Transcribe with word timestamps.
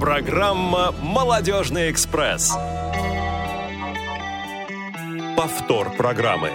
Программа 0.00 0.92
«Молодежный 1.02 1.90
экспресс». 1.90 2.56
Повтор 5.36 5.90
программы. 5.96 6.50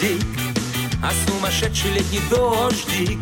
Дождик, 0.00 0.24
а 1.02 1.10
сумасшедший 1.26 1.90
летний 1.92 2.20
дождик, 2.30 3.18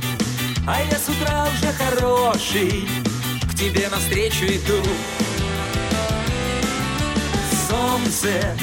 а 0.67 0.81
я 0.81 0.99
с 0.99 1.09
утра 1.09 1.47
уже 1.53 1.73
хороший, 1.73 2.89
к 3.51 3.55
тебе 3.55 3.89
навстречу 3.89 4.45
иду. 4.45 4.83
Солнце, 7.69 8.57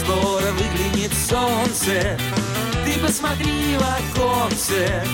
скоро 0.00 0.50
выглянет 0.52 1.12
солнце, 1.28 2.18
ты 2.84 2.98
посмотри 3.00 3.76
в 3.76 4.16
оконце, 4.16 5.04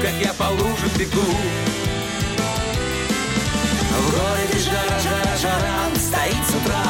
как 0.00 0.12
я 0.24 0.32
по 0.34 0.50
лужам 0.52 0.90
бегу. 0.98 1.20
В 3.98 4.10
городе 4.10 4.58
жара, 4.58 5.00
жара, 5.00 5.36
жара, 5.36 5.90
стоит 5.96 6.46
с 6.46 6.54
утра 6.54 6.81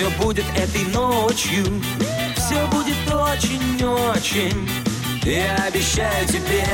все 0.00 0.08
будет 0.12 0.46
этой 0.56 0.86
ночью, 0.94 1.62
все 2.34 2.66
будет 2.68 2.96
очень-очень, 3.12 4.66
я 5.24 5.56
обещаю 5.66 6.26
тебе. 6.26 6.66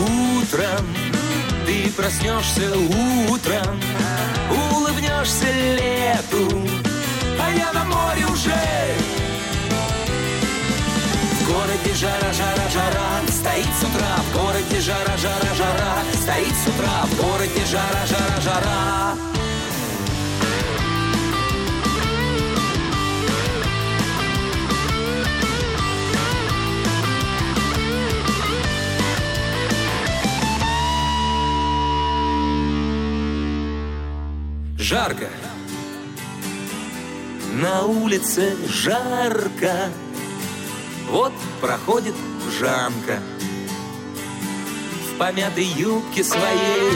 Утром 0.00 0.86
ты 1.66 1.90
проснешься 1.90 2.74
утром, 3.28 3.78
улыбнешься 4.72 5.44
лету, 5.74 6.48
а 7.38 7.50
я 7.54 7.70
на 7.74 7.84
море 7.84 8.24
уже. 8.24 8.54
Городе 11.46 11.94
жара, 11.94 12.32
жара, 12.32 12.70
жара, 12.72 13.20
стоит 13.28 13.68
с 13.78 13.84
утра, 13.84 14.16
в 14.30 14.32
городе 14.32 14.80
жара, 14.80 15.16
жара, 15.18 15.54
жара, 15.54 15.98
стоит 16.14 16.54
с 16.56 16.66
утра, 16.66 17.04
в 17.04 17.16
городе 17.18 17.62
жара, 17.66 18.06
жара, 18.06 18.40
жара. 18.40 19.25
Жарко. 34.88 35.26
На 37.54 37.82
улице 37.86 38.56
жарко. 38.68 39.90
Вот 41.08 41.32
проходит 41.60 42.14
Жанка. 42.60 43.20
В 45.10 45.18
помятой 45.18 45.64
юбке 45.64 46.22
своей. 46.22 46.92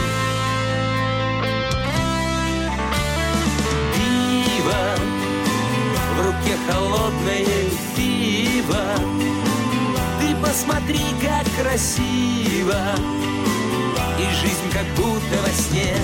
Пиво. 3.97 4.83
В 6.15 6.27
руке 6.27 6.57
холодное 6.71 7.71
пиво. 7.97 8.85
Ты 10.21 10.37
посмотри, 10.41 11.01
как 11.21 11.45
красиво. 11.61 12.79
И 14.17 14.33
жизнь 14.41 14.71
как 14.73 14.87
будто 14.95 15.43
во 15.43 15.51
сне 15.51 15.97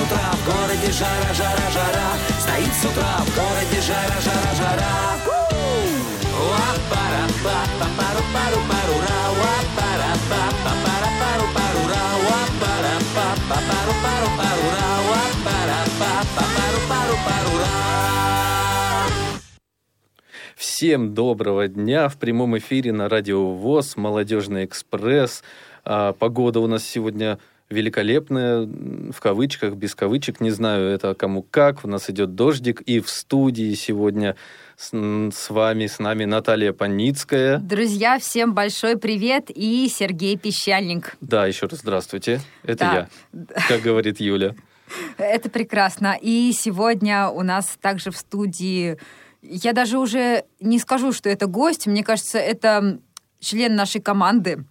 с 0.00 0.02
утра 0.02 0.32
в 0.32 0.46
городе 0.46 0.92
жара, 0.92 1.34
жара, 1.34 1.70
жара, 1.72 2.08
стоит 2.38 2.72
с 2.72 2.84
утра 2.84 3.18
в 3.18 3.36
городе 3.36 3.80
жара, 3.82 4.20
жара, 4.20 4.54
жара. 4.56 4.90
Всем 20.56 21.12
доброго 21.12 21.68
дня. 21.68 22.08
В 22.08 22.16
прямом 22.16 22.56
эфире 22.56 22.92
на 22.92 23.10
Радио 23.10 23.52
ВОЗ, 23.52 23.98
Молодежный 23.98 24.64
экспресс. 24.64 25.42
А, 25.84 26.14
Погода 26.14 26.60
у 26.60 26.66
нас 26.66 26.84
сегодня 26.84 27.38
великолепная, 27.70 28.66
в 29.12 29.20
кавычках, 29.20 29.74
без 29.74 29.94
кавычек, 29.94 30.40
не 30.40 30.50
знаю, 30.50 30.88
это 30.90 31.14
кому 31.14 31.42
как. 31.42 31.84
У 31.84 31.88
нас 31.88 32.10
идет 32.10 32.34
дождик, 32.34 32.80
и 32.82 32.98
в 33.00 33.08
студии 33.08 33.72
сегодня 33.74 34.34
с, 34.76 34.90
с 34.90 35.50
вами, 35.50 35.86
с 35.86 36.00
нами 36.00 36.24
Наталья 36.24 36.72
Паницкая. 36.72 37.58
Друзья, 37.58 38.18
всем 38.18 38.54
большой 38.54 38.98
привет 38.98 39.50
и 39.54 39.88
Сергей 39.88 40.36
Пещальник. 40.36 41.16
Да, 41.20 41.46
еще 41.46 41.66
раз 41.66 41.80
здравствуйте. 41.80 42.40
Это 42.64 42.78
Да. 42.78 43.08
я, 43.32 43.46
как 43.68 43.82
говорит 43.82 44.20
Юля. 44.20 44.56
Это 45.16 45.48
прекрасно. 45.48 46.18
И 46.20 46.52
сегодня 46.52 47.28
у 47.28 47.42
нас 47.42 47.78
также 47.80 48.10
в 48.10 48.16
студии, 48.16 48.98
я 49.42 49.72
даже 49.72 49.98
уже 49.98 50.44
не 50.58 50.80
скажу, 50.80 51.12
что 51.12 51.28
это 51.28 51.46
гость, 51.46 51.86
мне 51.86 52.02
кажется, 52.02 52.38
это 52.38 52.98
член 53.38 53.76
нашей 53.76 54.00
команды, 54.00 54.64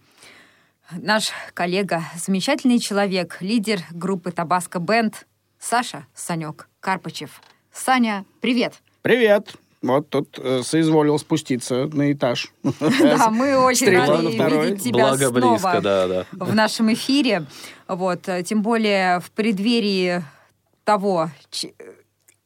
наш 0.92 1.30
коллега, 1.54 2.02
замечательный 2.16 2.78
человек, 2.78 3.38
лидер 3.40 3.80
группы 3.90 4.32
Табаско 4.32 4.78
Бенд 4.78 5.26
Саша 5.58 6.06
Санек 6.14 6.68
Карпачев. 6.80 7.40
Саня, 7.72 8.24
привет! 8.40 8.74
Привет! 9.02 9.54
Вот 9.82 10.10
тут 10.10 10.38
э, 10.38 10.62
соизволил 10.62 11.18
спуститься 11.18 11.86
на 11.86 12.12
этаж. 12.12 12.52
Да, 12.80 13.30
мы 13.30 13.56
очень 13.56 13.96
рады 13.96 14.26
видеть 14.26 14.84
тебя 14.84 15.08
Благо 15.08 15.28
снова 15.28 15.50
близко, 15.52 15.80
да, 15.80 16.08
да. 16.08 16.26
в 16.32 16.54
нашем 16.54 16.92
эфире. 16.92 17.46
Вот, 17.88 18.28
э, 18.28 18.42
тем 18.42 18.62
более 18.62 19.20
в 19.20 19.30
преддверии 19.30 20.22
того, 20.84 21.30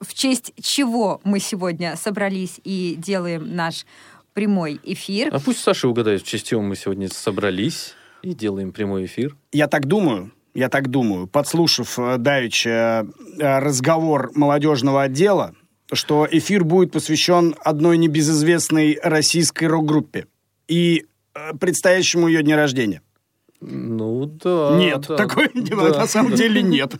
в 0.00 0.14
честь 0.14 0.52
чего 0.62 1.20
мы 1.24 1.40
сегодня 1.40 1.96
собрались 1.96 2.60
и 2.62 2.94
делаем 2.96 3.56
наш 3.56 3.84
прямой 4.32 4.80
эфир. 4.84 5.34
А 5.34 5.40
пусть 5.40 5.60
Саша 5.60 5.88
угадает, 5.88 6.22
в 6.22 6.26
честь 6.26 6.46
чего 6.46 6.62
мы 6.62 6.76
сегодня 6.76 7.08
собрались 7.08 7.94
и 8.24 8.34
делаем 8.34 8.72
прямой 8.72 9.04
эфир. 9.04 9.36
Я 9.52 9.68
так 9.68 9.86
думаю, 9.86 10.32
я 10.54 10.68
так 10.68 10.88
думаю, 10.88 11.26
подслушав 11.26 11.98
э, 11.98 12.16
давеча 12.18 13.06
э, 13.38 13.58
разговор 13.58 14.32
молодежного 14.34 15.02
отдела, 15.02 15.54
что 15.92 16.26
эфир 16.30 16.64
будет 16.64 16.92
посвящен 16.92 17.54
одной 17.60 17.98
небезызвестной 17.98 18.98
российской 19.02 19.64
рок-группе 19.64 20.26
и 20.68 21.04
э, 21.34 21.52
предстоящему 21.58 22.28
ее 22.28 22.42
дню 22.42 22.56
рождения. 22.56 23.02
Ну 23.60 24.26
да. 24.26 24.76
нет, 24.76 25.06
да, 25.08 25.16
такой 25.16 25.48
да. 25.54 25.76
на 25.76 26.06
самом 26.06 26.34
деле 26.34 26.62
нет. 26.62 26.92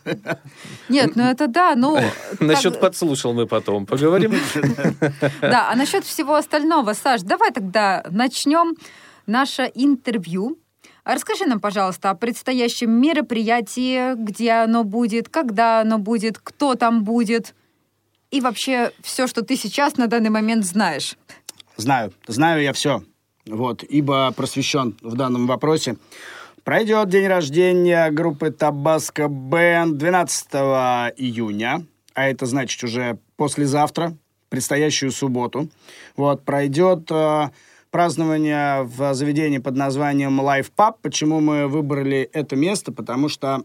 Нет, 0.89 1.15
ну 1.15 1.25
это 1.25 1.47
да, 1.47 1.75
ну... 1.75 1.99
Насчет 2.41 2.81
подслушал 2.81 3.35
мы 3.35 3.47
потом 3.47 3.87
поговорим. 3.87 4.35
Да, 5.41 5.71
а 5.71 5.77
насчет 5.77 6.05
всего 6.05 6.35
остального, 6.35 6.95
Саш, 6.95 7.23
давай 7.23 7.51
тогда 7.51 8.05
начнем 8.11 8.77
наше 9.27 9.71
интервью. 9.75 10.59
Расскажи 11.05 11.45
нам, 11.45 11.61
пожалуйста, 11.61 12.11
о 12.11 12.15
предстоящем 12.15 12.91
мероприятии, 12.91 14.15
где 14.15 14.53
оно 14.53 14.85
будет, 14.85 15.29
когда 15.29 15.83
оно 15.83 15.99
будет, 15.99 16.39
кто 16.39 16.75
там 16.75 17.05
будет, 17.05 17.55
и 18.31 18.41
вообще 18.41 18.91
все, 19.03 19.27
что 19.27 19.43
ты 19.43 19.57
сейчас 19.57 19.97
на 19.97 20.07
данный 20.07 20.31
момент 20.31 20.65
знаешь. 20.65 21.17
Знаю, 21.77 22.13
знаю 22.27 22.63
я 22.63 22.73
все. 22.73 23.03
Вот, 23.47 23.83
ибо 23.83 24.33
просвещен 24.33 24.97
в 25.03 25.15
данном 25.15 25.47
вопросе. 25.47 25.97
Пройдет 26.65 27.11
день 27.11 27.27
рождения 27.27 28.11
группы 28.11 28.51
Табаско 28.51 29.29
Бенд 29.29 29.99
12 29.99 30.47
июня, 31.19 31.85
а 32.15 32.27
это 32.27 32.47
значит 32.47 32.83
уже 32.83 33.19
послезавтра, 33.37 34.17
предстоящую 34.49 35.11
субботу. 35.11 35.69
Вот, 36.17 36.45
пройдет 36.45 37.11
э, 37.11 37.51
празднование 37.95 38.83
в 38.83 39.15
заведении 39.15 39.59
под 39.59 39.77
названием 39.77 40.41
Life 40.41 40.73
Pub. 40.77 40.97
Почему 41.01 41.39
мы 41.39 41.69
выбрали 41.69 42.29
это 42.33 42.57
место? 42.57 42.91
Потому 42.91 43.29
что 43.29 43.63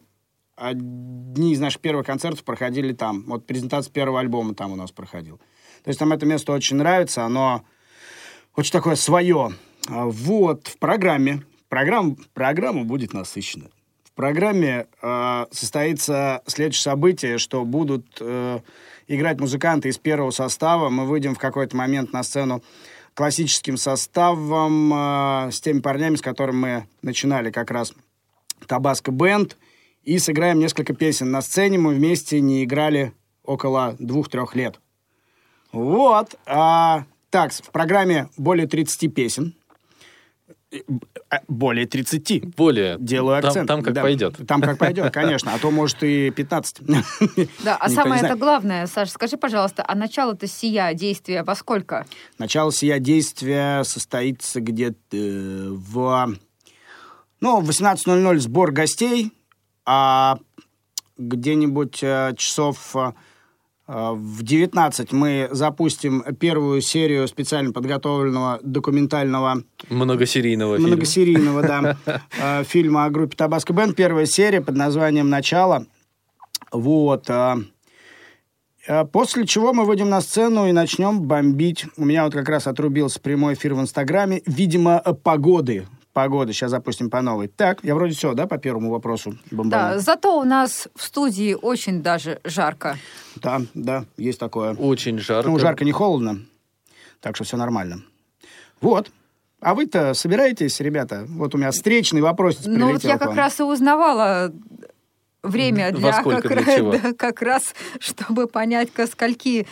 одни 0.55 1.53
из 1.53 1.59
наших 1.59 1.81
первых 1.81 2.05
концертов 2.05 2.43
проходили 2.43 2.93
там. 2.93 3.23
Вот 3.25 3.47
презентация 3.47 3.91
первого 3.91 4.19
альбома 4.19 4.53
там 4.53 4.71
у 4.71 4.75
нас 4.75 4.91
проходил. 4.91 5.37
То 5.83 5.87
есть 5.87 5.99
нам 5.99 6.13
это 6.13 6.27
место 6.27 6.51
очень 6.51 6.77
нравится, 6.77 7.23
оно 7.23 7.63
очень 8.55 8.71
такое 8.71 8.93
свое. 8.93 9.51
А, 9.89 10.05
Вот, 10.05 10.67
в 10.67 10.77
программе, 10.77 11.41
программа, 11.67 12.15
программа 12.35 12.83
будет 12.83 13.13
насыщена. 13.13 13.71
В 14.03 14.11
программе 14.11 14.85
э, 15.01 15.45
состоится 15.49 16.43
следующее 16.45 16.83
событие, 16.83 17.39
что 17.39 17.65
будут 17.65 18.05
э, 18.19 18.59
играть 19.07 19.39
музыканты 19.39 19.89
из 19.89 19.97
первого 19.97 20.29
состава. 20.29 20.89
Мы 20.89 21.07
выйдем 21.07 21.33
в 21.33 21.39
какой-то 21.39 21.75
момент 21.75 22.13
на 22.13 22.21
сцену 22.21 22.61
классическим 23.19 23.75
составом, 23.75 24.93
э, 24.93 25.51
с 25.51 25.59
теми 25.59 25.81
парнями, 25.81 26.15
с 26.15 26.21
которыми 26.21 26.55
мы 26.55 26.87
начинали 27.01 27.51
как 27.51 27.69
раз 27.69 27.91
Табаско 28.65 29.11
Бенд, 29.11 29.57
и 30.03 30.17
сыграем 30.19 30.57
несколько 30.57 30.93
песен 30.93 31.29
на 31.29 31.41
сцене. 31.41 31.77
Мы 31.77 31.95
вместе 31.95 32.39
не 32.39 32.63
играли 32.63 33.11
около 33.43 33.97
двух-трех 33.99 34.55
лет. 34.55 34.79
Вот. 35.73 36.35
а, 36.45 37.03
так, 37.29 37.51
в 37.51 37.71
программе 37.71 38.29
более 38.37 38.67
30 38.67 39.13
песен. 39.13 39.53
Э, 40.71 40.77
Более 41.47 41.85
30. 41.87 42.55
Более. 42.55 42.97
Делаю 42.99 43.41
Там- 43.41 43.49
акцент. 43.49 43.67
Там, 43.67 43.81
как 43.81 43.93
Да. 43.93 44.01
пойдет. 44.01 44.35
Там 44.47 44.61
как 44.61 44.77
пойдет, 44.77 45.11
конечно. 45.11 45.53
А 45.53 45.59
то, 45.59 45.71
может, 45.71 46.03
и 46.03 46.29
15. 46.31 46.81
Да, 47.63 47.75
а 47.79 47.89
самое 47.89 48.21
это 48.23 48.35
главное, 48.35 48.85
Саш, 48.87 49.09
скажи, 49.09 49.37
пожалуйста, 49.37 49.83
а 49.87 49.95
начало-то 49.95 50.45
сия 50.47 50.93
действия 50.93 51.43
во 51.43 51.55
сколько? 51.55 52.05
Начало 52.37 52.71
сия 52.71 52.99
действия 52.99 53.83
состоится 53.83 54.61
где-то 54.61 55.17
э, 55.17 55.69
в... 55.71 56.35
Ну, 57.41 57.61
в 57.61 57.69
18.00 57.69 58.37
сбор 58.39 58.71
гостей, 58.71 59.31
а 59.85 60.37
где-нибудь 61.17 61.99
э, 62.03 62.33
часов 62.37 62.95
в 63.91 64.43
19 64.43 65.11
мы 65.13 65.49
запустим 65.51 66.23
первую 66.39 66.79
серию 66.81 67.27
специально 67.27 67.71
подготовленного 67.71 68.59
документального 68.61 69.63
Многосерийного 69.89 70.77
фильма. 70.77 70.91
многосерийного, 70.93 71.61
да, 71.63 71.97
э, 72.39 72.63
фильма 72.67 73.05
о 73.05 73.09
группе 73.09 73.35
Табаско 73.35 73.73
Бенд. 73.73 73.95
Первая 73.95 74.27
серия 74.27 74.61
под 74.61 74.75
названием 74.75 75.29
«Начало». 75.29 75.87
Вот. 76.71 77.31
э, 77.31 77.55
После 79.11 79.47
чего 79.47 79.73
мы 79.73 79.85
выйдем 79.85 80.09
на 80.09 80.21
сцену 80.21 80.67
и 80.67 80.71
начнем 80.71 81.21
бомбить. 81.21 81.85
У 81.97 82.05
меня 82.05 82.25
вот 82.25 82.33
как 82.33 82.47
раз 82.47 82.67
отрубился 82.67 83.19
прямой 83.19 83.55
эфир 83.55 83.73
в 83.73 83.81
Инстаграме. 83.81 84.43
Видимо, 84.45 84.99
погоды. 85.23 85.87
Погоды. 86.13 86.53
Сейчас 86.53 86.71
запустим 86.71 87.09
по 87.09 87.21
новой. 87.21 87.47
Так, 87.47 87.83
я 87.83 87.93
вроде 87.95 88.15
все, 88.15 88.33
да, 88.33 88.47
по 88.47 88.57
первому 88.57 88.89
вопросу 88.89 89.37
бомбанул? 89.51 89.95
Да, 89.95 89.99
зато 89.99 90.39
у 90.39 90.43
нас 90.43 90.87
в 90.95 91.03
студии 91.03 91.53
очень 91.53 92.01
даже 92.01 92.39
жарко. 92.43 92.97
Да, 93.35 93.61
да, 93.73 94.05
есть 94.17 94.39
такое. 94.39 94.73
Очень 94.73 95.19
жарко. 95.19 95.49
Ну, 95.49 95.59
жарко, 95.59 95.85
не 95.85 95.91
холодно. 95.91 96.39
Так 97.21 97.35
что 97.35 97.43
все 97.45 97.57
нормально. 97.57 98.01
Вот. 98.81 99.11
А 99.61 99.75
вы-то 99.75 100.13
собираетесь, 100.13 100.79
ребята? 100.79 101.25
Вот 101.27 101.53
у 101.53 101.57
меня 101.57 101.71
встречный 101.71 102.21
вопрос 102.21 102.61
Ну 102.65 102.93
вот 102.93 103.03
я 103.03 103.17
как 103.17 103.35
раз 103.35 103.59
и 103.59 103.63
узнавала 103.63 104.53
время 105.43 105.91
Во 105.91 105.97
для 105.99 106.13
сколько, 106.13 106.41
как, 106.41 106.51
для 106.51 106.65
раз- 106.65 106.75
чего? 106.75 106.91
да, 107.03 107.13
как 107.13 107.41
раз, 107.41 107.73
чтобы 107.99 108.47
понять, 108.47 108.91
ко 108.91 109.05
скольки, 109.07 109.67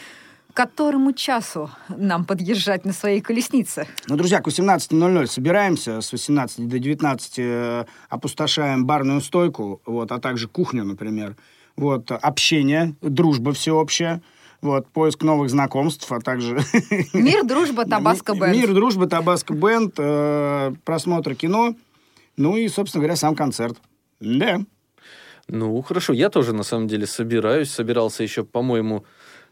которому 0.58 1.14
часу 1.14 1.70
нам 1.88 2.26
подъезжать 2.26 2.84
на 2.84 2.92
своей 2.92 3.22
колеснице. 3.22 3.86
Ну, 4.08 4.16
друзья, 4.16 4.42
к 4.42 4.48
18.00 4.48 5.28
собираемся, 5.28 6.02
с 6.02 6.12
18 6.12 6.68
до 6.68 6.80
19 6.80 7.34
э, 7.38 7.86
опустошаем 8.10 8.88
барную 8.88 9.22
стойку, 9.22 9.84
вот, 9.86 10.12
а 10.12 10.18
также 10.18 10.48
кухню, 10.48 10.84
например. 10.84 11.36
Вот, 11.76 12.12
общение, 12.12 12.96
дружба 13.02 13.54
всеобщая, 13.54 14.24
вот, 14.64 14.88
поиск 14.88 15.22
новых 15.22 15.52
знакомств, 15.52 16.12
а 16.12 16.20
также... 16.22 16.60
Мир, 17.14 17.46
дружба, 17.46 17.86
Табаско 17.86 18.34
Бенд. 18.34 18.56
Мир, 18.56 18.74
дружба, 18.74 19.06
Табаско 19.06 19.54
Бенд, 19.54 19.94
э, 20.00 20.74
просмотр 20.84 21.36
кино, 21.36 21.76
ну 22.36 22.58
и, 22.58 22.68
собственно 22.68 23.04
говоря, 23.04 23.16
сам 23.16 23.36
концерт. 23.36 23.78
Да. 24.20 24.62
Ну, 25.48 25.82
хорошо. 25.84 26.14
Я 26.14 26.30
тоже, 26.30 26.54
на 26.54 26.64
самом 26.64 26.88
деле, 26.88 27.06
собираюсь. 27.06 27.70
Собирался 27.70 28.24
еще, 28.24 28.44
по-моему, 28.44 29.06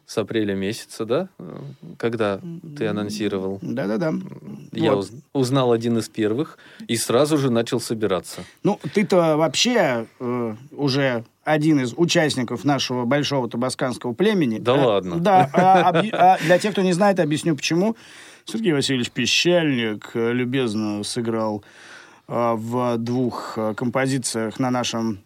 с 0.05 0.17
апреля 0.17 0.53
месяца, 0.55 1.05
да? 1.05 1.27
Когда 1.97 2.39
ты 2.77 2.87
анонсировал. 2.87 3.59
Да-да-да. 3.61 4.13
Я 4.71 4.93
Вот. 4.93 5.05
уз- 5.05 5.11
узнал 5.33 5.71
один 5.71 5.97
из 5.97 6.09
первых 6.09 6.57
и 6.87 6.95
сразу 6.95 7.37
же 7.37 7.49
начал 7.49 7.79
собираться. 7.79 8.41
Ну, 8.63 8.79
ты-то 8.93 9.35
вообще 9.37 10.05
э, 10.19 10.55
уже 10.71 11.23
один 11.43 11.79
из 11.79 11.93
участников 11.95 12.63
нашего 12.65 13.05
большого 13.05 13.49
табасканского 13.49 14.13
племени. 14.13 14.59
Да 14.59 14.75
Э, 14.75 14.85
ладно? 14.85 15.19
Да. 15.19 15.49
а 15.53 15.91
объ- 15.91 16.09
а 16.13 16.37
для 16.43 16.59
тех, 16.59 16.73
кто 16.73 16.81
не 16.81 16.93
знает, 16.93 17.19
объясню 17.19 17.55
почему. 17.55 17.95
Сергей 18.45 18.73
Васильевич 18.73 19.09
Пещальник 19.11 20.11
э, 20.13 20.31
любезно 20.33 21.03
сыграл 21.03 21.63
э, 22.27 22.53
в 22.55 22.97
двух 22.99 23.53
э, 23.57 23.73
композициях 23.75 24.59
на 24.59 24.69
нашем 24.69 25.19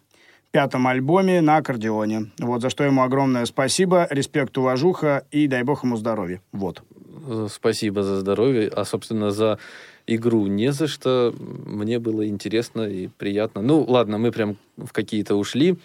пятом 0.50 0.86
альбоме 0.86 1.40
на 1.40 1.58
аккордеоне. 1.58 2.30
Вот, 2.38 2.62
за 2.62 2.70
что 2.70 2.84
ему 2.84 3.02
огромное 3.02 3.44
спасибо, 3.44 4.06
респект, 4.10 4.56
уважуха 4.58 5.24
и 5.30 5.46
дай 5.46 5.62
бог 5.62 5.84
ему 5.84 5.96
здоровья. 5.96 6.40
Вот. 6.52 6.82
Э, 7.26 7.46
Спасибо 7.50 8.02
за 8.02 8.16
здоровье, 8.16 8.68
а, 8.68 8.84
собственно, 8.84 9.30
за 9.30 9.58
игру 10.06 10.46
не 10.46 10.72
за 10.72 10.86
что. 10.86 11.34
Мне 11.38 11.98
было 11.98 12.26
интересно 12.26 12.82
и 12.82 13.08
приятно. 13.08 13.62
Ну, 13.62 13.84
ладно, 13.86 14.18
мы 14.18 14.32
прям 14.32 14.56
в 14.76 14.92
какие-то 14.92 15.36
ушли 15.36 15.76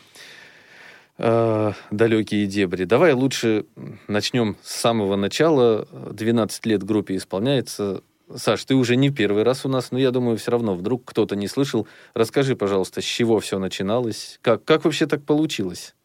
э, 1.17 1.71
далекие 1.91 2.47
дебри. 2.47 2.85
Давай 2.85 3.13
лучше 3.13 3.65
начнем 4.07 4.57
с 4.63 4.75
самого 4.75 5.15
начала. 5.15 5.87
12 6.11 6.65
лет 6.65 6.83
группе 6.83 7.15
исполняется. 7.15 8.01
Саш, 8.33 8.65
ты 8.65 8.75
уже 8.75 8.95
не 8.95 9.11
первый 9.11 9.43
раз 9.43 9.65
у 9.65 9.69
нас, 9.69 9.91
но 9.91 9.99
я 9.99 10.11
думаю, 10.11 10.37
все 10.37 10.51
равно 10.51 10.75
вдруг 10.75 11.05
кто-то 11.05 11.35
не 11.35 11.47
слышал. 11.47 11.87
Расскажи, 12.13 12.55
пожалуйста, 12.55 13.01
с 13.01 13.05
чего 13.05 13.39
все 13.39 13.59
начиналось? 13.59 14.39
Как, 14.41 14.63
как 14.63 14.85
вообще 14.85 15.05
так 15.05 15.23
получилось? 15.23 15.95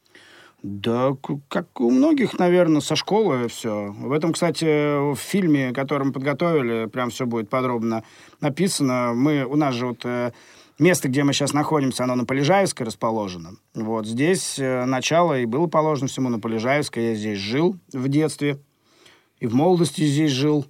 Да, 0.63 1.17
как 1.49 1.81
у 1.81 1.91
многих, 1.91 2.39
наверное, 2.39 2.83
со 2.83 2.95
школы 2.95 3.49
все. 3.49 3.95
В 3.99 4.13
этом, 4.13 4.35
кстати, 4.35 5.13
в 5.15 5.17
фильме, 5.17 5.73
который 5.73 6.05
мы 6.05 6.13
подготовили, 6.13 6.87
прям 6.87 7.09
все 7.09 7.25
будет 7.25 7.49
подробно 7.49 8.05
написано. 8.41 9.13
Мы, 9.15 9.45
у 9.45 9.57
нас 9.57 9.75
же 9.75 9.87
вот 9.87 10.05
э, 10.05 10.33
место, 10.79 11.09
где 11.09 11.25
мы 11.25 11.33
сейчас 11.33 11.55
находимся, 11.55 12.05
оно 12.05 12.15
на 12.15 12.27
Полежаевской 12.27 12.85
расположено. 12.85 13.53
Вот 13.75 14.07
здесь 14.07 14.59
э, 14.59 14.85
начало 14.85 15.41
и 15.41 15.47
было 15.47 15.67
положено 15.67 16.09
всему 16.09 16.29
на 16.29 16.39
Полежаевской. 16.39 17.11
Я 17.11 17.15
здесь 17.15 17.39
жил 17.39 17.77
в 17.95 18.09
детстве 18.09 18.59
и 19.39 19.47
в 19.47 19.55
молодости 19.55 20.03
здесь 20.03 20.33
жил. 20.33 20.67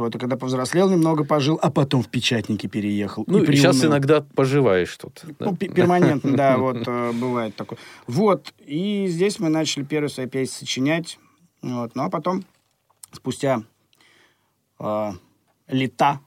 Вот, 0.00 0.14
и 0.14 0.18
когда 0.18 0.36
повзрослел, 0.36 0.88
немного 0.88 1.24
пожил, 1.24 1.58
а 1.60 1.70
потом 1.70 2.02
в 2.02 2.08
Печатники 2.08 2.66
переехал. 2.66 3.24
Ну, 3.26 3.42
и 3.42 3.46
сейчас 3.54 3.76
приуныл. 3.76 3.92
иногда 3.92 4.22
поживаешь 4.22 4.96
тут. 4.96 5.22
Ну, 5.38 5.54
пе- 5.54 5.68
перманентно, 5.68 6.34
да, 6.34 6.56
вот 6.56 6.82
э, 6.86 7.12
бывает 7.12 7.54
такое. 7.54 7.78
Вот, 8.06 8.54
и 8.60 9.06
здесь 9.08 9.38
мы 9.38 9.50
начали 9.50 9.84
первые 9.84 10.08
свои 10.08 10.26
песни 10.26 10.60
сочинять. 10.60 11.18
Вот, 11.60 11.94
ну, 11.94 12.04
а 12.04 12.08
потом, 12.08 12.44
спустя 13.12 13.62
э, 14.78 15.12
лета, 15.68 16.20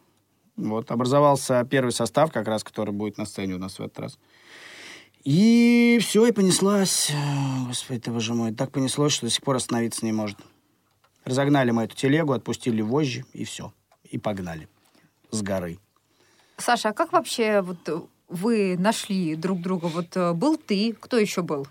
вот, 0.56 0.92
образовался 0.92 1.66
первый 1.68 1.92
состав, 1.92 2.32
как 2.32 2.48
раз, 2.48 2.64
который 2.64 2.94
будет 2.94 3.18
на 3.18 3.26
сцене 3.26 3.56
у 3.56 3.58
нас 3.58 3.80
в 3.80 3.82
этот 3.82 4.00
раз. 4.00 4.20
И 5.24 5.98
все, 6.00 6.28
и 6.28 6.32
понеслась. 6.32 7.10
э, 7.10 7.66
Господи, 7.68 8.02
ты 8.02 8.12
боже 8.12 8.36
мой, 8.36 8.54
так 8.54 8.72
понеслось, 8.72 9.14
что 9.14 9.26
до 9.26 9.32
сих 9.32 9.42
пор 9.42 9.56
остановиться 9.56 10.06
не 10.06 10.12
может. 10.12 10.38
Разогнали 11.26 11.72
мы 11.72 11.84
эту 11.84 11.96
телегу, 11.96 12.34
отпустили 12.34 12.82
вожжи, 12.82 13.26
и 13.34 13.46
все. 13.46 13.72
И 14.10 14.18
погнали 14.18 14.68
с 15.32 15.42
горы. 15.42 15.80
Саша, 16.58 16.90
а 16.90 16.94
как 16.94 17.14
вообще 17.14 17.62
вот 17.62 18.10
вы 18.28 18.78
нашли 18.78 19.36
друг 19.36 19.62
друга? 19.62 19.86
Вот 19.88 20.16
э, 20.16 20.34
был 20.34 20.58
ты, 20.58 20.94
кто 21.00 21.18
еще 21.18 21.42
был? 21.42 21.68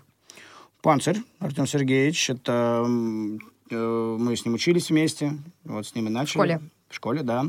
Панцирь 0.81 1.21
Артем 1.39 1.67
Сергеевич. 1.67 2.29
Это 2.29 2.85
э, 3.69 4.17
мы 4.19 4.35
с 4.35 4.45
ним 4.45 4.55
учились 4.55 4.89
вместе. 4.89 5.37
Вот 5.63 5.87
с 5.87 5.95
ним 5.95 6.07
и 6.07 6.09
начали. 6.09 6.33
школе? 6.33 6.61
В 6.89 6.95
школе, 6.95 7.23
да. 7.23 7.45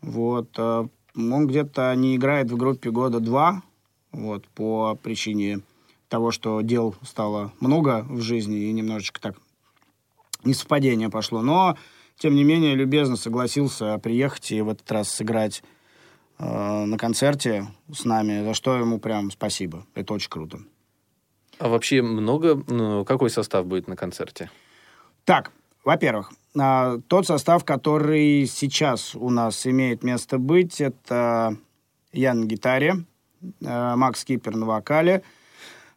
Вот. 0.00 0.48
э, 0.58 0.86
Он 1.16 1.46
где-то 1.46 1.94
не 1.94 2.16
играет 2.16 2.50
в 2.50 2.56
группе 2.56 2.90
года 2.90 3.20
два. 3.20 3.62
Вот, 4.10 4.46
по 4.48 4.94
причине 5.02 5.60
того, 6.08 6.30
что 6.30 6.60
дел 6.60 6.94
стало 7.02 7.52
много 7.60 8.04
в 8.08 8.20
жизни 8.20 8.64
и 8.64 8.72
немножечко 8.72 9.20
так 9.20 9.36
несовпадение 10.44 11.08
пошло. 11.10 11.42
Но, 11.42 11.76
тем 12.18 12.34
не 12.34 12.44
менее, 12.44 12.74
любезно 12.74 13.16
согласился 13.16 13.98
приехать 13.98 14.52
и 14.52 14.60
в 14.60 14.68
этот 14.68 14.90
раз 14.90 15.10
сыграть 15.10 15.62
э, 16.38 16.84
на 16.84 16.98
концерте 16.98 17.66
с 17.92 18.04
нами, 18.04 18.44
за 18.44 18.54
что 18.54 18.76
ему 18.76 18.98
прям 18.98 19.30
спасибо. 19.30 19.86
Это 19.94 20.14
очень 20.14 20.30
круто. 20.30 20.58
А 21.58 21.68
вообще 21.68 22.02
много... 22.02 22.62
Ну, 22.66 23.04
какой 23.04 23.30
состав 23.30 23.66
будет 23.66 23.86
на 23.86 23.96
концерте? 23.96 24.50
Так, 25.24 25.52
во-первых, 25.84 26.32
а, 26.58 26.98
тот 27.08 27.26
состав, 27.26 27.64
который 27.64 28.46
сейчас 28.46 29.14
у 29.14 29.30
нас 29.30 29.66
имеет 29.66 30.02
место 30.02 30.38
быть, 30.38 30.80
это 30.80 31.56
я 32.12 32.34
на 32.34 32.44
гитаре, 32.44 33.04
а, 33.64 33.96
Макс 33.96 34.24
Кипер 34.24 34.56
на 34.56 34.66
вокале, 34.66 35.22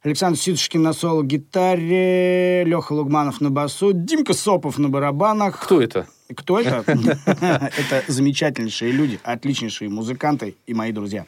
Александр 0.05 0.37
Сидушкин 0.37 0.83
на 0.83 0.93
соло-гитаре, 0.93 2.63
Леха 2.63 2.93
Лугманов 2.93 3.41
на 3.41 3.49
басу, 3.49 3.91
Димка 3.91 4.35
Сопов 4.35 4.77
на 4.77 4.87
барабанах. 4.87 5.59
Кто 5.59 5.81
это? 5.81 6.07
Кто 6.35 6.59
это? 6.59 6.83
Это 7.75 8.03
замечательнейшие 8.07 8.91
люди, 8.91 9.19
отличнейшие 9.23 9.89
музыканты 9.89 10.57
и 10.67 10.75
мои 10.75 10.91
друзья. 10.91 11.25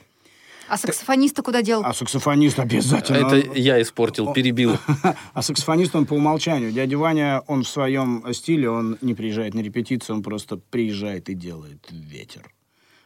А 0.67 0.77
саксофониста 0.77 1.41
куда 1.41 1.63
дел? 1.63 1.81
А 1.83 1.91
саксофонист 1.91 2.59
обязательно. 2.59 3.25
Это 3.25 3.59
я 3.59 3.81
испортил, 3.81 4.31
перебил. 4.31 4.77
А 5.33 5.41
саксофонист 5.41 5.95
он 5.95 6.05
по 6.05 6.13
умолчанию. 6.13 6.71
Дядя 6.71 6.99
Ваня, 6.99 7.41
он 7.47 7.63
в 7.63 7.67
своем 7.67 8.23
стиле, 8.31 8.69
он 8.69 8.99
не 9.01 9.15
приезжает 9.15 9.55
на 9.55 9.61
репетицию, 9.61 10.17
он 10.17 10.21
просто 10.21 10.57
приезжает 10.57 11.29
и 11.29 11.33
делает 11.33 11.87
ветер. 11.89 12.51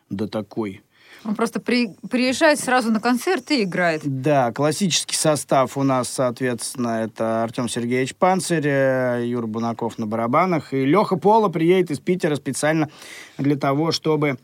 Да 0.10 0.28
такой. 0.28 0.82
Он 1.24 1.36
просто 1.36 1.60
при- 1.60 1.96
приезжает 2.10 2.60
сразу 2.60 2.92
на 2.92 3.00
концерт 3.00 3.52
и 3.52 3.64
играет. 3.64 4.02
Да, 4.04 4.52
классический 4.52 5.16
состав 5.16 5.78
у 5.78 5.84
нас, 5.84 6.10
соответственно, 6.10 7.04
это 7.04 7.44
Артем 7.44 7.70
Сергеевич 7.70 8.16
Панцирь, 8.16 8.66
э, 8.66 9.24
Юра 9.28 9.46
Бунаков 9.46 9.98
на 10.00 10.08
барабанах. 10.08 10.74
И 10.74 10.84
Леха 10.86 11.18
Пола 11.18 11.50
приедет 11.50 11.92
из 11.92 12.00
Питера 12.00 12.36
специально 12.36 12.90
для 13.38 13.56
того, 13.56 13.92
чтобы 13.92 14.38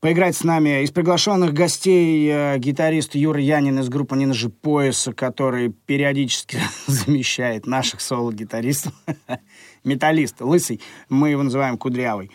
поиграть 0.00 0.36
с 0.36 0.44
нами. 0.44 0.82
Из 0.82 0.90
приглашенных 0.90 1.54
гостей 1.54 2.28
э, 2.30 2.58
гитарист 2.58 3.14
Юра 3.14 3.40
Янин 3.40 3.78
из 3.78 3.88
группы 3.88 4.16
«Не 4.16 4.26
ножи 4.26 4.50
пояса», 4.50 5.12
который 5.12 5.70
периодически 5.70 6.58
замещает 6.86 7.66
наших 7.66 8.00
соло-гитаристов. 8.00 8.92
Металлист, 9.84 10.40
лысый. 10.40 10.80
Мы 11.08 11.30
его 11.30 11.42
называем 11.42 11.78
Кудрявый. 11.78 12.30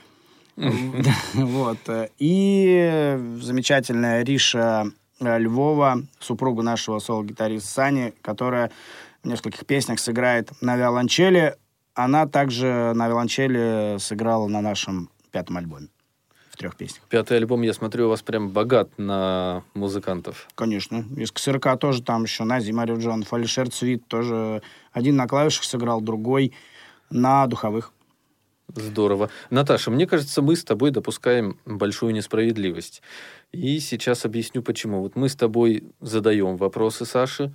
Вот. 1.33 1.77
И 2.17 3.17
замечательная 3.41 4.23
Риша 4.23 4.85
э, 5.19 5.39
Львова, 5.39 6.03
супруга 6.19 6.63
нашего 6.63 6.99
соло-гитариста 6.99 7.67
Сани, 7.67 8.13
которая 8.21 8.71
в 9.23 9.27
нескольких 9.27 9.65
песнях 9.65 9.99
сыграет 9.99 10.51
на 10.61 10.77
виолончели. 10.77 11.55
Она 11.93 12.27
также 12.27 12.93
на 12.95 13.07
виолончели 13.07 13.97
сыграла 13.99 14.47
на 14.47 14.61
нашем 14.61 15.09
пятом 15.31 15.57
альбоме 15.57 15.87
в 16.55 16.57
трех 16.57 16.77
песнях. 16.77 17.03
Пятый 17.09 17.35
альбом, 17.35 17.61
я 17.63 17.73
смотрю, 17.73 18.05
у 18.05 18.09
вас 18.09 18.21
прям 18.21 18.49
богат 18.49 18.89
на 18.97 19.63
музыкантов. 19.73 20.47
Конечно. 20.55 21.03
Из 21.17 21.31
КСРК 21.31 21.77
тоже 21.77 22.01
там 22.01 22.23
еще 22.23 22.45
Нази 22.45 22.71
Марьев 22.71 22.99
Джонов, 22.99 23.33
Алишер 23.33 23.69
Цвит 23.69 24.07
тоже. 24.07 24.61
Один 24.93 25.17
на 25.17 25.27
клавишах 25.27 25.65
сыграл, 25.65 25.99
другой 25.99 26.53
на 27.09 27.45
духовых. 27.47 27.91
Здорово. 28.73 29.29
Наташа, 29.49 29.91
мне 29.91 30.07
кажется, 30.07 30.41
мы 30.41 30.55
с 30.55 30.63
тобой 30.63 30.91
допускаем 30.91 31.59
большую 31.65 32.13
несправедливость. 32.13 33.01
И 33.51 33.79
сейчас 33.79 34.25
объясню, 34.25 34.61
почему. 34.63 35.01
Вот 35.01 35.15
мы 35.15 35.29
с 35.29 35.35
тобой 35.35 35.83
задаем 36.01 36.57
вопросы 36.57 37.05
Саше. 37.05 37.53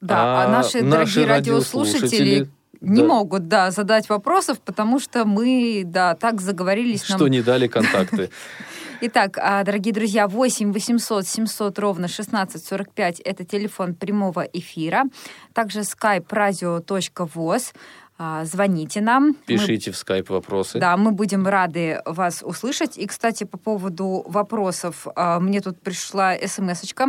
Да, 0.00 0.44
а, 0.44 0.48
наши, 0.48 0.82
дорогие 0.82 1.26
радиослушатели 1.26 2.48
не 2.80 3.00
да, 3.00 3.06
могут, 3.06 3.48
да, 3.48 3.70
задать 3.70 4.08
вопросов, 4.08 4.60
потому 4.60 4.98
что 4.98 5.24
мы, 5.24 5.82
да, 5.84 6.14
так 6.14 6.40
заговорились. 6.40 7.08
нам- 7.08 7.18
Что 7.18 7.28
не 7.28 7.42
дали 7.42 7.68
контакты. 7.68 8.30
Итак, 9.02 9.38
а, 9.38 9.62
дорогие 9.62 9.92
друзья, 9.92 10.26
8 10.26 10.72
800 10.72 11.26
700 11.26 11.78
ровно 11.78 12.08
1645 12.08 13.20
это 13.20 13.44
телефон 13.44 13.94
прямого 13.94 14.40
эфира. 14.52 15.04
Также 15.52 15.80
skype 15.80 16.26
radio.voz. 16.28 17.74
А, 18.18 18.44
Звоните 18.44 19.00
нам. 19.00 19.26
Мы- 19.28 19.34
Пишите 19.46 19.90
в 19.92 19.96
скайп 19.96 20.30
вопросы. 20.30 20.78
Да, 20.78 20.96
мы 20.96 21.10
будем 21.12 21.46
рады 21.46 22.00
вас 22.06 22.42
услышать. 22.42 22.96
И, 22.96 23.06
кстати, 23.06 23.44
по 23.44 23.58
поводу 23.58 24.24
вопросов, 24.26 25.06
а, 25.16 25.38
мне 25.38 25.60
тут 25.60 25.80
пришла 25.80 26.34
смс-очка 26.34 27.08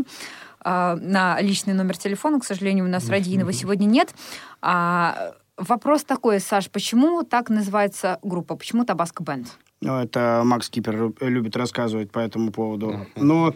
а, 0.60 0.96
на 0.98 1.40
личный 1.40 1.74
номер 1.74 1.98
телефона. 1.98 2.40
К 2.40 2.44
сожалению, 2.46 2.86
у 2.86 2.90
нас 2.90 3.08
радийного 3.10 3.54
сегодня 3.54 3.86
нет. 3.86 4.14
Вопрос 5.58 6.04
такой, 6.04 6.40
Саш, 6.40 6.70
почему 6.70 7.24
так 7.24 7.50
называется 7.50 8.20
группа? 8.22 8.56
Почему 8.56 8.86
Табаско 8.86 9.24
Бенд? 9.24 9.48
Ну, 9.82 9.98
это 9.98 10.42
Макс 10.46 10.70
Кипер 10.70 10.96
лю- 10.96 11.16
любит 11.22 11.56
рассказывать 11.56 12.12
по 12.12 12.20
этому 12.20 12.52
поводу. 12.52 13.06
Но 13.16 13.54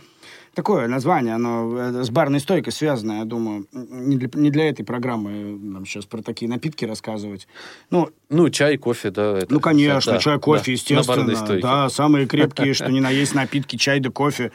такое 0.54 0.88
название, 0.88 1.36
оно 1.36 1.78
э, 1.78 2.04
с 2.04 2.10
барной 2.10 2.40
стойкой 2.40 2.74
связано, 2.74 3.20
я 3.20 3.26
думаю. 3.26 3.68
Не 3.72 4.18
для, 4.18 4.30
не 4.34 4.52
для 4.52 4.70
этой 4.70 4.84
программы 4.84 5.58
нам 5.58 5.86
сейчас 5.86 6.06
про 6.06 6.22
такие 6.22 6.50
напитки 6.50 6.86
рассказывать. 6.86 7.48
Ну, 7.90 8.10
Ну, 8.30 8.50
чай, 8.50 8.78
кофе, 8.78 9.12
да. 9.12 9.40
это 9.40 9.54
ну 9.54 9.60
конечно, 9.60 10.14
да, 10.14 10.20
чай, 10.20 10.40
кофе, 10.40 10.64
да, 10.66 10.72
естественно. 10.72 11.60
Да, 11.62 11.90
самые 11.90 12.28
крепкие, 12.28 12.74
что 12.74 12.92
ни 12.92 13.00
на 13.00 13.10
есть 13.10 13.36
напитки, 13.36 13.76
чай 13.78 14.00
да 14.00 14.10
кофе. 14.10 14.52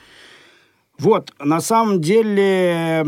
Вот, 0.99 1.33
на 1.39 1.61
самом 1.61 2.01
деле 2.01 3.07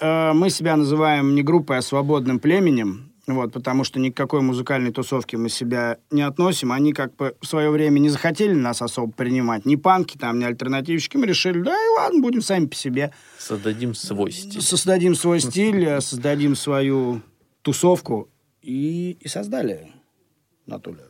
э, 0.00 0.32
мы 0.32 0.50
себя 0.50 0.76
называем 0.76 1.34
не 1.34 1.42
группой, 1.42 1.78
а 1.78 1.82
свободным 1.82 2.38
племенем. 2.38 3.13
Вот, 3.26 3.52
потому 3.52 3.84
что 3.84 3.98
ни 4.00 4.10
к 4.10 4.16
какой 4.16 4.42
музыкальной 4.42 4.92
тусовке 4.92 5.38
мы 5.38 5.48
себя 5.48 5.96
не 6.10 6.20
относим. 6.20 6.72
Они 6.72 6.92
как 6.92 7.16
бы 7.16 7.34
в 7.40 7.46
свое 7.46 7.70
время 7.70 7.98
не 7.98 8.10
захотели 8.10 8.52
нас 8.52 8.82
особо 8.82 9.12
принимать. 9.12 9.64
Ни 9.64 9.76
панки 9.76 10.18
там, 10.18 10.38
ни 10.38 10.44
альтернативщики. 10.44 11.16
Мы 11.16 11.26
решили, 11.26 11.62
да 11.62 11.72
и 11.72 11.88
ладно, 11.96 12.20
будем 12.20 12.42
сами 12.42 12.66
по 12.66 12.74
себе. 12.74 13.12
Создадим 13.38 13.94
свой 13.94 14.30
стиль. 14.30 14.60
Создадим 14.60 15.14
свой 15.14 15.40
стиль, 15.40 15.84
э, 15.86 16.00
создадим 16.02 16.54
свою 16.54 17.22
тусовку. 17.62 18.28
И, 18.60 19.16
и 19.20 19.28
создали. 19.28 19.90
Натуля. 20.66 21.04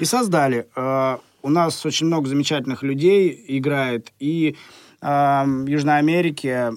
И 0.00 0.04
создали. 0.04 0.68
Э, 0.76 1.16
У 1.40 1.48
нас 1.48 1.84
очень 1.86 2.06
много 2.06 2.28
замечательных 2.28 2.82
людей 2.82 3.42
играет. 3.48 4.12
И 4.18 4.56
э, 5.00 5.06
в 5.06 5.66
Южной 5.66 5.98
Америке, 5.98 6.72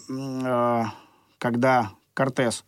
когда 1.39 1.91
Кортес 2.13 2.63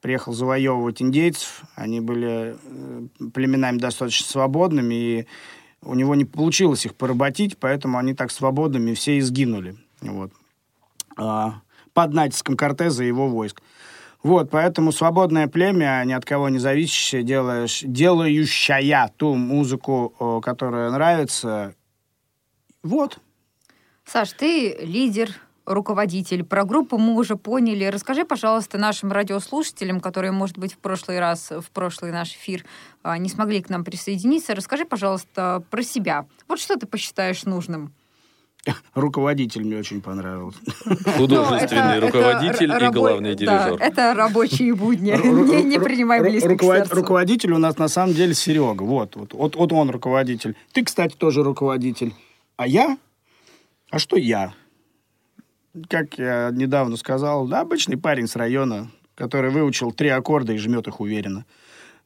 приехал 0.00 0.32
завоевывать 0.32 1.02
индейцев, 1.02 1.62
они 1.74 2.00
были 2.00 2.56
э, 2.62 3.28
племенами 3.32 3.78
достаточно 3.78 4.26
свободными, 4.26 4.94
и 4.94 5.26
у 5.82 5.94
него 5.94 6.14
не 6.14 6.24
получилось 6.24 6.86
их 6.86 6.94
поработить, 6.94 7.58
поэтому 7.58 7.98
они 7.98 8.14
так 8.14 8.30
свободными 8.30 8.94
все 8.94 9.18
и 9.18 9.20
сгинули. 9.20 9.76
Вот. 10.00 10.32
А, 11.16 11.62
под 11.92 12.12
натиском 12.12 12.56
Кортеза 12.56 13.04
и 13.04 13.08
его 13.08 13.28
войск. 13.28 13.62
Вот, 14.22 14.50
поэтому 14.50 14.90
свободное 14.90 15.46
племя, 15.46 16.02
ни 16.04 16.12
от 16.12 16.24
кого 16.24 16.48
не 16.48 16.58
зависящее, 16.58 17.22
делаешь, 17.22 17.82
делающая 17.84 19.12
ту 19.16 19.34
музыку, 19.34 20.40
которая 20.42 20.90
нравится. 20.90 21.74
Вот. 22.82 23.18
Саш, 24.04 24.32
ты 24.32 24.76
лидер, 24.80 25.30
руководитель. 25.68 26.44
Про 26.44 26.64
группу 26.64 26.98
мы 26.98 27.14
уже 27.14 27.36
поняли. 27.36 27.84
Расскажи, 27.84 28.24
пожалуйста, 28.24 28.78
нашим 28.78 29.12
радиослушателям, 29.12 30.00
которые, 30.00 30.32
может 30.32 30.58
быть, 30.58 30.72
в 30.72 30.78
прошлый 30.78 31.20
раз, 31.20 31.50
в 31.50 31.70
прошлый 31.70 32.10
наш 32.10 32.30
эфир 32.32 32.64
а, 33.02 33.18
не 33.18 33.28
смогли 33.28 33.60
к 33.62 33.68
нам 33.68 33.84
присоединиться, 33.84 34.54
расскажи, 34.54 34.84
пожалуйста, 34.84 35.62
про 35.70 35.82
себя. 35.82 36.26
Вот 36.48 36.58
что 36.58 36.76
ты 36.76 36.86
посчитаешь 36.86 37.44
нужным? 37.44 37.92
Руководитель 38.94 39.62
мне 39.64 39.78
очень 39.78 40.02
понравился. 40.02 40.58
Художественный 41.16 42.00
Ну, 42.00 42.06
это- 42.06 42.06
руководитель 42.06 42.70
это 42.70 42.84
и 42.84 42.88
рабо- 42.88 42.92
главный 42.92 43.34
да, 43.34 43.64
дирижер. 43.68 43.80
это 43.80 44.14
рабочие 44.14 44.74
будни. 44.74 45.12
Ру- 45.12 45.46
Не 45.56 45.62
не 45.62 45.78
принимай 45.78 46.20
близко 46.20 46.48
руковод-. 46.50 46.92
Руководитель 46.92 47.52
у 47.52 47.58
нас 47.58 47.78
на 47.78 47.88
самом 47.88 48.14
деле 48.14 48.34
Серега. 48.34 48.82
Вот, 48.82 49.16
вот, 49.16 49.32
вот, 49.32 49.56
вот 49.56 49.72
он 49.72 49.90
руководитель. 49.90 50.54
Ты, 50.72 50.84
кстати, 50.84 51.14
тоже 51.16 51.42
руководитель. 51.44 52.12
А 52.56 52.66
я? 52.66 52.98
А 53.90 53.98
что 53.98 54.16
я? 54.16 54.52
Как 55.88 56.18
я 56.18 56.50
недавно 56.52 56.96
сказал, 56.96 57.46
да, 57.46 57.60
обычный 57.60 57.96
парень 57.96 58.26
с 58.26 58.36
района, 58.36 58.90
который 59.14 59.50
выучил 59.50 59.92
три 59.92 60.08
аккорда 60.08 60.52
и 60.52 60.58
жмет 60.58 60.88
их 60.88 61.00
уверенно. 61.00 61.44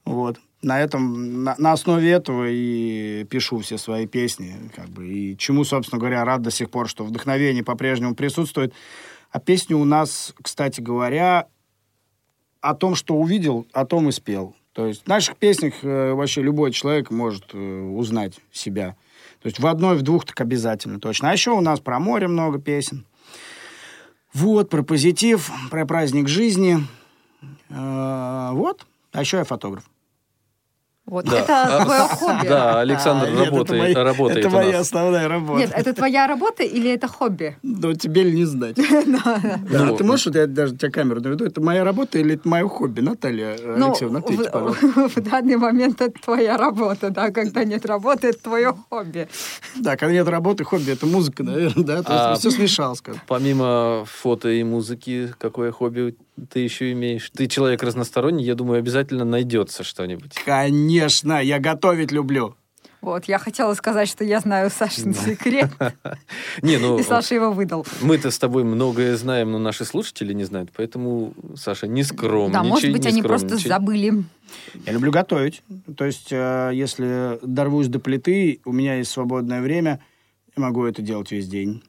Вот. 0.04 0.38
На 0.62 0.81
этом, 0.81 1.45
на, 1.45 1.54
на 1.59 1.73
основе 1.73 2.11
этого 2.11 2.47
и 2.49 3.25
пишу 3.31 3.59
все 3.59 3.78
свои 3.78 4.07
песни, 4.07 4.71
как 4.75 4.88
бы, 4.88 5.09
и 5.09 5.37
чему, 5.37 5.64
собственно 5.64 5.99
говоря, 5.99 6.25
рад 6.25 6.42
до 6.42 6.50
сих 6.50 6.71
пор, 6.71 6.88
что 6.88 7.04
вдохновение 7.04 7.64
по-прежнему 7.64 8.14
присутствует. 8.14 8.73
А 9.31 9.40
песни 9.40 9.75
у 9.75 9.85
нас, 9.85 10.35
кстати 10.40 10.81
говоря, 10.81 11.49
о 12.61 12.75
том, 12.75 12.95
что 12.95 13.16
увидел, 13.16 13.66
о 13.73 13.85
том 13.85 14.09
и 14.09 14.12
спел. 14.12 14.54
То 14.73 14.87
есть 14.87 15.04
в 15.04 15.07
наших 15.07 15.37
песнях 15.37 15.75
э, 15.83 16.12
вообще 16.12 16.42
любой 16.42 16.73
человек 16.73 17.11
может 17.11 17.45
э, 17.52 17.59
узнать 17.59 18.40
себя. 18.52 18.97
То 19.42 19.49
есть 19.49 19.59
в 19.59 19.66
одной, 19.66 19.97
в 19.97 20.02
двух 20.02 20.25
так 20.25 20.40
обязательно 20.40 21.00
точно. 21.00 21.31
А 21.31 21.33
еще 21.33 21.50
у 21.50 21.61
нас 21.61 21.81
про 21.81 21.99
море 21.99 22.28
много 22.28 22.59
песен. 22.59 23.04
Вот, 24.35 24.71
про 24.71 24.83
позитив, 24.83 25.51
про 25.71 25.85
праздник 25.87 26.29
жизни. 26.29 26.79
Э, 27.69 28.51
вот. 28.53 28.87
А 29.12 29.21
еще 29.21 29.39
я 29.39 29.45
фотограф. 29.45 29.85
Вот. 31.04 31.25
Да. 31.25 31.38
Это 31.40 31.62
А, 31.78 31.85
твое 31.85 32.00
хобби. 32.02 32.49
Да, 32.49 32.80
Александр 32.80 33.26
А, 33.26 33.30
нет, 33.30 33.40
это 33.40 33.50
работает, 33.50 33.80
моя- 33.82 34.04
работает 34.04 34.38
Это 34.47 34.49
у 34.49 34.59
моя 34.59 34.73
нас. 34.78 34.87
основная 34.87 35.28
работа. 35.28 35.59
Нет, 35.59 35.73
это 35.75 35.92
твоя 35.94 36.26
работа 36.28 36.62
или 36.62 36.90
это 36.92 37.09
хобби? 37.09 37.56
Ну, 37.62 37.92
тебе 37.94 38.23
ли 38.23 38.32
не 38.32 38.44
знать. 38.44 38.76
Да, 39.06 39.85
Ну, 39.85 39.94
а 39.94 39.97
ты 39.99 40.04
можешь, 40.04 40.26
я 40.26 40.47
даже 40.47 40.76
тебя 40.76 40.90
камеру 40.90 41.21
наведу, 41.21 41.44
это 41.44 41.61
моя 41.61 41.85
работа 41.85 42.18
или 42.18 42.35
это 42.37 42.49
мое 42.49 42.68
хобби? 42.68 43.00
Наталья 43.00 43.56
э, 43.59 43.75
Ну, 43.76 43.88
Алексеевна, 43.88 44.21
ответьте, 44.21 44.49
в, 44.49 44.52
пожалуйста. 44.52 44.87
в 45.09 45.21
данный 45.28 45.56
момент 45.56 46.00
это 46.00 46.18
твоя 46.23 46.56
работа, 46.56 47.11
да, 47.11 47.30
когда 47.30 47.64
нет 47.64 47.85
работы, 47.85 48.28
это 48.28 48.42
твое 48.42 48.75
хобби. 48.88 49.28
Да, 49.76 49.97
когда 49.97 50.12
нет 50.12 50.28
работы, 50.28 50.62
хобби, 50.64 50.92
это 50.92 51.06
музыка, 51.06 51.42
наверное, 51.42 51.85
да? 51.85 52.02
То 52.04 52.12
А- 52.28 52.30
есть 52.30 52.40
все 52.42 52.50
смешалось. 52.52 53.02
Помимо 53.26 54.04
фото 54.06 54.49
и 54.50 54.62
музыки, 54.62 55.35
какое 55.38 55.73
хобби 55.73 56.14
ты 56.51 56.61
еще 56.61 56.93
имеешь? 56.93 57.31
Ты 57.31 57.47
человек 57.47 57.83
разносторонний, 57.83 58.45
я 58.45 58.55
думаю, 58.55 58.79
обязательно 58.79 59.25
найдется 59.25 59.85
что-нибудь. 59.85 60.35
Конечно, 60.45 61.43
я 61.43 61.59
готовить 61.59 62.12
люблю. 62.12 62.57
Вот, 63.03 63.25
я 63.25 63.39
хотела 63.39 63.75
сказать, 63.75 64.09
что 64.09 64.23
я 64.23 64.39
знаю 64.39 64.71
Сашин 64.71 65.12
секрет, 65.12 65.71
Не, 66.62 66.77
ну, 66.77 67.01
и 67.01 67.03
Саша 67.03 67.35
его 67.35 67.51
выдал. 67.51 67.85
мы-то 68.01 68.31
с 68.31 68.39
тобой 68.39 68.62
многое 68.62 69.17
знаем, 69.17 69.51
но 69.51 69.59
наши 69.59 69.85
слушатели 69.85 70.33
не 70.33 70.45
знают, 70.45 70.71
поэтому, 70.73 71.35
Саша, 71.57 71.89
не 71.89 72.05
скромничай, 72.05 72.53
Да, 72.53 72.62
может 72.62 72.93
быть, 72.93 73.05
они 73.05 73.23
просто 73.23 73.57
забыли. 73.57 74.25
Я 74.87 74.93
люблю 74.93 75.11
готовить. 75.11 75.62
То 75.97 76.05
есть, 76.05 76.29
э, 76.31 76.71
если 76.75 77.40
дорвусь 77.42 77.88
до 77.88 77.99
плиты, 77.99 78.61
у 78.64 78.71
меня 78.71 78.95
есть 78.95 79.11
свободное 79.11 79.62
время, 79.62 79.99
я 80.57 80.62
могу 80.62 80.85
это 80.85 81.03
делать 81.03 81.33
весь 81.33 81.49
день. 81.49 81.83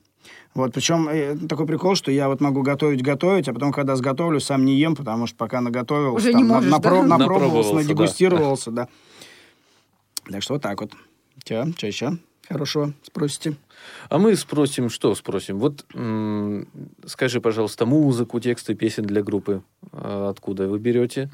Вот, 0.56 0.74
причем 0.74 1.08
э, 1.10 1.36
такой 1.48 1.66
прикол, 1.66 1.96
что 1.96 2.12
я 2.12 2.28
вот 2.28 2.40
могу 2.40 2.62
готовить-готовить, 2.62 3.48
а 3.48 3.54
потом, 3.54 3.72
когда 3.72 3.96
сготовлю, 3.96 4.40
сам 4.40 4.66
не 4.66 4.76
ем, 4.78 4.96
потому 4.96 5.26
что 5.26 5.36
пока 5.36 5.62
наготовился, 5.62 6.16
Уже 6.18 6.32
там, 6.32 6.42
не 6.42 6.48
можешь, 6.48 6.70
да? 6.70 6.78
напробовался, 6.78 7.18
Напробовался, 7.18 7.70
да. 7.72 7.76
надегустировался, 7.76 8.72
да. 8.72 8.88
Так 10.30 10.44
что 10.44 10.54
вот 10.54 10.62
так 10.62 10.80
вот. 10.82 10.92
Че, 11.44 11.74
че 11.76 11.88
еще 11.88 12.18
хорошего 12.48 12.94
спросите? 13.02 13.56
А 14.10 14.20
мы 14.20 14.36
спросим, 14.36 14.90
что 14.90 15.16
спросим? 15.16 15.58
Вот 15.60 15.86
м, 15.96 16.68
скажи, 17.06 17.42
пожалуйста, 17.42 17.86
музыку, 17.86 18.40
тексты 18.40 18.76
песен 18.76 19.04
для 19.04 19.24
группы 19.24 19.64
а, 19.92 20.30
откуда 20.30 20.68
вы 20.68 20.78
берете? 20.80 21.30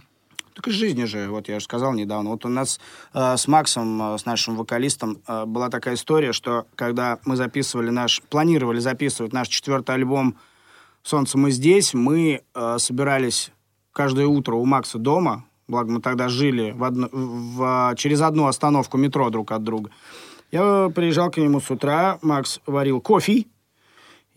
Так 0.54 0.68
из 0.68 0.74
жизни 0.74 1.06
же, 1.06 1.30
вот 1.30 1.48
я 1.48 1.60
же 1.60 1.66
сказал 1.66 1.94
недавно. 1.94 2.32
Вот 2.32 2.46
у 2.46 2.50
нас 2.50 2.80
э, 3.14 3.38
с 3.38 3.48
Максом, 3.48 4.02
э, 4.14 4.18
с 4.18 4.26
нашим 4.26 4.56
вокалистом, 4.58 5.20
э, 5.28 5.46
была 5.46 5.70
такая 5.70 5.96
история, 5.96 6.34
что 6.34 6.66
когда 6.76 7.20
мы 7.26 7.36
записывали 7.38 7.90
наш, 7.90 8.22
планировали 8.24 8.80
записывать 8.80 9.32
наш 9.32 9.48
четвертый 9.48 9.96
альбом 9.96 10.36
«Солнце 11.02 11.38
мы 11.38 11.52
здесь», 11.52 11.94
мы 11.94 12.42
э, 12.54 12.78
собирались 12.78 13.52
каждое 13.94 14.28
утро 14.28 14.56
у 14.56 14.66
Макса 14.66 14.98
дома, 14.98 15.46
благо 15.68 15.92
мы 15.92 16.02
тогда 16.02 16.28
жили 16.28 16.72
в 16.72 16.84
одно- 16.84 17.10
в- 17.12 17.96
через 17.96 18.20
одну 18.22 18.48
остановку 18.48 18.98
метро 18.98 19.30
друг 19.30 19.52
от 19.52 19.64
друга. 19.64 19.92
Я 20.52 20.92
приезжал 20.94 21.30
к 21.32 21.38
нему 21.38 21.62
с 21.62 21.70
утра, 21.72 22.20
Макс 22.22 22.60
варил 22.66 23.00
кофе, 23.02 23.46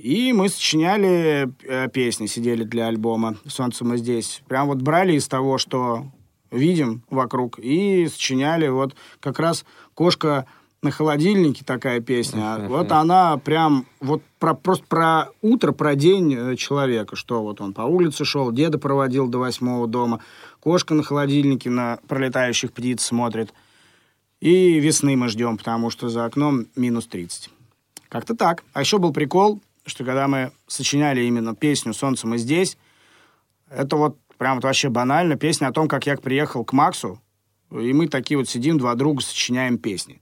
и 0.03 0.33
мы 0.33 0.49
сочиняли 0.49 1.53
э, 1.63 1.89
песни, 1.89 2.27
сидели 2.27 2.65
для 2.65 2.89
альбома 2.89 3.37
«Солнце 3.47 3.85
мы 3.85 3.99
здесь». 3.99 4.43
Прям 4.49 4.67
вот 4.67 4.83
брали 4.83 5.13
из 5.13 5.29
того, 5.29 5.59
что 5.59 6.07
видим 6.51 7.05
вокруг, 7.09 7.61
и 7.61 8.09
сочиняли 8.09 8.67
вот 8.67 8.97
как 9.21 9.39
раз 9.39 9.65
«Кошка 9.95 10.47
на 10.83 10.91
холодильнике» 10.91 11.65
такая 11.65 12.01
песня. 12.01 12.55
А 12.55 12.69
Вот 12.69 12.91
она 12.93 13.37
прям 13.37 13.87
вот 14.01 14.25
про, 14.41 14.55
просто 14.55 14.85
про 14.89 15.29
утро, 15.41 15.71
про 15.71 15.95
день 15.95 16.35
э, 16.35 16.57
человека, 16.57 17.15
что 17.15 17.41
вот 17.45 17.61
он 17.61 17.73
по 17.73 17.83
улице 17.83 18.25
шел, 18.25 18.51
деда 18.51 18.79
проводил 18.79 19.29
до 19.29 19.39
восьмого 19.39 19.87
дома, 19.87 20.19
кошка 20.59 20.95
на 20.95 21.05
холодильнике 21.05 21.71
на 21.71 22.01
пролетающих 22.09 22.73
птиц 22.73 23.05
смотрит. 23.05 23.55
И 24.41 24.81
весны 24.81 25.17
мы 25.17 25.29
ждем, 25.29 25.59
потому 25.59 25.91
что 25.91 26.09
за 26.09 26.25
окном 26.25 26.67
минус 26.75 27.07
30. 27.07 27.51
Как-то 28.09 28.35
так. 28.35 28.65
А 28.73 28.81
еще 28.81 28.99
был 28.99 29.13
прикол, 29.13 29.61
что 29.85 30.05
когда 30.05 30.29
мы 30.29 30.53
сочиняли 30.67 31.23
именно 31.23 31.55
песню 31.55 31.93
«Солнце 31.93 32.27
мы 32.27 32.39
здесь», 32.39 32.77
это 33.69 33.97
вот 33.97 34.19
прям 34.39 34.57
вот 34.57 34.65
вообще 34.65 34.89
банально. 34.89 35.37
Песня 35.37 35.69
о 35.69 35.73
том, 35.73 35.89
как 35.89 36.07
я 36.07 36.17
приехал 36.17 36.65
к 36.65 36.73
Максу, 36.73 37.21
и 37.71 37.93
мы 37.93 38.09
такие 38.09 38.37
вот 38.37 38.49
сидим, 38.49 38.79
два 38.79 38.95
друга, 38.95 39.23
сочиняем 39.23 39.79
песни. 39.79 40.21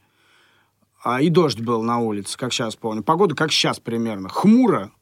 А, 1.03 1.21
и 1.21 1.31
дождь 1.31 1.61
был 1.61 1.83
на 1.83 1.99
улице, 1.99 2.37
как 2.37 2.53
сейчас 2.53 2.77
помню. 2.77 3.03
Погода 3.03 3.35
как 3.35 3.51
сейчас 3.51 3.81
примерно. 3.81 4.29
Хмуро, 4.29 4.93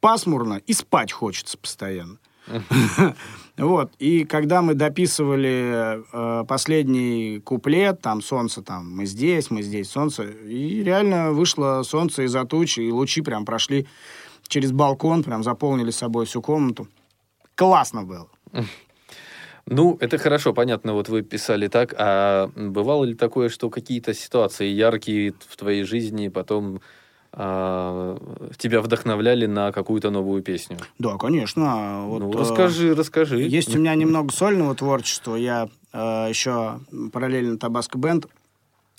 пасмурно 0.00 0.60
и 0.66 0.72
спать 0.72 1.12
хочется 1.12 1.56
постоянно. 1.56 2.18
Вот. 3.56 3.92
И 3.98 4.24
когда 4.24 4.62
мы 4.62 4.72
дописывали 4.72 6.00
э, 6.12 6.44
последний 6.46 7.40
куплет, 7.40 8.00
там 8.00 8.22
солнце, 8.22 8.62
там 8.62 8.90
мы 8.90 9.04
здесь, 9.04 9.50
мы 9.50 9.60
здесь, 9.60 9.90
солнце, 9.90 10.22
и 10.22 10.82
реально 10.82 11.32
вышло 11.32 11.82
солнце 11.82 12.22
из-за 12.22 12.44
тучи, 12.44 12.80
и 12.80 12.90
лучи 12.90 13.20
прям 13.20 13.44
прошли 13.44 13.86
через 14.48 14.72
балкон, 14.72 15.22
прям 15.22 15.42
заполнили 15.42 15.90
собой 15.90 16.24
всю 16.24 16.40
комнату. 16.40 16.88
Классно 17.54 18.04
было. 18.04 18.28
Ну, 19.66 19.96
это 20.00 20.18
хорошо, 20.18 20.52
понятно, 20.52 20.94
вот 20.94 21.08
вы 21.08 21.22
писали 21.22 21.68
так, 21.68 21.94
а 21.96 22.50
бывало 22.56 23.04
ли 23.04 23.14
такое, 23.14 23.48
что 23.48 23.70
какие-то 23.70 24.14
ситуации 24.14 24.66
яркие 24.66 25.32
в 25.46 25.56
твоей 25.56 25.84
жизни 25.84 26.26
потом 26.26 26.80
тебя 27.32 28.80
вдохновляли 28.80 29.46
на 29.46 29.70
какую-то 29.72 30.10
новую 30.10 30.42
песню? 30.42 30.78
Да, 30.98 31.16
конечно. 31.16 32.06
Вот, 32.06 32.20
ну, 32.20 32.32
э, 32.32 32.36
расскажи, 32.36 32.94
расскажи. 32.94 33.42
Есть 33.42 33.74
у 33.74 33.78
меня 33.78 33.94
немного 33.94 34.32
сольного 34.32 34.74
творчества. 34.74 35.36
Я 35.36 35.68
э, 35.92 36.26
еще 36.28 36.80
параллельно 37.12 37.58
Табаско 37.58 37.98
Бенд. 37.98 38.26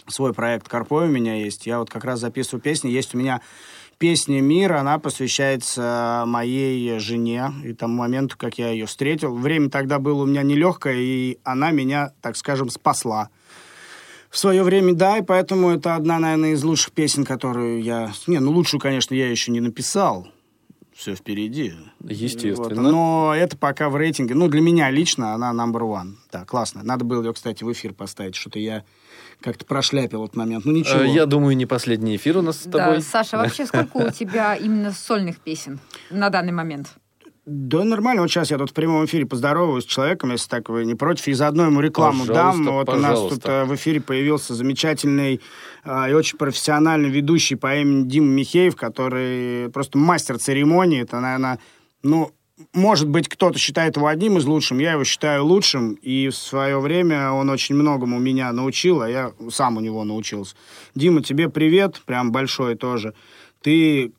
Свой 0.08 0.34
проект 0.34 0.68
Карпой 0.68 1.08
у 1.08 1.12
меня 1.12 1.36
есть. 1.36 1.68
Я 1.68 1.80
вот 1.80 1.90
как 1.90 2.06
раз 2.06 2.20
записываю 2.20 2.62
песни. 2.62 2.90
Есть 2.90 3.14
у 3.14 3.18
меня 3.18 3.42
песня 3.98 4.42
«Мир». 4.42 4.74
Она 4.74 4.98
посвящается 4.98 6.24
моей 6.26 6.98
жене 7.00 7.52
и 7.64 7.74
тому 7.74 7.98
моменту, 7.98 8.36
как 8.38 8.58
я 8.58 8.72
ее 8.72 8.88
встретил. 8.88 9.36
Время 9.36 9.70
тогда 9.70 10.00
было 10.00 10.24
у 10.24 10.26
меня 10.26 10.42
нелегкое, 10.42 10.96
и 10.96 11.38
она 11.44 11.72
меня, 11.72 12.12
так 12.22 12.36
скажем, 12.36 12.70
спасла. 12.70 13.30
В 14.32 14.38
свое 14.38 14.64
время, 14.64 14.94
да, 14.94 15.18
и 15.18 15.22
поэтому 15.22 15.72
это 15.72 15.96
одна, 15.96 16.18
наверное, 16.18 16.54
из 16.54 16.64
лучших 16.64 16.94
песен, 16.94 17.26
которую 17.26 17.84
я... 17.84 18.14
Не, 18.28 18.40
ну 18.40 18.52
лучшую, 18.52 18.80
конечно, 18.80 19.14
я 19.14 19.30
еще 19.30 19.52
не 19.52 19.60
написал. 19.60 20.26
Все 20.94 21.16
впереди. 21.16 21.74
Естественно. 22.00 22.82
Вот, 22.82 22.92
но 22.92 23.34
это 23.36 23.58
пока 23.58 23.90
в 23.90 23.98
рейтинге. 23.98 24.34
Ну, 24.36 24.48
для 24.48 24.62
меня 24.62 24.90
лично 24.90 25.34
она 25.34 25.52
number 25.52 25.82
one. 25.82 26.14
Да, 26.32 26.46
классно. 26.46 26.82
Надо 26.84 27.04
было 27.04 27.24
ее, 27.24 27.34
кстати, 27.34 27.64
в 27.66 27.72
эфир 27.74 27.94
поставить. 27.94 28.36
Что-то 28.36 28.60
я 28.60 28.84
как-то 29.42 29.66
прошляпил 29.66 30.24
этот 30.24 30.38
момент. 30.38 30.64
Ну, 30.64 30.72
ничего. 30.72 31.02
Э, 31.02 31.08
Я 31.10 31.26
думаю, 31.26 31.58
не 31.58 31.66
последний 31.66 32.16
эфир 32.16 32.38
у 32.38 32.42
нас 32.42 32.58
с 32.58 32.64
тобой. 32.64 32.98
Да, 32.98 33.02
Саша, 33.02 33.38
вообще 33.38 33.66
сколько 33.66 33.98
у 33.98 34.12
тебя 34.18 34.56
именно 34.56 34.94
сольных 34.94 35.40
песен 35.40 35.80
на 36.10 36.30
данный 36.30 36.54
момент? 36.54 36.94
Да 37.46 37.84
нормально. 37.84 38.22
Вот 38.22 38.30
сейчас 38.30 38.52
я 38.52 38.58
тут 38.60 38.70
в 38.70 38.74
прямом 38.74 39.06
эфире 39.06 39.26
поздороваюсь 39.26 39.84
с 39.84 39.88
человеком, 39.88 40.32
если 40.32 40.48
так 40.48 40.70
вы 40.70 40.86
не 40.86 40.94
против, 40.94 41.28
и 41.28 41.34
заодно 41.34 41.66
ему 41.66 41.82
рекламу 41.82 42.26
Пожалуйста, 42.26 42.64
дам. 42.64 42.74
Вот 42.76 42.90
у 42.90 42.92
нас 42.94 43.12
пожалуйста. 43.12 43.36
тут 43.36 43.50
э, 43.50 43.66
в 43.66 43.76
эфире 43.76 44.00
появился 44.00 44.54
замечательный 44.54 45.42
э, 45.84 46.12
и 46.12 46.14
очень 46.14 46.38
профессиональный 46.38 47.10
ведущий 47.10 47.56
по 47.56 47.76
имени 47.76 48.08
Дима 48.08 48.28
Михеев, 48.28 48.76
который 48.76 49.72
просто 49.72 49.98
мастер 49.98 50.38
церемонии. 50.38 51.02
Это, 51.02 51.20
наверное, 51.20 51.58
ну, 52.04 52.32
может 52.74 53.10
быть, 53.10 53.28
кто-то 53.28 53.58
считает 53.58 53.96
его 53.96 54.06
одним 54.06 54.38
из 54.38 54.46
лучших, 54.46 54.80
я 54.80 54.92
его 54.94 55.04
считаю 55.04 55.44
лучшим, 55.44 55.94
и 55.94 56.30
в 56.30 56.36
свое 56.36 56.80
время 56.80 57.32
он 57.32 57.50
очень 57.50 57.74
многому 57.74 58.20
меня 58.20 58.52
научил, 58.54 59.02
а 59.02 59.10
я 59.10 59.34
сам 59.50 59.78
у 59.78 59.80
него 59.80 60.04
научился. 60.04 60.56
Дима, 60.94 61.24
тебе 61.24 61.50
привет, 61.50 62.04
прям 62.06 62.32
большой 62.32 62.76
тоже. 62.76 63.16
Ты 63.64 64.14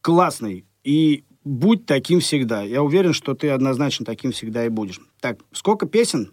классный, 0.00 0.64
и 0.84 1.24
будь 1.44 1.86
таким 1.86 2.20
всегда. 2.20 2.62
Я 2.62 2.82
уверен, 2.82 3.12
что 3.12 3.34
ты 3.34 3.50
однозначно 3.50 4.04
таким 4.04 4.32
всегда 4.32 4.66
и 4.66 4.68
будешь. 4.68 5.00
Так, 5.20 5.38
сколько 5.52 5.86
песен 5.86 6.32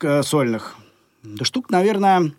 э, 0.00 0.22
сольных? 0.22 0.76
Да 1.22 1.44
штук, 1.44 1.70
наверное, 1.70 2.32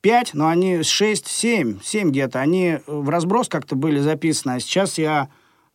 пять, 0.00 0.32
но 0.34 0.48
они 0.48 0.82
шесть, 0.82 1.26
семь, 1.26 1.78
семь 1.82 2.10
где-то. 2.10 2.40
Они 2.40 2.78
в 2.86 3.08
разброс 3.08 3.48
как-то 3.48 3.76
были 3.76 3.98
записаны, 3.98 4.52
а 4.52 4.60
сейчас 4.60 4.98
я 4.98 5.28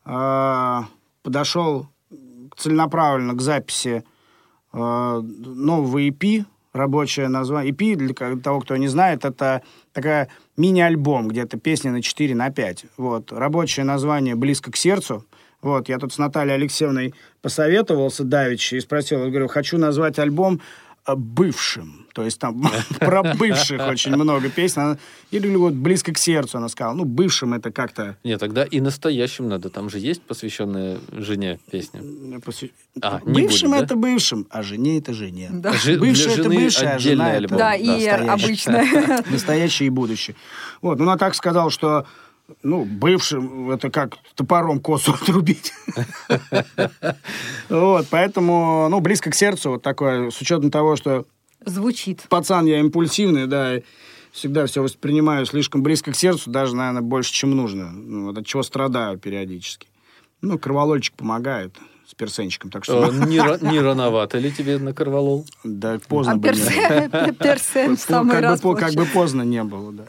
э, 0.06 0.82
подошел 1.22 1.88
целенаправленно 2.58 3.34
к 3.34 3.42
записи 3.42 4.04
э, 4.74 4.78
нового 4.78 6.00
EP, 6.00 6.46
рабочее 6.74 7.28
название. 7.28 7.74
EP, 7.74 7.96
для 7.96 8.14
того, 8.42 8.62
кто 8.62 8.76
не 8.78 8.88
знает, 8.88 9.26
это 9.26 9.62
такая 9.94 10.28
мини-альбом, 10.58 11.30
где-то 11.30 11.58
песни 11.58 11.90
на 11.90 12.02
4, 12.02 12.36
на 12.36 12.52
5. 12.52 12.86
Вот. 12.98 13.32
Рабочее 13.32 13.86
название 13.86 14.36
«Близко 14.36 14.72
к 14.72 14.76
сердцу». 14.76 15.26
Вот, 15.62 15.88
я 15.88 15.98
тут 15.98 16.12
с 16.12 16.18
Натальей 16.18 16.56
Алексеевной 16.56 17.14
посоветовался 17.42 18.26
давеча 18.26 18.76
и 18.76 18.82
спросил, 18.82 19.24
я 19.24 19.30
говорю, 19.30 19.48
хочу 19.48 19.78
назвать 19.78 20.20
альбом 20.20 20.60
бывшим. 21.06 22.06
То 22.14 22.24
есть 22.24 22.40
там 22.40 22.64
про 23.00 23.24
бывших 23.36 23.82
очень 23.88 24.16
много 24.16 24.50
песен. 24.50 24.98
Или 25.32 25.56
вот 25.56 25.74
близко 25.74 26.14
к 26.14 26.18
сердцу 26.18 26.58
она 26.58 26.70
сказала. 26.70 26.94
Ну, 26.94 27.06
бывшим 27.06 27.54
это 27.54 27.72
как-то... 27.72 28.18
Нет, 28.24 28.40
тогда 28.40 28.64
и 28.64 28.80
настоящим 28.80 29.50
надо. 29.50 29.70
Там 29.70 29.90
же 29.90 30.00
есть 30.00 30.22
посвященная 30.22 31.00
жене 31.12 31.60
песня. 31.72 32.02
посвя- 32.46 32.70
А, 33.02 33.20
не 33.26 33.42
бывшим 33.44 33.70
будет, 33.72 33.80
да? 33.80 33.86
это 33.86 33.96
бывшим, 33.96 34.48
а 34.50 34.64
жене 34.64 35.00
это 35.00 35.14
жене. 35.14 35.50
Да. 35.52 35.74
Жи- 35.74 35.98
Бывшая 36.00 36.34
это 36.38 36.50
бывшая, 36.50 36.96
а 36.96 37.00
жена 37.00 37.26
отдельный 37.26 37.26
это... 37.26 37.38
альбом. 37.38 37.58
Да, 37.58 37.76
и 37.76 37.88
настоящая. 37.88 38.32
обычно. 38.32 39.24
Настоящее 39.32 39.88
и 39.88 39.90
будущее. 39.90 40.36
Вот, 40.82 41.00
ну, 41.00 41.04
она 41.06 41.18
так 41.18 41.36
сказала, 41.36 41.70
что 41.72 42.06
ну, 42.62 42.86
бывшим 42.86 43.72
это 43.72 43.90
как 43.90 44.18
топором 44.36 44.80
косу 44.80 45.14
отрубить. 45.22 45.74
Вот, 47.70 48.08
поэтому, 48.10 48.88
ну, 48.90 49.00
близко 49.00 49.32
к 49.32 49.36
сердцу 49.36 49.72
вот 49.72 49.82
такое, 49.82 50.30
с 50.30 50.40
учетом 50.42 50.72
того, 50.72 50.96
что 50.96 51.26
Звучит. 51.66 52.24
пацан 52.30 52.66
я 52.66 52.80
импульсивный, 52.80 53.48
да, 53.48 53.76
всегда 54.32 54.66
все 54.66 54.82
воспринимаю 54.82 55.46
слишком 55.46 55.84
близко 55.84 56.12
к 56.12 56.16
сердцу, 56.16 56.50
даже, 56.50 56.76
наверное, 56.76 57.02
больше, 57.02 57.32
чем 57.32 57.52
нужно. 57.52 57.92
Ну, 57.92 58.26
вот 58.26 58.38
от 58.38 58.46
чего 58.46 58.64
страдаю 58.64 59.18
периодически. 59.18 59.88
Ну, 60.42 60.58
кроволольчик 60.60 61.14
помогает 61.16 61.76
с 62.06 62.14
персенчиком, 62.16 62.70
так 62.70 62.84
что... 62.84 63.10
Не 63.12 63.72
не 63.72 63.80
рановато 63.80 64.38
ли 64.40 64.52
тебе 64.52 64.78
на 64.78 64.94
корвалол? 64.94 65.46
Да, 65.64 66.00
поздно 66.08 66.34
А 66.34 66.36
бы 66.36 66.50
не 66.50 66.54
персе- 66.54 67.34
персен 67.34 67.96
в 67.96 68.00
Как 68.00 68.10
самый 68.10 68.40
раз 68.40 68.62
как 68.62 68.94
бы 68.94 69.06
поздно 69.06 69.44
не 69.44 69.64
было, 69.64 69.92
да. 69.94 70.06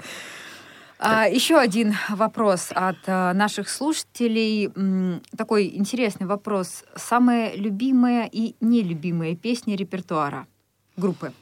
А, 1.06 1.26
еще 1.28 1.58
один 1.58 1.94
вопрос 2.08 2.70
от 2.74 2.96
а, 3.06 3.34
наших 3.34 3.68
слушателей. 3.68 4.70
М, 4.74 5.20
Такой 5.36 5.66
интересный 5.76 6.26
вопрос. 6.26 6.82
Самые 6.96 7.56
любимые 7.56 8.26
и 8.32 8.56
нелюбимые 8.60 9.36
песни 9.36 9.76
репертуара 9.76 10.46
группы? 10.96 11.32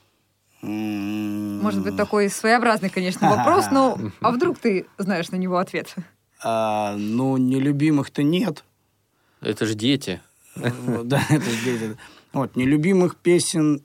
Может 0.63 1.83
быть, 1.83 1.97
такой 1.97 2.29
своеобразный, 2.29 2.91
конечно, 2.91 3.31
вопрос, 3.31 3.67
но 3.71 3.99
а 4.21 4.33
вдруг 4.33 4.59
ты 4.59 4.87
знаешь 4.99 5.31
на 5.31 5.37
него 5.37 5.59
ответ? 5.59 5.95
А, 6.43 6.97
ну, 6.97 7.37
нелюбимых-то 7.37 8.25
нет. 8.25 8.65
Это 9.41 9.65
же 9.67 9.75
дети. 9.75 10.21
Вот, 10.57 11.07
Да, 11.07 11.23
это 11.31 11.45
ж 11.45 11.65
дети. 11.65 11.97
Вот, 12.33 12.57
нелюбимых 12.57 13.17
песен 13.17 13.85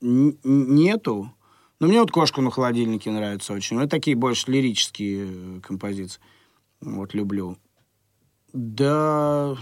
нету. 0.00 1.32
Но 1.80 1.88
мне 1.88 2.00
вот 2.00 2.10
«Кошку 2.10 2.40
на 2.40 2.50
холодильнике» 2.50 3.10
нравится 3.10 3.52
очень. 3.52 3.78
Это 3.78 3.88
такие 3.88 4.16
больше 4.16 4.50
лирические 4.50 5.26
э, 5.26 5.60
композиции. 5.60 6.20
Вот, 6.80 7.14
люблю. 7.14 7.56
Да... 8.52 9.56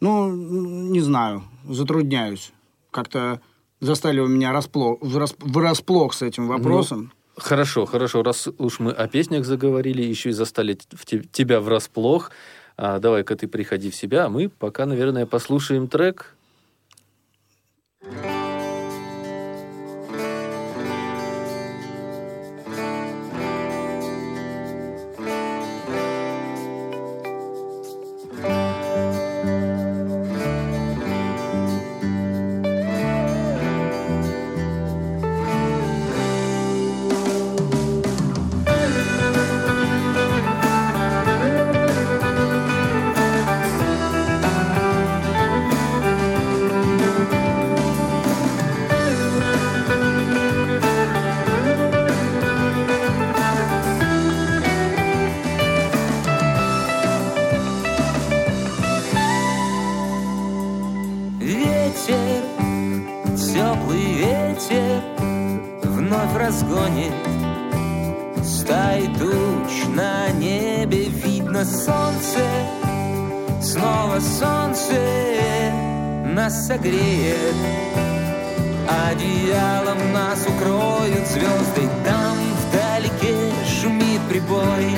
Ну, 0.00 0.30
не 0.34 1.00
знаю. 1.00 1.44
Затрудняюсь. 1.64 2.52
Как-то 2.90 3.40
застали 3.80 4.20
у 4.20 4.26
меня 4.26 4.52
расплох, 4.52 5.00
врасп- 5.00 5.36
врасплох 5.40 6.12
с 6.14 6.22
этим 6.22 6.48
вопросом. 6.48 7.12
Хорошо, 7.36 7.86
хорошо. 7.86 8.22
Раз 8.22 8.48
уж 8.58 8.78
мы 8.78 8.92
о 8.92 9.08
песнях 9.08 9.44
заговорили, 9.44 10.02
еще 10.02 10.30
и 10.30 10.32
застали 10.32 10.78
в 10.90 11.04
те- 11.06 11.22
тебя 11.22 11.60
врасплох, 11.60 12.30
а, 12.76 12.98
давай-ка 12.98 13.36
ты 13.36 13.48
приходи 13.48 13.90
в 13.90 13.94
себя, 13.94 14.26
а 14.26 14.28
мы 14.28 14.48
пока, 14.48 14.86
наверное, 14.86 15.26
послушаем 15.26 15.88
трек. 15.88 16.34
Ветер, 18.02 18.45
согреет. 76.86 77.54
Одеялом 78.88 80.12
нас 80.12 80.46
укроют 80.46 81.26
звезды 81.26 81.88
Там 82.04 82.36
вдалеке 82.68 83.52
шумит 83.64 84.20
прибой. 84.28 84.94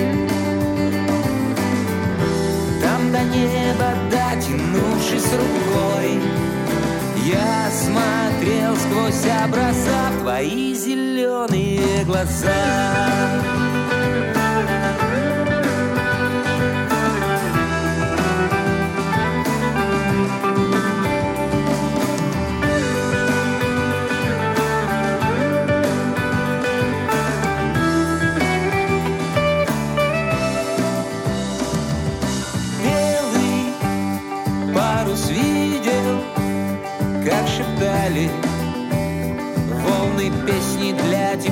Там 2.82 3.12
до 3.12 3.20
неба 3.24 3.94
дотянувшись 4.10 5.32
рукой 5.32 6.20
Я 7.24 7.70
смотрел 7.70 8.76
сквозь 8.76 9.32
образа 9.44 10.10
в 10.12 10.22
твои 10.22 10.74
зеленые 10.74 12.04
глаза 12.04 13.57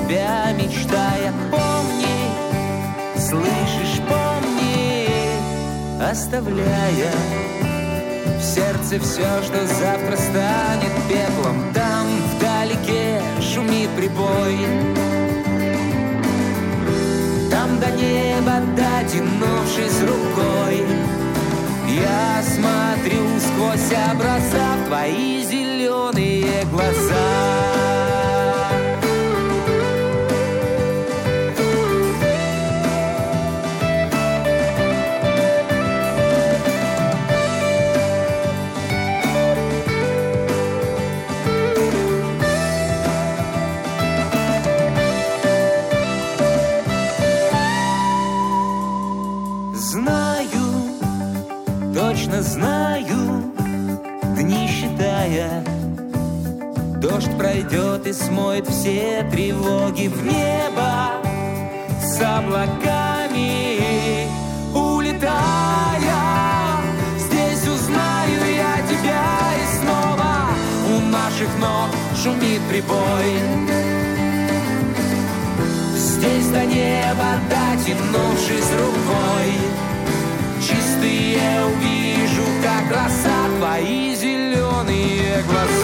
тебя 0.07 0.53
мечтая 0.53 1.33
Помни, 1.51 3.17
слышишь, 3.17 4.01
помни 4.07 5.09
Оставляя 6.01 7.13
в 8.39 8.43
сердце 8.43 8.99
все, 8.99 9.41
что 9.43 9.65
завтра 9.67 10.15
станет 10.15 10.93
пеплом 11.09 11.73
Там 11.73 12.07
вдалеке 12.35 13.21
шумит 13.41 13.89
прибой 13.97 14.57
Там 17.49 17.79
до 17.79 17.91
неба 17.91 18.61
дотянувшись 18.75 20.01
рукой 20.01 20.85
Я 21.89 22.43
смотрю 22.43 23.23
сквозь 23.39 23.97
образа 24.13 24.85
твои 24.87 25.43
зеленые 25.43 26.63
глаза. 26.71 27.56
Пройдет 57.37 58.07
и 58.07 58.13
смоет 58.13 58.67
все 58.67 59.23
тревоги 59.31 60.07
в 60.07 60.25
небо. 60.25 61.21
С 62.01 62.19
облаками 62.21 64.27
улетая 64.73 65.77
Здесь 67.17 67.67
узнаю 67.67 68.55
я 68.55 68.77
тебя 68.87 69.25
и 69.55 69.57
снова. 69.79 70.49
У 70.95 70.99
наших 71.11 71.49
ног 71.59 71.89
шумит 72.21 72.61
прибой. 72.69 73.31
Здесь 75.95 76.47
до 76.47 76.65
неба 76.65 77.39
дотянувшись 77.49 78.71
рукой. 78.79 79.51
Чистые 80.59 81.65
увижу, 81.65 82.45
как 82.63 82.91
роса 82.91 83.47
твои 83.59 84.15
зеленые 84.15 85.43
глаза 85.43 85.76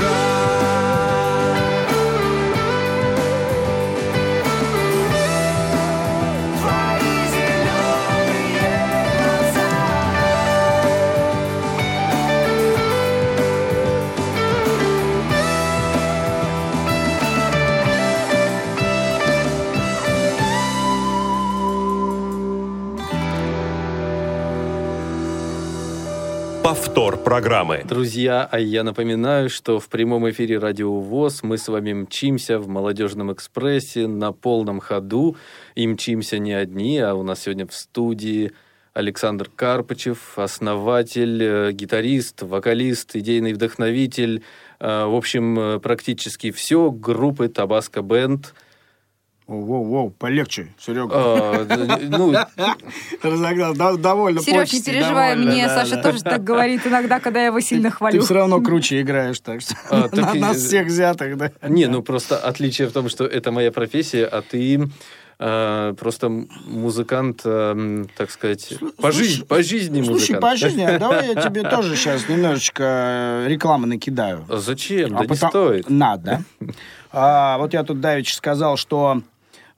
программы. 27.23 27.83
Друзья, 27.85 28.47
а 28.51 28.59
я 28.59 28.83
напоминаю, 28.83 29.49
что 29.49 29.79
в 29.79 29.87
прямом 29.87 30.29
эфире 30.29 30.59
Радио 30.59 30.99
ВОЗ 30.99 31.43
мы 31.43 31.57
с 31.57 31.67
вами 31.67 31.93
мчимся 31.93 32.59
в 32.59 32.67
Молодежном 32.67 33.31
экспрессе 33.31 34.07
на 34.07 34.31
полном 34.31 34.79
ходу. 34.79 35.35
И 35.75 35.87
мчимся 35.87 36.37
не 36.37 36.53
одни, 36.53 36.99
а 36.99 37.15
у 37.15 37.23
нас 37.23 37.41
сегодня 37.41 37.65
в 37.65 37.73
студии 37.73 38.51
Александр 38.93 39.49
Карпачев, 39.55 40.37
основатель, 40.37 41.41
э, 41.41 41.71
гитарист, 41.71 42.43
вокалист, 42.43 43.15
идейный 43.15 43.53
вдохновитель. 43.53 44.43
э, 44.79 45.05
В 45.05 45.15
общем, 45.15 45.59
э, 45.59 45.79
практически 45.79 46.51
все 46.51 46.91
группы 46.91 47.47
Табаско 47.47 48.01
Бенд. 48.01 48.53
Воу-воу, 49.47 50.11
полегче, 50.11 50.69
Серега. 50.79 51.11
А, 51.13 51.97
Ну, 52.01 52.33
Разогнал, 53.21 53.97
довольно 53.97 54.41
Сереж, 54.41 54.71
не 54.71 54.81
переживай, 54.81 55.35
мне 55.35 55.67
Саша 55.67 56.01
тоже 56.01 56.21
так 56.21 56.43
говорит 56.43 56.87
иногда, 56.87 57.19
когда 57.19 57.41
я 57.41 57.47
его 57.47 57.59
сильно 57.59 57.89
Ты 57.89 57.95
хвалю. 57.95 58.21
все 58.21 58.33
равно 58.33 58.61
круче 58.61 59.01
играешь, 59.01 59.39
так 59.41 59.61
что 59.61 59.75
А, 59.89 60.09
нас 60.35 60.57
всех 60.57 60.87
взятых, 60.87 61.37
да. 61.37 61.51
Не, 61.61 61.87
ну 61.87 62.01
просто 62.01 62.37
отличие 62.37 62.87
в 62.87 62.93
том, 62.93 63.09
что 63.09 63.25
это 63.25 63.51
моя 63.51 63.71
профессия, 63.71 64.25
а 64.25 64.41
ты 64.41 64.89
э, 65.39 65.93
просто 65.99 66.29
музыкант, 66.65 67.41
э, 67.43 68.05
так 68.15 68.31
сказать, 68.31 68.75
по, 69.01 69.11
жизни, 69.11 69.43
по 69.43 69.61
жизни 69.61 70.01
Слушай, 70.03 70.13
музыкант. 70.13 70.41
по 70.41 70.55
жизни, 70.55 70.83
а 70.83 70.99
давай 70.99 71.33
я 71.33 71.41
тебе 71.41 71.63
тоже 71.63 71.97
сейчас 71.97 72.29
немножечко 72.29 73.43
рекламы 73.47 73.87
накидаю. 73.87 74.45
А 74.47 74.57
Зачем? 74.57 75.17
А 75.17 75.21
да 75.21 75.25
не 75.27 75.35
стоит. 75.35 75.89
Надо. 75.89 76.43
А, 77.15 77.59
вот 77.59 77.73
я 77.73 77.83
тут 77.83 78.01
давеча 78.01 78.33
сказал, 78.35 78.75
что 78.75 79.21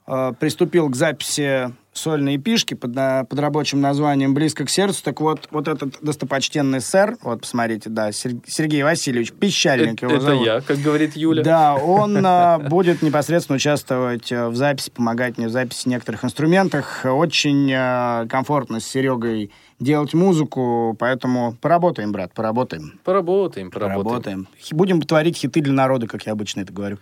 а, 0.06 0.32
приступил 0.32 0.88
к 0.88 0.96
записи 0.96 1.72
сольной 1.92 2.36
пишки 2.36 2.74
под, 2.74 2.94
на- 2.94 3.24
под 3.24 3.38
рабочим 3.38 3.80
названием 3.80 4.34
«Близко 4.34 4.66
к 4.66 4.70
сердцу». 4.70 5.02
Так 5.02 5.20
вот, 5.22 5.48
вот 5.50 5.66
этот 5.66 5.96
достопочтенный 6.02 6.82
сэр, 6.82 7.16
вот 7.22 7.40
посмотрите, 7.40 7.88
да, 7.88 8.12
Сер- 8.12 8.36
Сергей 8.46 8.82
Васильевич 8.82 9.32
Пищальник 9.32 9.94
Это, 9.94 10.04
его 10.06 10.16
это 10.16 10.24
зовут. 10.26 10.46
я, 10.46 10.60
как 10.60 10.78
говорит 10.78 11.16
Юля. 11.16 11.42
Да, 11.42 11.74
он 11.74 12.18
а, 12.24 12.58
будет 12.68 13.00
непосредственно 13.00 13.56
участвовать 13.56 14.30
а, 14.30 14.50
в 14.50 14.56
записи, 14.56 14.90
помогать 14.90 15.38
мне 15.38 15.48
в 15.48 15.50
записи 15.50 15.88
некоторых 15.88 16.22
инструментах. 16.24 17.00
Очень 17.04 18.28
комфортно 18.28 18.80
с 18.80 18.84
Серегой 18.86 19.50
делать 19.80 20.12
музыку, 20.14 20.94
поэтому 20.98 21.56
поработаем, 21.60 22.12
брат, 22.12 22.32
поработаем. 22.34 23.00
Поработаем, 23.04 23.70
поработаем. 23.70 24.48
Будем 24.72 25.00
творить 25.02 25.36
хиты 25.38 25.60
для 25.62 25.72
народа, 25.72 26.06
как 26.06 26.26
я 26.26 26.32
обычно 26.32 26.60
это 26.60 26.72
говорю. 26.72 26.98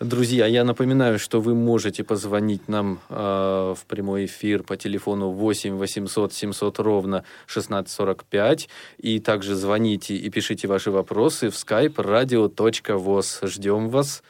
Друзья, 0.00 0.46
я 0.46 0.64
напоминаю, 0.64 1.18
что 1.18 1.42
вы 1.42 1.54
можете 1.54 2.04
позвонить 2.04 2.68
нам 2.68 3.00
э, 3.10 3.74
в 3.76 3.84
прямой 3.86 4.24
эфир 4.24 4.62
по 4.62 4.78
телефону 4.78 5.28
8 5.28 5.76
800 5.76 6.32
700 6.32 6.78
ровно 6.78 7.18
1645. 7.48 8.70
И 8.96 9.20
также 9.20 9.54
звоните 9.54 10.14
и 10.14 10.30
пишите 10.30 10.68
ваши 10.68 10.90
вопросы 10.90 11.50
в 11.50 11.54
skype 11.54 11.96
radio.voz. 11.96 13.46
Ждем 13.46 13.90
вас. 13.90 14.22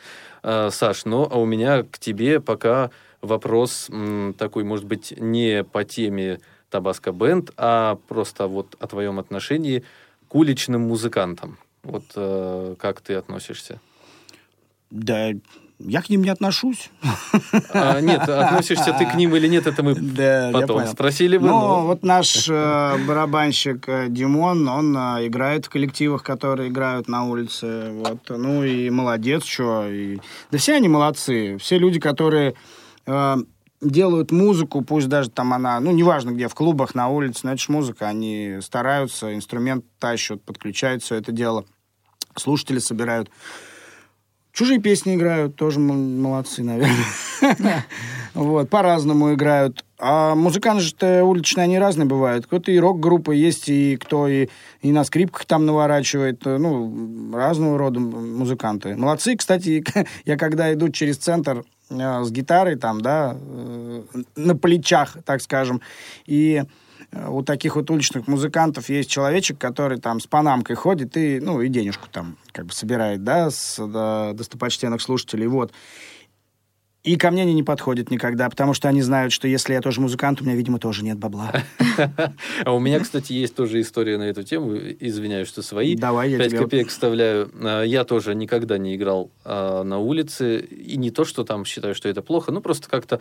Э, 0.43 0.71
Саш, 0.73 1.05
ну 1.05 1.29
а 1.31 1.39
у 1.39 1.47
меня 1.47 1.85
к 1.85 2.01
тебе 2.01 2.41
пока 2.41 2.91
вопрос 3.21 3.87
м, 3.91 4.35
такой, 4.37 4.65
может 4.65 4.87
быть, 4.87 5.15
не 5.21 5.63
по 5.63 5.85
теме 5.85 6.41
Табаско 6.69 7.13
Бенд, 7.13 7.53
а 7.57 7.97
просто 8.09 8.49
вот 8.49 8.75
о 8.81 8.89
твоем 8.89 9.21
отношении 9.21 9.85
к 10.27 10.35
уличным 10.35 10.81
музыкантам. 10.81 11.59
Вот 11.85 12.07
э, 12.17 12.75
как 12.77 13.03
ты 13.03 13.15
относишься? 13.15 13.79
Да, 14.91 15.31
я 15.79 16.03
к 16.03 16.11
ним 16.11 16.23
не 16.23 16.29
отношусь. 16.29 16.91
А, 17.73 18.01
нет, 18.01 18.29
относишься 18.29 18.93
ты 18.93 19.07
к 19.07 19.15
ним 19.15 19.35
или 19.35 19.49
нет, 19.49 19.67
это 19.67 19.83
мы 19.83 19.95
Да, 20.01 20.51
потом 20.53 20.87
спросили 20.87 21.39
бы. 21.39 21.47
Ну, 21.47 21.59
но- 21.59 21.87
вот 21.87 22.03
наш 22.03 22.49
э, 22.49 22.99
барабанщик 23.07 23.89
э, 23.89 24.09
Димон, 24.09 24.69
он 24.69 24.97
э, 24.97 25.27
играет 25.27 25.67
в 25.67 25.71
коллективах, 25.71 26.23
которые 26.23 26.69
играют 26.69 27.09
на 27.09 27.25
улице. 27.25 27.93
Вот. 27.93 28.19
Ну 28.29 28.63
и 28.63 28.91
молодец, 28.91 29.45
что. 29.45 29.87
И... 29.89 30.19
Да 30.51 30.59
все 30.59 30.75
они 30.75 30.89
молодцы. 30.89 31.57
Все 31.59 31.79
люди, 31.79 31.99
которые 31.99 32.55
э, 33.07 33.37
делают 33.81 34.33
музыку, 34.33 34.83
пусть 34.83 35.09
даже 35.09 35.31
там 35.31 35.55
она, 35.55 35.81
ну, 35.81 35.91
неважно 35.93 36.31
где, 36.31 36.49
в 36.49 36.55
клубах, 36.55 36.95
на 36.95 37.09
улице, 37.09 37.57
же 37.57 37.65
музыка, 37.69 38.07
они 38.07 38.59
стараются, 38.61 39.35
инструмент 39.35 39.85
тащат, 39.99 40.43
подключают 40.43 41.03
все 41.03 41.15
это 41.17 41.33
дело. 41.33 41.65
Слушатели 42.37 42.79
собирают. 42.79 43.31
Чужие 44.61 44.79
песни 44.79 45.15
играют, 45.15 45.57
тоже 45.57 45.81
молодцы, 45.81 46.63
наверное. 46.63 47.07
Вот, 48.35 48.69
по-разному 48.69 49.33
играют. 49.33 49.87
А 49.99 50.35
музыканты 50.35 50.83
же 50.83 51.23
уличные, 51.23 51.65
они 51.65 51.79
разные 51.79 52.05
бывают. 52.05 52.45
Кто-то 52.45 52.71
и 52.71 52.79
рок-группа 52.79 53.31
есть, 53.31 53.71
и 53.71 53.97
кто 53.97 54.29
и, 54.29 54.49
и 54.83 54.93
на 54.93 55.03
скрипках 55.05 55.47
там 55.47 55.65
наворачивает. 55.65 56.45
Ну, 56.45 57.33
разного 57.35 57.79
рода 57.79 58.01
музыканты. 58.01 58.97
Молодцы, 58.97 59.35
кстати, 59.35 59.83
я 60.27 60.37
когда 60.37 60.71
иду 60.75 60.91
через 60.91 61.17
центр 61.17 61.65
э, 61.89 62.23
с 62.23 62.31
гитарой 62.31 62.77
там, 62.77 63.01
да, 63.01 63.35
э, 63.35 64.03
на 64.37 64.55
плечах, 64.55 65.17
так 65.25 65.41
скажем, 65.41 65.81
и 66.27 66.65
у 67.13 67.43
таких 67.43 67.77
вот 67.77 67.91
уличных 67.91 68.29
музыкантов 68.29 68.89
есть 68.89 69.11
человечек, 69.11 69.59
который 69.59 69.99
там 69.99 70.21
с 70.21 70.27
панамкой 70.27 70.77
ходит 70.77 71.17
и, 71.17 71.41
ну, 71.41 71.61
и 71.61 71.69
денежку 71.69 72.09
там 72.11 72.37
как 72.53 72.67
бы 72.67 72.73
собирает, 72.73 73.25
да, 73.25 73.51
с 73.51 73.85
да, 73.85 74.33
достопочтенных 74.33 75.01
слушателей, 75.03 75.47
вот. 75.47 75.73
И 77.03 77.17
ко 77.17 77.31
мне 77.31 77.43
они 77.43 77.55
не 77.55 77.63
подходят 77.63 78.11
никогда, 78.11 78.51
потому 78.51 78.75
что 78.75 78.87
они 78.87 79.01
знают, 79.01 79.33
что 79.33 79.49
если 79.49 79.73
я 79.73 79.81
тоже 79.81 80.03
музыкант, 80.03 80.43
у 80.43 80.45
меня, 80.45 80.55
видимо, 80.55 80.79
тоже 80.79 81.03
нет 81.03 81.19
бабла. 81.19 81.53
А 82.65 82.73
у 82.73 82.79
меня, 82.79 83.01
кстати, 83.01 83.33
есть 83.33 83.55
тоже 83.55 83.81
история 83.81 84.19
на 84.19 84.25
эту 84.25 84.43
тему. 84.43 84.77
Извиняюсь, 84.77 85.49
что 85.49 85.63
свои. 85.63 85.97
Давай, 85.97 86.31
я 86.31 86.39
Пять 86.39 86.55
копеек 86.55 86.89
вставляю. 86.89 87.51
А, 87.63 87.83
Я 87.83 88.05
тоже 88.05 88.35
никогда 88.35 88.77
не 88.77 88.97
играл 88.97 89.31
а, 89.45 89.83
на 89.83 89.99
улице. 89.99 90.61
И 90.61 90.97
не 90.97 91.11
то, 91.11 91.25
что 91.25 91.45
там 91.45 91.65
считаю, 91.65 91.95
что 91.95 92.09
это 92.09 92.23
плохо, 92.23 92.53
ну 92.53 92.61
просто 92.61 92.89
как-то 92.89 93.21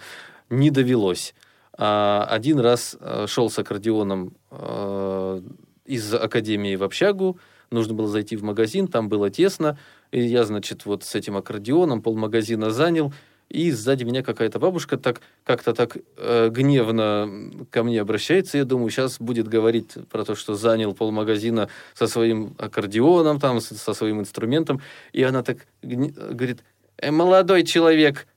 не 0.49 0.71
довелось. 0.71 1.33
А, 1.81 2.25
Один 2.29 2.59
раз 2.59 2.97
а, 2.99 3.25
шел 3.25 3.49
с 3.49 3.57
аккордеоном 3.57 4.33
а, 4.51 5.41
из 5.85 6.13
академии 6.13 6.75
в 6.75 6.83
общагу. 6.83 7.39
Нужно 7.71 7.93
было 7.93 8.09
зайти 8.09 8.35
в 8.35 8.43
магазин, 8.43 8.89
там 8.89 9.07
было 9.07 9.29
тесно. 9.29 9.79
И 10.11 10.21
я, 10.21 10.43
значит, 10.43 10.85
вот 10.85 11.05
с 11.05 11.15
этим 11.15 11.37
аккордеоном 11.37 12.01
полмагазина 12.01 12.71
занял. 12.71 13.13
и 13.47 13.71
сзади 13.71 14.03
меня 14.03 14.23
какая-то 14.23 14.59
бабушка 14.59 14.97
так 14.97 15.21
как-то 15.45 15.73
так 15.73 15.97
э, 16.17 16.49
гневно 16.49 17.29
ко 17.71 17.83
мне 17.83 18.01
обращается. 18.01 18.57
Я 18.57 18.65
думаю, 18.65 18.89
сейчас 18.89 19.17
будет 19.19 19.47
говорить 19.47 19.93
про 20.11 20.25
то, 20.25 20.35
что 20.35 20.55
занял 20.55 20.93
полмагазина 20.93 21.69
со 21.93 22.07
своим 22.07 22.55
аккордеоном, 22.57 23.39
там, 23.39 23.61
со 23.61 23.93
своим 23.93 24.19
инструментом. 24.19 24.81
И 25.13 25.23
она 25.23 25.43
так 25.43 25.65
говорит, 25.81 26.61
«Э, 26.97 27.09
молодой 27.11 27.63
человек, 27.63 28.27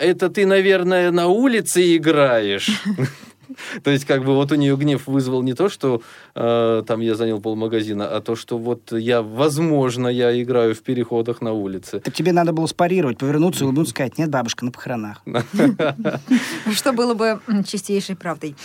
это 0.00 0.30
ты, 0.30 0.46
наверное, 0.46 1.10
на 1.10 1.28
улице 1.28 1.96
играешь. 1.96 2.70
То 3.82 3.90
есть, 3.90 4.04
как 4.04 4.24
бы 4.24 4.34
вот 4.34 4.52
у 4.52 4.54
нее 4.54 4.76
гнев 4.76 5.06
вызвал 5.06 5.42
не 5.42 5.54
то, 5.54 5.68
что 5.68 6.02
э, 6.34 6.82
там 6.86 7.00
я 7.00 7.14
занял 7.14 7.40
полмагазина, 7.40 8.16
а 8.16 8.20
то, 8.20 8.36
что 8.36 8.58
вот 8.58 8.92
я, 8.92 9.22
возможно, 9.22 10.08
я 10.08 10.40
играю 10.40 10.74
в 10.74 10.82
переходах 10.82 11.40
на 11.40 11.52
улице. 11.52 12.00
Так 12.00 12.14
тебе 12.14 12.32
надо 12.32 12.52
было 12.52 12.66
спарировать, 12.66 13.18
повернуться 13.18 13.60
и 13.60 13.64
улыбнуться, 13.64 13.90
сказать, 13.92 14.18
нет, 14.18 14.30
бабушка, 14.30 14.64
на 14.64 14.70
похоронах. 14.70 15.22
Что 16.72 16.92
было 16.92 17.14
бы 17.14 17.40
чистейшей 17.66 18.16
правдой. 18.16 18.56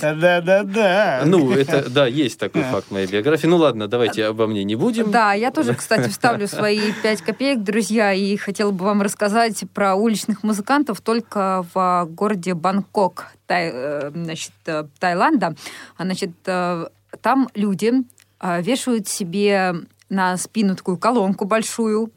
Да-да-да. 0.00 1.22
Ну, 1.24 1.52
это, 1.52 1.88
да, 1.90 2.06
есть 2.06 2.38
такой 2.38 2.62
факт 2.62 2.88
в 2.88 2.90
моей 2.92 3.06
биографии. 3.06 3.46
Ну 3.46 3.56
ладно, 3.56 3.88
давайте 3.88 4.24
обо 4.26 4.46
мне 4.46 4.64
не 4.64 4.76
будем. 4.76 5.10
Да, 5.10 5.32
я 5.32 5.50
тоже, 5.50 5.74
кстати, 5.74 6.08
вставлю 6.08 6.46
свои 6.48 6.92
пять 7.02 7.22
копеек, 7.22 7.62
друзья, 7.62 8.12
и 8.12 8.36
хотела 8.36 8.70
бы 8.70 8.84
вам 8.84 9.02
рассказать 9.02 9.64
про 9.74 9.94
уличных 9.94 10.42
музыкантов 10.42 11.00
только 11.00 11.64
в 11.74 12.06
городе 12.10 12.54
Бангкок, 12.54 13.35
Тай- 13.46 13.70
э, 13.72 14.10
значит, 14.14 14.52
э, 14.66 14.84
Таиланда. 14.98 15.54
А, 15.96 16.04
Значит, 16.04 16.32
э, 16.46 16.86
там 17.20 17.48
люди 17.54 17.92
э, 18.40 18.62
вешают 18.62 19.08
себе 19.08 19.74
на 20.08 20.36
спину 20.36 20.76
такую 20.76 20.98
колонку 20.98 21.44
большую, 21.46 22.12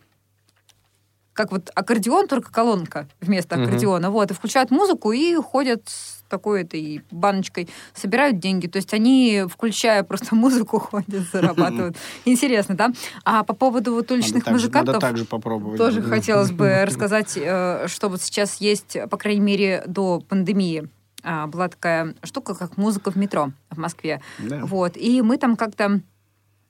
как 1.34 1.52
вот 1.52 1.70
аккордеон, 1.74 2.28
только 2.28 2.52
колонка 2.52 3.08
вместо 3.22 3.56
аккордеона. 3.56 4.12
Вот, 4.12 4.30
и 4.32 4.34
включают 4.34 4.72
музыку 4.72 5.12
и 5.14 5.36
ходят 5.36 5.84
с 5.88 6.20
такой 6.28 6.62
этой 6.64 7.02
баночкой, 7.12 7.70
собирают 7.94 8.40
деньги. 8.40 8.68
То 8.68 8.76
есть 8.76 8.94
они, 8.94 9.46
включая 9.50 10.04
просто 10.04 10.36
музыку, 10.36 10.78
ходят, 10.80 11.24
зарабатывают. 11.34 11.96
Интересно, 12.26 12.76
да? 12.76 12.92
А 13.24 13.44
по 13.44 13.54
поводу 13.54 13.94
вот 13.94 14.12
уличных 14.12 14.46
Надо 14.46 14.52
музыкантов... 14.52 14.94
Надо 14.96 15.08
также 15.08 15.26
попробовать. 15.26 15.78
Тоже 15.78 16.02
Да. 16.02 16.10
хотелось 16.10 16.52
бы 16.52 16.84
рассказать, 16.86 17.32
что 17.32 18.10
вот 18.10 18.22
сейчас 18.22 18.58
есть, 18.58 18.98
по 19.10 19.18
крайней 19.18 19.42
мере, 19.42 19.84
до 19.88 20.20
пандемии 20.20 20.90
а, 21.24 21.48
была 21.48 21.68
такая 21.68 22.16
штука, 22.24 22.56
как 22.56 22.78
музыка 22.78 23.12
в 23.12 23.16
метро 23.16 23.52
в 23.70 23.78
Москве. 23.78 24.22
Да. 24.40 24.66
Вот. 24.66 24.98
И 24.98 25.22
мы 25.22 25.38
там 25.38 25.56
как-то, 25.56 26.02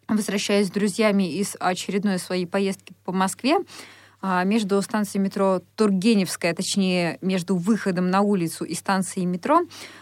возвращаясь 0.08 0.68
с 0.68 0.72
друзьями 0.72 1.32
из 1.32 1.56
очередной 1.60 2.20
своей 2.20 2.46
поездки 2.46 2.94
по 3.04 3.12
Москве, 3.12 3.60
а, 4.22 4.44
между 4.44 4.82
станцией 4.82 5.24
метро 5.24 5.62
Тургеневская, 5.76 6.54
точнее, 6.54 7.18
между 7.22 7.56
выходом 7.56 8.10
на 8.10 8.22
улицу 8.22 8.66
и 8.66 8.74
станцией 8.74 9.26
метро, 9.26 9.62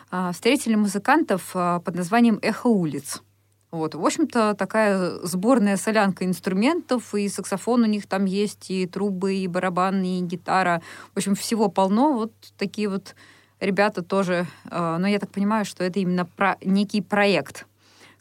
а, 0.10 0.32
встретили 0.32 0.76
музыкантов 0.76 1.52
а, 1.54 1.80
под 1.80 1.96
названием 1.96 2.40
«Эхо 2.42 2.68
улиц». 2.68 3.22
Вот. 3.70 3.96
В 3.96 4.06
общем-то, 4.06 4.56
такая 4.56 5.20
сборная 5.24 5.78
солянка 5.78 6.26
инструментов, 6.26 7.14
и 7.14 7.28
саксофон 7.28 7.84
у 7.84 7.86
них 7.86 8.08
там 8.08 8.26
есть, 8.26 8.72
и 8.72 8.88
трубы, 8.88 9.36
и 9.36 9.48
барабаны, 9.48 10.20
и 10.20 10.22
гитара. 10.22 10.82
В 11.14 11.18
общем, 11.18 11.36
всего 11.36 11.68
полно. 11.68 12.14
Вот 12.14 12.32
такие 12.58 12.90
вот 12.90 13.14
ребята 13.60 14.02
тоже. 14.02 14.48
э, 14.70 14.98
Но 14.98 15.08
я 15.08 15.20
так 15.20 15.30
понимаю, 15.30 15.65
что 15.65 15.84
это 15.84 16.00
именно 16.00 16.26
про 16.26 16.58
некий 16.63 17.02
проект, 17.02 17.65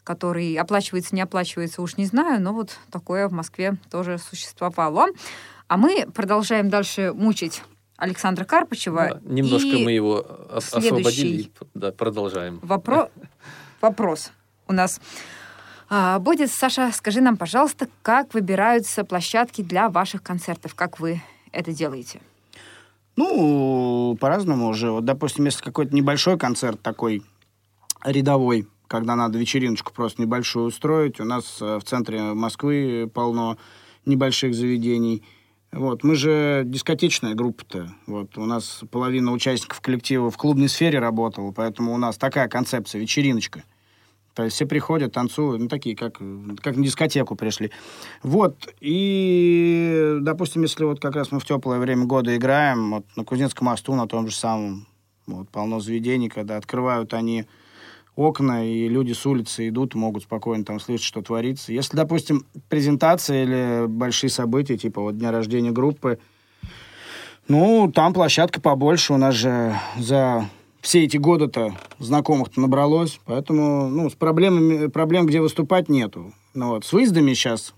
который 0.03 0.55
оплачивается, 0.55 1.15
не 1.15 1.21
оплачивается, 1.21 1.81
уж 1.81 1.97
не 1.97 2.05
знаю, 2.05 2.41
но 2.41 2.53
вот 2.53 2.77
такое 2.91 3.27
в 3.27 3.33
Москве 3.33 3.75
тоже 3.91 4.17
существовало. 4.17 5.07
А 5.67 5.77
мы 5.77 6.07
продолжаем 6.13 6.69
дальше 6.69 7.11
мучить 7.13 7.61
Александра 7.97 8.45
Карпычева. 8.45 9.09
Да, 9.09 9.19
немножко 9.23 9.67
И 9.67 9.83
мы 9.83 9.91
его 9.91 10.25
ос- 10.51 10.73
освободили. 10.73 11.51
Да, 11.73 11.91
продолжаем. 11.91 12.59
Вопро... 12.61 13.09
Вопрос 13.81 14.31
у 14.67 14.73
нас 14.73 14.99
а, 15.89 16.19
будет. 16.19 16.51
Саша, 16.51 16.91
скажи 16.91 17.21
нам, 17.21 17.37
пожалуйста, 17.37 17.87
как 18.01 18.33
выбираются 18.33 19.03
площадки 19.03 19.61
для 19.61 19.89
ваших 19.89 20.23
концертов? 20.23 20.75
Как 20.75 20.99
вы 20.99 21.21
это 21.51 21.71
делаете? 21.73 22.19
Ну, 23.17 24.15
по-разному 24.21 24.69
уже. 24.69 24.91
Вот, 24.91 25.03
допустим, 25.03 25.45
если 25.45 25.63
какой-то 25.63 25.93
небольшой 25.93 26.37
концерт 26.37 26.81
такой 26.81 27.23
рядовой, 28.05 28.67
когда 28.87 29.15
надо 29.15 29.39
вечериночку 29.39 29.91
просто 29.91 30.21
небольшую 30.21 30.67
устроить, 30.67 31.19
у 31.19 31.25
нас 31.25 31.57
э, 31.59 31.77
в 31.77 31.83
центре 31.83 32.21
Москвы 32.33 33.09
полно 33.13 33.57
небольших 34.05 34.53
заведений. 34.53 35.23
Вот, 35.71 36.03
мы 36.03 36.15
же 36.15 36.61
дискотечная 36.65 37.33
группа-то. 37.33 37.89
Вот, 38.05 38.37
у 38.37 38.45
нас 38.45 38.81
половина 38.91 39.31
участников 39.31 39.81
коллектива 39.81 40.31
в 40.31 40.37
клубной 40.37 40.69
сфере 40.69 40.99
работала, 40.99 41.51
поэтому 41.51 41.93
у 41.93 41.97
нас 41.97 42.17
такая 42.17 42.47
концепция, 42.47 43.01
вечериночка. 43.01 43.63
То 44.37 44.43
есть 44.43 44.55
все 44.55 44.67
приходят, 44.67 45.13
танцуют, 45.13 45.59
ну, 45.59 45.67
такие, 45.67 45.95
как, 45.95 46.21
как 46.61 46.75
на 46.75 46.83
дискотеку 46.83 47.35
пришли. 47.35 47.71
Вот, 48.21 48.71
и, 48.79 50.17
допустим, 50.21 50.61
если 50.61 50.83
вот 50.83 50.99
как 50.99 51.15
раз 51.15 51.31
мы 51.31 51.39
в 51.39 51.45
теплое 51.45 51.79
время 51.79 52.05
года 52.05 52.35
играем, 52.35 52.91
вот 52.91 53.05
на 53.15 53.23
Кузнецком 53.23 53.65
мосту, 53.65 53.95
на 53.95 54.07
том 54.07 54.27
же 54.27 54.35
самом, 54.35 54.85
вот, 55.25 55.49
полно 55.49 55.79
заведений, 55.79 56.29
когда 56.29 56.57
открывают 56.57 57.15
они 57.15 57.45
окна, 58.15 58.63
и 58.63 58.87
люди 58.87 59.13
с 59.13 59.25
улицы 59.25 59.69
идут, 59.69 59.95
могут 59.95 60.21
спокойно 60.21 60.63
там 60.63 60.79
слышать, 60.79 61.07
что 61.07 61.23
творится. 61.23 61.73
Если, 61.73 61.97
допустим, 61.97 62.45
презентация 62.69 63.43
или 63.43 63.87
большие 63.87 64.29
события, 64.29 64.77
типа 64.77 65.01
вот 65.01 65.17
дня 65.17 65.31
рождения 65.31 65.71
группы, 65.71 66.19
ну, 67.47 67.91
там 67.91 68.13
площадка 68.13 68.61
побольше, 68.61 69.13
у 69.13 69.17
нас 69.17 69.33
же 69.33 69.75
за 69.97 70.47
все 70.87 71.03
эти 71.03 71.17
годы-то 71.17 71.75
знакомых-то 71.99 72.61
набралось, 72.61 73.19
поэтому, 73.25 73.89
ну, 73.89 74.09
с 74.09 74.13
проблемами, 74.13 74.87
проблем, 74.87 75.25
где 75.25 75.41
выступать, 75.41 75.89
нету. 75.89 76.33
Ну, 76.53 76.69
вот, 76.69 76.85
с 76.85 76.93
выездами 76.93 77.33
сейчас 77.33 77.73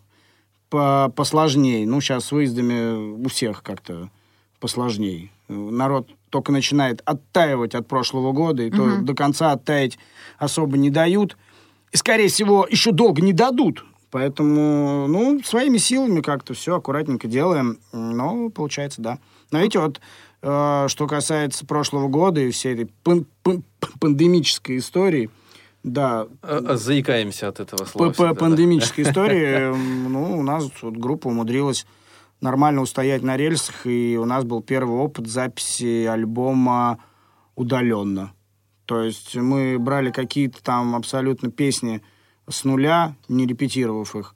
по 0.70 1.12
посложнее. 1.16 1.88
Ну, 1.88 2.02
сейчас 2.02 2.26
с 2.26 2.32
выездами 2.32 3.16
у 3.16 3.28
всех 3.28 3.64
как-то 3.64 4.12
посложнее. 4.60 5.32
Народ 5.48 6.08
только 6.30 6.52
начинает 6.52 7.02
оттаивать 7.04 7.74
от 7.74 7.88
прошлого 7.88 8.32
года, 8.32 8.62
и 8.62 8.70
то 8.70 8.84
Мгм. 8.84 9.06
до 9.06 9.16
конца 9.16 9.54
оттаять 9.54 9.98
особо 10.38 10.78
не 10.78 10.92
дают. 10.92 11.36
И, 11.92 11.98
скорее 11.98 12.28
всего, 12.28 12.68
еще 12.70 12.92
долго 12.92 13.24
не 13.24 13.34
дадут. 13.34 13.86
Поэтому, 14.12 15.08
ну, 15.08 15.42
своими 15.44 15.80
силами 15.80 16.22
как-то 16.22 16.54
все 16.54 16.76
аккуратненько 16.76 17.28
делаем. 17.28 17.80
Но 17.92 18.52
получается, 18.52 19.02
да. 19.02 19.18
Но 19.50 19.58
видите, 19.58 19.80
вот 19.80 20.00
что 20.42 21.08
касается 21.08 21.66
прошлого 21.66 22.08
года 22.08 22.40
и 22.42 22.52
всей 22.52 22.74
этой 22.74 22.86
пан- 23.04 23.26
пан- 23.44 23.64
пандемической 24.00 24.78
истории, 24.78 25.30
да, 25.84 26.28
А- 26.42 26.64
а 26.68 26.78
Заикаемся 26.78 27.48
от 27.50 27.60
этого 27.60 27.86
слова. 27.86 28.12
по, 28.12 28.16
по 28.16 28.28
да. 28.30 28.34
пандемической 28.36 29.04
истории, 29.04 29.72
м, 29.74 30.12
ну, 30.14 30.40
у 30.40 30.44
нас 30.44 30.70
вот 30.82 30.96
группа 30.98 31.28
умудрилась 31.28 31.86
нормально 32.42 32.82
устоять 32.82 33.22
на 33.22 33.36
рельсах, 33.38 33.86
и 33.86 34.18
у 34.18 34.26
нас 34.26 34.44
был 34.46 34.62
первый 34.62 34.98
опыт 34.98 35.28
записи 35.28 36.06
альбома 36.06 37.00
удаленно. 37.56 38.34
То 38.86 39.04
есть 39.04 39.36
мы 39.36 39.78
брали 39.78 40.10
какие-то 40.12 40.64
там 40.64 40.96
абсолютно 40.96 41.52
песни 41.52 42.02
с 42.50 42.64
нуля, 42.64 43.16
не 43.28 43.46
репетировав 43.46 44.16
их. 44.16 44.36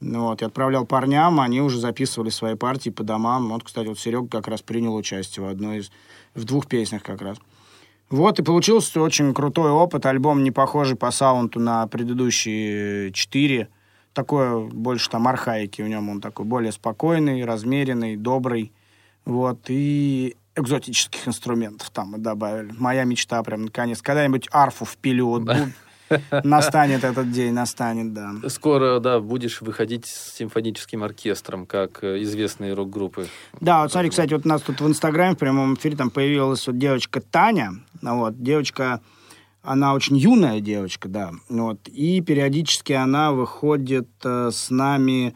Ну 0.00 0.24
Вот, 0.24 0.42
и 0.42 0.44
отправлял 0.44 0.84
парням, 0.84 1.40
они 1.40 1.60
уже 1.60 1.78
записывали 1.78 2.30
свои 2.30 2.54
партии 2.56 2.90
по 2.90 3.02
домам. 3.02 3.48
Вот, 3.48 3.64
кстати, 3.64 3.88
вот 3.88 3.98
Серега 3.98 4.28
как 4.28 4.48
раз 4.48 4.62
принял 4.62 4.94
участие 4.94 5.46
в 5.46 5.48
одной 5.48 5.78
из... 5.78 5.90
в 6.34 6.44
двух 6.44 6.66
песнях 6.66 7.02
как 7.02 7.22
раз. 7.22 7.38
Вот, 8.10 8.38
и 8.38 8.42
получился 8.42 9.00
очень 9.00 9.32
крутой 9.32 9.70
опыт. 9.70 10.06
Альбом 10.06 10.42
не 10.42 10.50
похожий 10.50 10.96
по 10.96 11.10
саунду 11.10 11.58
на 11.58 11.86
предыдущие 11.86 13.12
четыре. 13.12 13.68
Такое 14.12 14.58
больше 14.58 15.10
там 15.10 15.26
архаики 15.26 15.82
в 15.82 15.88
нем. 15.88 16.08
Он 16.08 16.20
такой 16.20 16.44
более 16.44 16.70
спокойный, 16.70 17.44
размеренный, 17.44 18.16
добрый. 18.16 18.72
Вот, 19.24 19.58
и 19.68 20.36
экзотических 20.54 21.26
инструментов 21.26 21.90
там 21.90 22.10
мы 22.10 22.18
добавили. 22.18 22.72
Моя 22.78 23.04
мечта 23.04 23.42
прям 23.42 23.64
наконец. 23.64 24.02
Когда-нибудь 24.02 24.48
арфу 24.52 24.84
впилю. 24.84 25.26
Вот, 25.26 25.44
настанет 26.44 27.04
этот 27.04 27.30
день, 27.30 27.52
настанет, 27.52 28.12
да. 28.12 28.32
Скоро, 28.48 29.00
да, 29.00 29.20
будешь 29.20 29.60
выходить 29.60 30.06
с 30.06 30.36
симфоническим 30.36 31.02
оркестром, 31.02 31.66
как 31.66 32.02
э, 32.02 32.22
известные 32.22 32.74
рок-группы. 32.74 33.28
Да, 33.60 33.82
вот 33.82 33.92
смотри, 33.92 34.10
кстати, 34.10 34.32
вот 34.32 34.46
у 34.46 34.48
нас 34.48 34.62
тут 34.62 34.80
в 34.80 34.86
Инстаграме 34.86 35.34
в 35.34 35.38
прямом 35.38 35.74
эфире 35.74 35.96
там 35.96 36.10
появилась 36.10 36.66
вот 36.66 36.78
девочка 36.78 37.20
Таня. 37.20 37.72
Вот, 38.02 38.42
девочка, 38.42 39.00
она 39.62 39.94
очень 39.94 40.16
юная 40.16 40.60
девочка, 40.60 41.08
да. 41.08 41.32
Вот, 41.48 41.88
и 41.88 42.20
периодически 42.20 42.92
она 42.92 43.32
выходит 43.32 44.08
э, 44.24 44.50
с 44.52 44.70
нами 44.70 45.34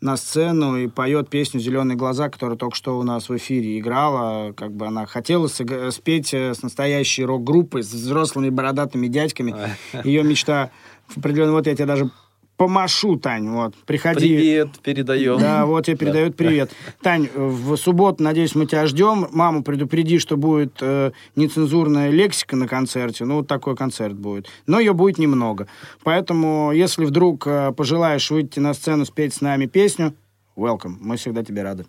на 0.00 0.16
сцену 0.16 0.76
и 0.76 0.88
поет 0.88 1.28
песню 1.30 1.60
«Зеленые 1.60 1.96
глаза», 1.96 2.28
которая 2.28 2.56
только 2.56 2.76
что 2.76 2.98
у 2.98 3.02
нас 3.02 3.28
в 3.28 3.36
эфире 3.36 3.78
играла. 3.78 4.52
Как 4.52 4.72
бы 4.72 4.86
она 4.86 5.06
хотела 5.06 5.46
спеть 5.48 6.34
э, 6.34 6.54
с 6.54 6.62
настоящей 6.62 7.24
рок-группой, 7.24 7.82
с 7.82 7.92
взрослыми 7.92 8.50
бородатыми 8.50 9.06
дядьками. 9.06 9.54
Ее 10.04 10.22
мечта 10.22 10.70
в 11.06 11.18
определенный... 11.18 11.52
Вот 11.52 11.66
я 11.66 11.74
тебе 11.74 11.86
даже 11.86 12.10
помашу, 12.56 13.16
Тань, 13.16 13.48
вот, 13.50 13.74
приходи. 13.86 14.36
Привет, 14.36 14.78
передаем. 14.82 15.38
Да, 15.38 15.66
вот 15.66 15.86
тебе 15.86 15.96
передают 15.96 16.36
привет. 16.36 16.72
Тань, 17.02 17.28
в 17.34 17.76
субботу, 17.76 18.22
надеюсь, 18.22 18.54
мы 18.54 18.66
тебя 18.66 18.86
ждем. 18.86 19.28
Маму 19.32 19.62
предупреди, 19.62 20.18
что 20.18 20.36
будет 20.36 20.78
э, 20.80 21.12
нецензурная 21.36 22.10
лексика 22.10 22.56
на 22.56 22.66
концерте. 22.66 23.24
Ну, 23.24 23.36
вот 23.36 23.46
такой 23.46 23.76
концерт 23.76 24.14
будет. 24.14 24.48
Но 24.66 24.80
ее 24.80 24.92
будет 24.92 25.18
немного. 25.18 25.66
Поэтому, 26.02 26.72
если 26.72 27.04
вдруг 27.04 27.46
э, 27.46 27.72
пожелаешь 27.72 28.30
выйти 28.30 28.58
на 28.58 28.74
сцену, 28.74 29.04
спеть 29.04 29.34
с 29.34 29.40
нами 29.40 29.66
песню, 29.66 30.14
welcome. 30.56 30.96
Мы 31.00 31.16
всегда 31.16 31.44
тебе 31.44 31.62
рады. 31.62 31.86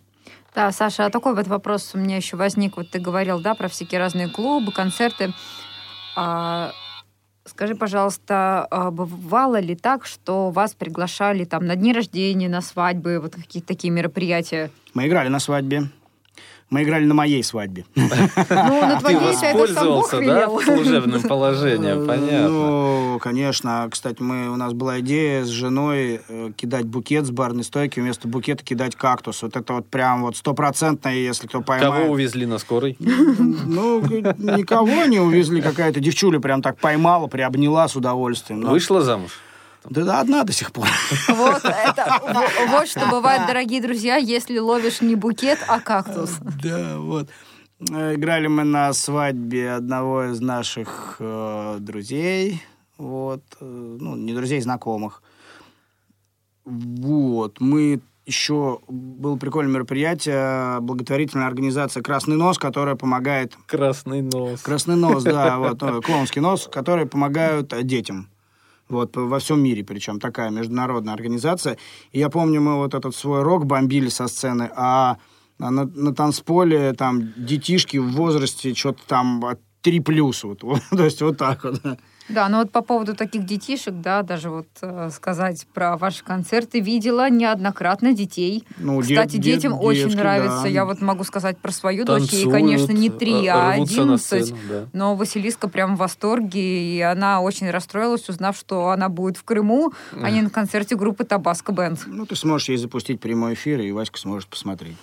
Да, 0.53 0.72
Саша, 0.72 1.05
а 1.05 1.09
такой 1.09 1.36
вот 1.36 1.47
вопрос 1.47 1.91
у 1.93 1.99
меня 1.99 2.18
еще 2.18 2.36
возник. 2.36 2.78
Вот 2.78 2.89
ты 2.89 2.99
говорил, 2.99 3.39
да, 3.39 3.53
про 3.53 3.68
всякие 3.68 3.99
разные 3.99 4.28
клубы, 4.28 4.72
концерты. 4.72 5.34
А, 6.15 6.72
скажи, 7.50 7.76
пожалуйста, 7.76 8.68
а 8.70 8.91
бывало 8.91 9.60
ли 9.60 9.76
так, 9.76 10.06
что 10.06 10.50
вас 10.52 10.74
приглашали 10.74 11.45
там 11.45 11.66
на 11.66 11.76
дни 11.76 11.93
рождения, 11.93 12.50
на 12.50 12.62
свадьбы, 12.62 13.20
вот 13.20 13.36
какие-то 13.36 13.68
такие 13.68 13.91
мероприятия? 13.91 14.70
Мы 14.93 15.08
играли 15.08 15.30
на 15.30 15.39
свадьбе. 15.39 15.84
Мы 16.70 16.84
играли 16.84 17.05
на 17.05 17.13
моей 17.13 17.43
свадьбе. 17.43 17.86
Ну, 18.49 18.82
на 18.82 18.95
Ты 18.95 19.01
твоей 19.01 19.34
сам 19.34 19.53
Бог 19.53 19.61
воспользовался, 19.61 20.22
да, 20.22 20.47
служебным 20.47 21.22
положением, 21.22 22.05
понятно. 22.07 22.49
Ну, 22.49 23.20
конечно. 23.22 23.88
Кстати, 23.91 24.22
мы, 24.22 24.49
у 24.49 24.55
нас 24.55 24.74
была 24.74 24.99
идея 24.99 25.43
с 25.43 25.47
женой 25.47 26.22
э, 26.28 26.51
кидать 26.55 26.86
букет 26.86 27.26
с 27.26 27.32
барной 27.32 27.63
стойки, 27.63 27.99
вместо 27.99 28.28
букета 28.28 28.63
кидать 28.63 28.95
кактус. 28.95 29.41
Вот 29.43 29.55
это 29.55 29.74
вот 29.74 29.88
прям 29.88 30.24
вот 30.24 30.38
стопроцентно, 30.38 31.09
если 31.09 31.47
кто 31.47 31.61
поймает. 31.61 31.93
Кого 31.93 32.11
увезли 32.11 32.45
на 32.45 32.57
скорой? 32.57 32.97
Ну, 33.68 34.01
никого 34.01 35.05
не 35.05 35.20
увезли. 35.20 35.61
Какая-то 35.61 35.99
девчуля 35.99 36.39
прям 36.39 36.61
так 36.61 36.78
поймала, 36.78 37.28
приобняла 37.28 37.88
с 37.88 37.95
удовольствием. 37.95 38.61
Вышла 38.61 39.01
замуж? 39.01 39.32
Да, 39.90 40.04
да, 40.04 40.20
одна 40.22 40.44
до 40.44 40.54
сих 40.54 40.72
пор. 40.72 40.88
Вот, 41.30 41.64
это, 41.64 42.20
во- 42.22 42.68
вот 42.78 42.88
что 42.88 43.06
бывает, 43.08 43.48
дорогие 43.48 43.82
друзья, 43.82 44.18
если 44.18 44.58
ловишь 44.60 45.02
не 45.02 45.16
букет, 45.16 45.60
а 45.68 45.80
кактус. 45.80 46.38
Да, 46.64 46.98
вот. 47.00 47.30
Играли 47.80 48.48
мы 48.48 48.64
на 48.64 48.92
свадьбе 48.94 49.72
одного 49.74 50.26
из 50.32 50.42
наших 50.42 51.18
э, 51.20 51.78
друзей. 51.80 52.64
Вот. 52.98 53.44
э, 53.62 53.98
Ну, 54.00 54.16
не 54.16 54.34
друзей, 54.34 54.60
знакомых. 54.62 55.22
Вот. 56.66 57.60
Мы 57.60 58.02
еще... 58.26 58.80
Было 58.88 59.38
прикольное 59.38 59.74
мероприятие, 59.74 60.80
благотворительная 60.82 61.48
организация 61.48 62.02
«Красный 62.02 62.36
нос», 62.36 62.58
которая 62.58 62.96
помогает... 62.96 63.56
Красный 63.68 64.22
нос. 64.24 64.62
Красный 64.62 64.96
нос, 64.96 65.24
да, 65.24 65.60
вот, 65.60 65.82
э, 65.84 66.02
клоунский 66.02 66.42
нос, 66.42 66.68
которые 66.72 67.06
помогают 67.06 67.74
детям. 67.86 68.30
Вот, 68.90 69.16
во 69.18 69.40
всем 69.40 69.62
мире, 69.62 69.84
причем 69.84 70.20
такая 70.20 70.50
международная 70.50 71.14
организация. 71.14 71.78
И 72.12 72.20
я 72.20 72.30
помню, 72.30 72.62
мы 72.62 72.78
вот 72.78 72.94
этот 72.94 73.16
свой 73.16 73.44
рок 73.44 73.66
бомбили 73.66 74.10
со 74.10 74.28
сцены, 74.28 74.70
а 74.76 75.18
на, 75.60 75.70
на 75.72 76.14
танцполе 76.14 76.94
там 76.94 77.34
детишки 77.36 77.98
в 77.98 78.12
возрасте 78.12 78.74
что-то 78.74 79.02
там 79.08 79.44
от 79.46 79.60
3 79.82 80.00
плюс. 80.02 80.44
Вот, 80.62 80.62
то 80.90 81.04
есть 81.04 81.22
вот 81.22 81.38
так 81.38 81.64
вот. 81.64 81.82
Да, 82.30 82.49
но 82.49 82.59
вот 82.59 82.71
по 82.71 82.82
поводу 82.82 83.15
таких 83.15 83.45
детишек, 83.45 83.93
да, 83.95 84.21
даже 84.21 84.49
вот 84.49 84.67
э, 84.82 85.09
сказать 85.13 85.65
про 85.73 85.97
ваши 85.97 86.23
концерты, 86.23 86.80
видела 86.80 87.30
неоднократно 87.30 88.13
детей. 88.13 88.63
Ну, 88.78 88.99
Кстати, 89.01 89.38
дет- 89.38 89.41
детям 89.41 89.73
очень 89.80 90.09
детки, 90.09 90.17
нравится. 90.17 90.63
да. 90.63 90.67
Я 90.67 90.86
вот 90.86 91.01
могу 91.01 91.23
сказать 91.23 91.57
про 91.57 91.71
свою 91.71 92.05
дочь. 92.05 92.23
Ей, 92.23 92.43
Танцуют, 92.43 92.53
конечно, 92.53 92.91
не 92.91 93.09
три, 93.09 93.45
э, 93.45 93.49
а 93.51 93.75
рвутся 93.75 93.97
на 93.97 94.13
11. 94.13 94.45
сцену, 94.45 94.59
да. 94.69 94.86
Но 94.93 95.15
Василиска 95.15 95.69
прям 95.69 95.95
в 95.95 95.99
восторге, 95.99 96.95
и 96.97 97.01
она 97.01 97.41
очень 97.41 97.69
расстроилась, 97.69 98.28
узнав, 98.30 98.57
что 98.57 98.89
она 98.89 99.09
будет 99.09 99.38
в 99.38 99.43
Крыму, 99.43 99.93
а 100.11 100.30
не 100.30 100.41
на 100.41 100.49
концерте 100.49 100.95
группы 100.95 101.23
Табаско 101.23 101.71
Бенд. 101.71 102.01
Ну, 102.07 102.25
ты 102.25 102.36
сможешь 102.36 102.69
ей 102.69 102.78
запустить 102.78 103.19
прямой 103.21 103.53
эфир, 103.53 103.80
и 103.82 103.91
Васька 103.91 104.17
сможет 104.17 104.49
посмотреть. 104.49 104.97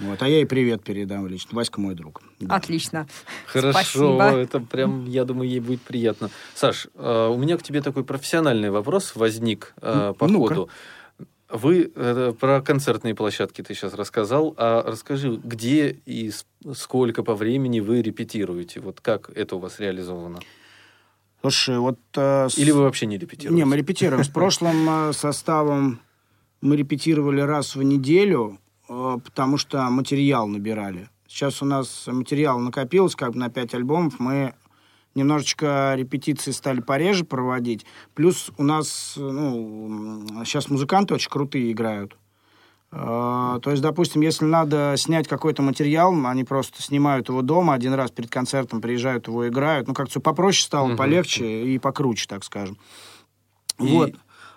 Вот, 0.00 0.22
а 0.22 0.28
я 0.28 0.36
ей 0.36 0.46
привет 0.46 0.82
передам 0.82 1.26
лично. 1.26 1.50
Васька 1.56 1.80
мой 1.80 1.94
друг. 1.94 2.22
Да. 2.40 2.56
Отлично. 2.56 3.06
Хорошо, 3.46 3.72
Спасибо. 3.78 4.24
это 4.38 4.60
прям, 4.60 5.04
я 5.06 5.24
думаю, 5.24 5.48
ей 5.48 5.60
будет 5.60 5.82
приятно. 5.82 6.30
Саш, 6.54 6.88
э, 6.94 7.28
у 7.32 7.36
меня 7.36 7.56
к 7.58 7.62
тебе 7.62 7.82
такой 7.82 8.02
профессиональный 8.04 8.70
вопрос 8.70 9.14
возник 9.14 9.74
э, 9.82 10.14
по 10.18 10.26
Ну-ка. 10.26 10.48
ходу. 10.54 10.68
Вы 11.50 11.90
э, 11.94 12.32
про 12.38 12.62
концертные 12.62 13.14
площадки 13.14 13.60
ты 13.62 13.74
сейчас 13.74 13.94
рассказал, 13.94 14.54
а 14.56 14.82
расскажи, 14.86 15.38
где 15.42 15.96
и 16.06 16.30
сколько 16.74 17.22
по 17.24 17.34
времени 17.34 17.80
вы 17.80 18.00
репетируете? 18.02 18.80
Вот 18.80 19.00
как 19.00 19.30
это 19.36 19.56
у 19.56 19.58
вас 19.58 19.80
реализовано? 19.80 20.38
Слушай, 21.42 21.78
вот... 21.78 21.98
э, 22.16 22.48
с- 22.48 22.56
Или 22.56 22.70
вы 22.70 22.82
вообще 22.82 23.06
не 23.06 23.18
репетируете? 23.18 23.54
Не, 23.56 23.64
мы 23.64 23.76
репетируем. 23.76 24.22
С 24.24 24.28
прошлым 24.28 24.88
э, 24.88 25.12
составом 25.12 26.00
мы 26.60 26.76
репетировали 26.76 27.40
раз 27.40 27.74
в 27.76 27.82
неделю, 27.82 28.58
потому 28.90 29.56
что 29.56 29.82
материал 29.90 30.48
набирали. 30.48 31.08
Сейчас 31.28 31.62
у 31.62 31.64
нас 31.64 32.06
материал 32.08 32.58
накопился 32.58 33.16
как 33.16 33.32
бы 33.32 33.38
на 33.38 33.48
пять 33.48 33.72
альбомов. 33.74 34.18
Мы 34.18 34.54
немножечко 35.14 35.94
репетиции 35.96 36.50
стали 36.50 36.80
пореже 36.80 37.24
проводить. 37.24 37.86
Плюс 38.14 38.50
у 38.58 38.64
нас, 38.64 39.14
э, 39.16 39.20
ну, 39.20 40.44
сейчас 40.44 40.68
музыканты 40.70 41.14
очень 41.14 41.30
крутые 41.30 41.70
играют. 41.70 42.16
Э, 42.92 43.60
То 43.62 43.70
есть, 43.70 43.82
допустим, 43.82 44.22
если 44.22 44.44
надо 44.44 44.94
снять 44.96 45.28
какой-то 45.28 45.62
материал, 45.62 46.12
они 46.26 46.42
просто 46.42 46.82
снимают 46.82 47.28
его 47.28 47.42
дома, 47.42 47.74
один 47.74 47.94
раз 47.94 48.10
перед 48.10 48.30
концертом 48.30 48.80
приезжают, 48.80 49.28
его 49.28 49.46
играют. 49.46 49.86
Ну, 49.86 49.94
как-то 49.94 50.10
все 50.10 50.20
попроще 50.20 50.64
стало, 50.66 50.88
полегче 50.96 51.62
и 51.66 51.78
покруче, 51.78 52.26
так 52.28 52.42
скажем. 52.42 52.76
И- 53.78 53.86
Вот. 53.86 54.12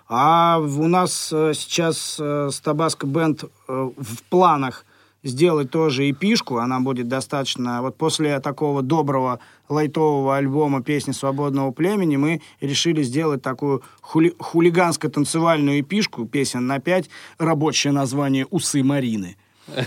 А 0.08 0.58
у 0.58 0.86
нас 0.86 1.30
э, 1.32 1.52
сейчас 1.54 2.18
э, 2.20 2.50
с 2.52 2.60
Табаско 2.60 3.06
Бенд 3.06 3.44
э, 3.44 3.48
в 3.68 4.22
планах 4.24 4.84
сделать 5.22 5.70
тоже 5.70 6.10
эпишку. 6.10 6.58
Она 6.58 6.80
будет 6.80 7.08
достаточно... 7.08 7.80
Вот 7.80 7.96
после 7.96 8.38
такого 8.40 8.82
доброго 8.82 9.40
лайтового 9.70 10.36
альбома 10.36 10.82
«Песни 10.82 11.12
свободного 11.12 11.70
племени» 11.70 12.16
мы 12.16 12.42
решили 12.60 13.02
сделать 13.02 13.40
такую 13.40 13.82
хули- 14.02 14.36
хулиганско-танцевальную 14.38 15.80
эпишку, 15.80 16.26
песен 16.26 16.66
на 16.66 16.80
пять, 16.80 17.08
рабочее 17.38 17.92
название 17.92 18.46
«Усы 18.50 18.82
Марины». 18.82 19.36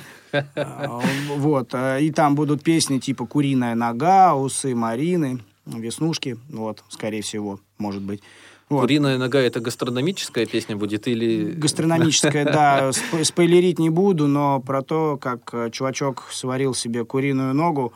Вот. 1.38 1.74
И 2.02 2.12
там 2.12 2.36
будут 2.36 2.64
песни 2.64 2.98
типа 2.98 3.28
«Куриная 3.28 3.76
нога», 3.76 4.36
«Усы 4.36 4.74
Марины», 4.74 5.40
«Веснушки». 5.68 6.38
Вот, 6.50 6.84
скорее 6.90 7.22
всего, 7.22 7.60
может 7.78 8.02
быть. 8.02 8.22
Вот. 8.70 8.82
Куриная 8.82 9.18
нога 9.18 9.40
это 9.40 9.62
гастрономическая 9.62 10.46
песня 10.46 10.76
будет 10.76 11.08
или... 11.08 11.52
Гастрономическая, 11.54 12.44
да. 12.44 12.92
Сп- 12.92 13.24
Спойлерить 13.24 13.80
не 13.80 13.90
буду, 13.90 14.28
но 14.28 14.60
про 14.60 14.82
то, 14.82 15.18
как 15.18 15.54
э, 15.54 15.70
чувачок 15.72 16.26
сварил 16.32 16.74
себе 16.74 17.06
куриную 17.06 17.54
ногу, 17.54 17.94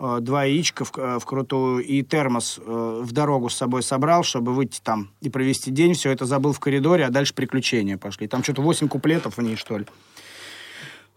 э, 0.00 0.18
два 0.22 0.44
яичка 0.44 0.86
в, 0.86 0.92
э, 0.96 1.18
вкрутую 1.20 1.84
и 1.84 2.02
термос 2.02 2.58
в 2.64 3.12
дорогу 3.12 3.50
с 3.50 3.54
собой 3.54 3.82
собрал, 3.82 4.22
чтобы 4.22 4.54
выйти 4.54 4.80
там 4.82 5.10
и 5.20 5.28
провести 5.28 5.70
день. 5.70 5.92
Все 5.92 6.10
это 6.10 6.24
забыл 6.24 6.54
в 6.54 6.60
коридоре, 6.60 7.04
а 7.04 7.10
дальше 7.10 7.34
приключения 7.34 7.98
пошли. 7.98 8.26
Там 8.26 8.42
что-то 8.42 8.62
8 8.62 8.88
куплетов 8.88 9.36
в 9.36 9.42
ней, 9.42 9.56
что 9.56 9.76
ли. 9.76 9.84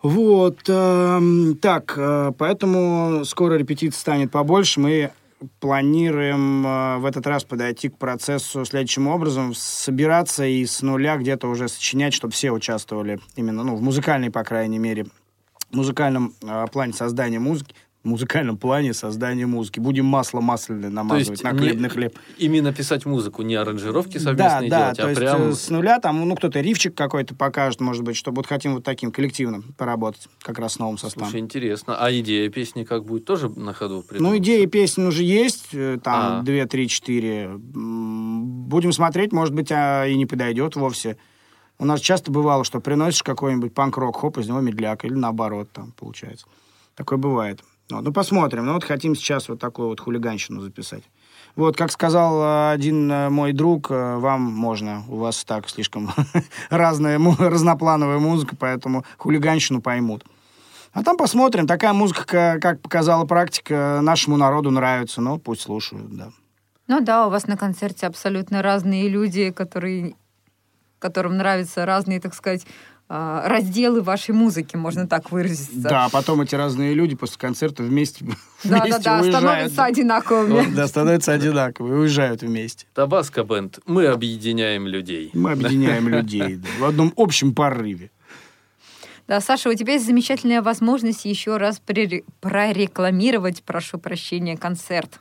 Вот. 0.02 0.60
эм, 0.68 1.56
так, 1.56 1.98
поэтому 2.38 3.24
скоро 3.24 3.54
репетиций 3.54 3.98
станет 3.98 4.32
побольше. 4.32 4.82
Мы 4.82 5.12
планируем 5.60 6.66
э, 6.66 6.98
в 6.98 7.06
этот 7.06 7.28
раз 7.28 7.44
подойти 7.44 7.90
к 7.90 7.98
процессу 7.98 8.66
следующим 8.66 9.08
образом. 9.08 9.54
Собираться 9.54 10.46
и 10.46 10.66
с 10.66 10.82
нуля 10.82 11.18
где-то 11.18 11.48
уже 11.48 11.68
сочинять, 11.68 12.14
чтобы 12.14 12.34
все 12.34 12.52
участвовали 12.52 13.20
именно, 13.36 13.64
ну, 13.64 13.76
в 13.76 13.82
музыкальной, 13.82 14.32
по 14.32 14.44
крайней 14.44 14.80
мере, 14.80 15.08
музыкальном 15.72 16.34
э, 16.42 16.66
плане 16.72 16.94
создания 16.94 17.40
музыки, 17.40 17.76
музыкальном 18.08 18.58
плане 18.58 18.94
создания 18.94 19.46
музыки. 19.46 19.80
Будем 19.80 20.06
масло 20.06 20.42
масляное 20.42 20.90
То 20.90 20.96
намазывать 20.96 21.30
есть 21.30 21.44
на 21.44 21.52
хлебный 21.52 21.90
хлеб. 21.90 22.18
именно 22.38 22.74
писать 22.74 23.06
музыку, 23.06 23.42
не 23.44 23.56
аранжировки 23.56 24.18
Да, 24.18 24.20
совместные 24.24 24.70
да, 24.70 24.80
делать, 24.94 24.98
то 24.98 25.06
а 25.06 25.10
есть 25.10 25.20
прям... 25.22 25.42
э, 25.50 25.54
с 25.54 25.70
нуля 25.70 26.00
там, 26.00 26.28
ну, 26.28 26.36
кто-то 26.36 26.60
рифчик 26.62 26.96
какой-то 26.96 27.36
покажет, 27.36 27.80
может 27.82 28.04
быть, 28.04 28.16
что 28.18 28.32
вот 28.32 28.48
хотим 28.48 28.74
вот 28.76 28.84
таким 28.84 29.12
коллективным 29.12 29.64
поработать, 29.78 30.28
как 30.42 30.58
раз 30.60 30.74
с 30.74 30.80
новым 30.80 30.98
составом. 30.98 31.30
Слушай, 31.30 31.42
интересно. 31.42 31.96
А 32.00 32.12
идея 32.12 32.50
песни 32.50 32.84
как 32.84 33.06
будет? 33.06 33.26
Тоже 33.26 33.50
на 33.50 33.74
ходу 33.74 33.96
Ну, 33.98 34.04
придумывается? 34.04 34.44
идеи 34.44 34.66
песен 34.66 35.08
уже 35.08 35.24
есть, 35.24 35.70
э, 35.74 35.96
А. 35.96 36.00
там, 36.00 36.46
две, 36.46 36.66
три, 36.66 36.88
четыре. 36.88 37.52
Будем 37.58 38.92
смотреть, 38.92 39.32
может 39.32 39.54
быть, 39.54 39.72
а 39.72 40.06
и 40.06 40.16
не 40.16 40.26
подойдет 40.26 40.76
вовсе. 40.76 41.18
У 41.80 41.86
нас 41.86 42.00
часто 42.00 42.32
бывало, 42.32 42.64
что 42.64 42.80
приносишь 42.80 43.22
какой-нибудь 43.22 43.74
панк-рок, 43.74 44.18
хоп, 44.20 44.40
из 44.40 44.48
него 44.48 44.62
медляк, 44.62 45.06
или 45.06 45.14
наоборот, 45.14 45.70
там, 45.72 45.92
получается. 45.92 46.48
Такое 46.96 47.20
бывает. 47.20 47.62
Вот, 47.90 48.04
ну, 48.04 48.12
посмотрим. 48.12 48.66
Ну, 48.66 48.74
вот 48.74 48.84
хотим 48.84 49.16
сейчас 49.16 49.48
вот 49.48 49.60
такую 49.60 49.88
вот 49.90 50.00
хулиганщину 50.00 50.62
записать. 50.62 51.04
Вот, 51.56 51.78
как 51.78 51.92
сказал 51.92 52.42
э, 52.42 52.72
один 52.74 53.10
э, 53.12 53.30
мой 53.30 53.54
друг, 53.54 53.90
э, 53.90 54.18
вам 54.18 54.42
можно, 54.42 55.04
у 55.08 55.16
вас 55.16 55.44
так 55.46 55.70
слишком 55.70 56.12
разная, 56.70 57.18
разноплановая 57.18 58.20
музыка, 58.20 58.56
поэтому 58.60 59.06
хулиганщину 59.18 59.82
поймут. 59.82 60.24
А 60.92 61.04
там 61.04 61.16
посмотрим. 61.16 61.66
Такая 61.66 61.94
музыка, 61.94 62.26
ка- 62.26 62.60
как 62.60 62.82
показала 62.82 63.26
практика, 63.26 64.00
нашему 64.02 64.36
народу 64.36 64.70
нравится. 64.70 65.22
Ну, 65.22 65.40
пусть 65.40 65.62
слушают, 65.62 66.16
да. 66.16 66.30
Ну 66.88 67.02
да, 67.02 67.28
у 67.28 67.30
вас 67.30 67.48
на 67.48 67.58
концерте 67.58 68.08
абсолютно 68.08 68.62
разные 68.62 69.08
люди, 69.08 69.52
которые 69.52 70.16
которым 71.00 71.38
нравятся 71.38 71.86
разные, 71.86 72.20
так 72.20 72.34
сказать, 72.34 72.66
разделы 73.10 74.02
вашей 74.02 74.34
музыки, 74.34 74.76
можно 74.76 75.08
так 75.08 75.32
выразиться. 75.32 75.72
Да, 75.76 76.06
а 76.06 76.10
потом 76.10 76.42
эти 76.42 76.56
разные 76.56 76.94
люди 76.94 77.16
после 77.16 77.38
концерта 77.38 77.84
вместе, 77.84 78.26
да, 78.64 78.82
вместе 78.82 79.00
да, 79.00 79.00
да, 79.00 79.22
уезжают. 79.22 79.36
становятся 79.36 79.86
одинаковыми. 79.86 80.76
Да, 80.76 80.88
становятся 80.88 81.34
одинаковые, 81.34 82.00
уезжают 82.00 82.42
вместе. 82.42 82.86
Табаско 82.94 83.44
Бенд. 83.44 83.80
Мы 83.86 84.08
объединяем 84.08 84.88
людей. 84.88 85.30
Мы 85.34 85.52
объединяем 85.52 86.10
людей 86.10 86.58
да, 86.58 86.68
в 86.80 86.86
одном 86.86 87.14
общем 87.16 87.56
порыве. 87.56 88.12
Да, 89.28 89.42
Саша, 89.42 89.70
у 89.70 89.74
тебя 89.74 89.94
есть 89.94 90.06
замечательная 90.06 90.62
возможность 90.62 91.26
еще 91.26 91.58
раз 91.58 91.82
прорекламировать, 92.40 93.62
прошу 93.64 94.00
прощения, 94.00 94.56
концерт. 94.58 95.20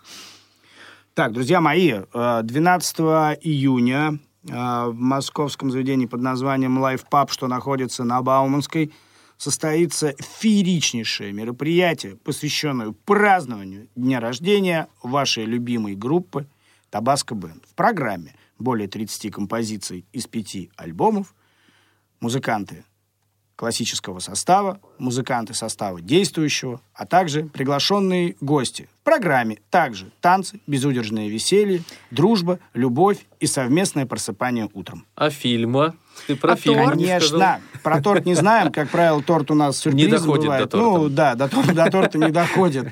Так, 1.14 1.32
друзья 1.32 1.60
мои, 1.60 1.92
э, 2.12 2.40
12 2.42 2.98
июня 3.40 4.12
э, 4.12 4.25
в 4.48 4.94
московском 4.94 5.70
заведении 5.70 6.06
под 6.06 6.20
названием 6.20 6.78
Life 6.78 7.04
Pub, 7.10 7.30
что 7.30 7.48
находится 7.48 8.04
на 8.04 8.22
Бауманской, 8.22 8.92
состоится 9.36 10.14
фееричнейшее 10.18 11.32
мероприятие, 11.32 12.16
посвященное 12.16 12.92
празднованию 13.04 13.88
дня 13.94 14.20
рождения 14.20 14.88
вашей 15.02 15.44
любимой 15.44 15.94
группы 15.94 16.46
Табаско 16.90 17.34
Бенд. 17.34 17.64
В 17.66 17.74
программе 17.74 18.34
более 18.58 18.88
30 18.88 19.32
композиций 19.32 20.06
из 20.12 20.26
пяти 20.26 20.70
альбомов. 20.76 21.34
Музыканты 22.20 22.84
классического 23.56 24.18
состава, 24.18 24.78
музыканты 24.98 25.54
состава 25.54 26.00
действующего, 26.00 26.80
а 26.94 27.06
также 27.06 27.44
приглашенные 27.44 28.36
гости. 28.40 28.88
В 29.00 29.04
программе 29.04 29.58
также 29.70 30.10
танцы, 30.20 30.60
безудержное 30.66 31.28
веселье, 31.28 31.82
дружба, 32.10 32.58
любовь 32.74 33.18
и 33.40 33.46
совместное 33.46 34.04
просыпание 34.06 34.68
утром. 34.74 35.06
А 35.14 35.30
фильма? 35.30 35.94
Ты 36.26 36.36
про 36.36 36.52
А 36.52 36.56
фильм 36.56 36.84
торт? 36.84 36.98
Конечно. 36.98 37.60
Про 37.82 38.02
торт 38.02 38.26
не 38.26 38.34
знаем. 38.34 38.72
Как 38.72 38.88
правило, 38.90 39.22
торт 39.22 39.50
у 39.50 39.54
нас 39.54 39.78
сюрприз 39.78 40.04
Не 40.04 40.10
доходит 40.10 40.44
бывает. 40.44 40.64
до 40.64 40.68
торта. 40.68 40.98
Ну, 40.98 41.08
да, 41.08 41.34
до, 41.34 41.48
до 41.74 41.90
торта 41.90 42.18
не 42.18 42.30
доходит. 42.30 42.88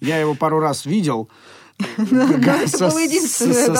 Я 0.00 0.18
его 0.18 0.34
пару 0.34 0.58
раз 0.60 0.86
видел. 0.86 1.28
Со- 2.68 2.90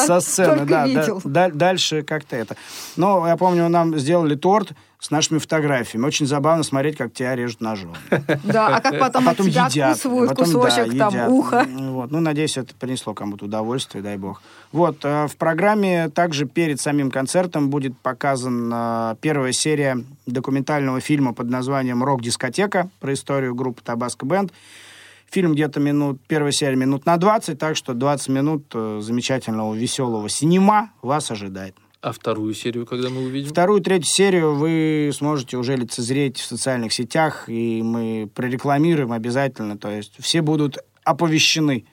да? 0.07 0.21
Сцены, 0.21 0.65
да. 0.67 0.87
да. 0.87 1.07
Да- 1.25 1.51
Дальше 1.51 2.03
как-то 2.03 2.37
это. 2.37 2.57
Но 2.97 3.27
я 3.27 3.37
помню, 3.37 3.69
нам 3.69 3.99
сделали 3.99 4.35
торт 4.35 4.73
с 4.99 5.11
нашими 5.11 5.39
фотографиями. 5.39 6.07
Очень 6.07 6.27
забавно 6.27 6.63
смотреть, 6.63 6.97
как 6.97 7.13
тебя 7.13 7.35
режут 7.35 7.61
ножом. 7.61 7.95
Да, 8.45 8.77
а 8.77 8.81
как 8.81 8.99
потом, 9.01 9.27
а 9.29 9.31
потом 9.33 9.47
от 9.47 9.53
тебя 9.53 9.67
едят. 9.67 9.91
откусывают 9.97 10.31
потом, 10.31 10.53
да, 10.53 10.61
кусочек, 10.61 10.99
там, 10.99 11.13
едят. 11.13 11.29
ухо. 11.29 11.67
Вот. 11.69 12.11
Ну, 12.13 12.21
надеюсь, 12.21 12.57
это 12.57 12.73
принесло 12.77 13.13
кому-то 13.13 13.47
удовольствие, 13.47 14.01
дай 14.03 14.17
бог. 14.17 14.43
Вот, 14.71 14.99
э, 15.03 15.27
в 15.27 15.37
программе 15.37 16.09
также 16.09 16.47
перед 16.47 16.81
самим 16.81 17.11
концертом 17.11 17.69
будет 17.69 17.99
показана 17.99 19.17
первая 19.21 19.51
серия 19.53 19.99
документального 20.27 21.01
фильма 21.01 21.35
под 21.35 21.49
названием 21.51 22.05
«Рок-дискотека» 22.05 22.89
про 23.01 23.13
историю 23.13 23.57
группы 23.57 23.83
«Табаско 23.83 24.25
Бенд». 24.25 24.53
Фильм 25.33 25.55
где-то 25.55 25.81
минут, 25.81 26.21
первая 26.29 26.53
серия 26.53 26.77
минут 26.77 27.07
на 27.07 27.17
20, 27.17 27.59
так 27.59 27.75
что 27.75 27.95
20 27.95 28.29
минут 28.29 28.67
э, 28.75 29.01
замечательного, 29.01 29.73
веселого 29.73 30.29
синема 30.29 30.93
вас 31.01 31.31
ожидает. 31.31 31.75
А 32.03 32.13
вторую 32.13 32.53
серию, 32.53 32.85
когда 32.85 33.09
мы 33.09 33.25
увидим? 33.25 33.49
Вторую, 33.49 33.81
третью 33.81 34.11
серию 34.11 34.55
вы 34.55 35.11
сможете 35.15 35.57
уже 35.57 35.75
лицезреть 35.77 36.37
в 36.37 36.45
социальных 36.45 36.93
сетях, 36.93 37.49
и 37.49 37.83
мы 37.83 38.29
прорекламируем 38.35 39.11
обязательно. 39.11 39.79
То 39.79 39.89
есть 39.89 40.13
все 40.19 40.43
будут 40.43 40.77
оповещены 41.03 41.87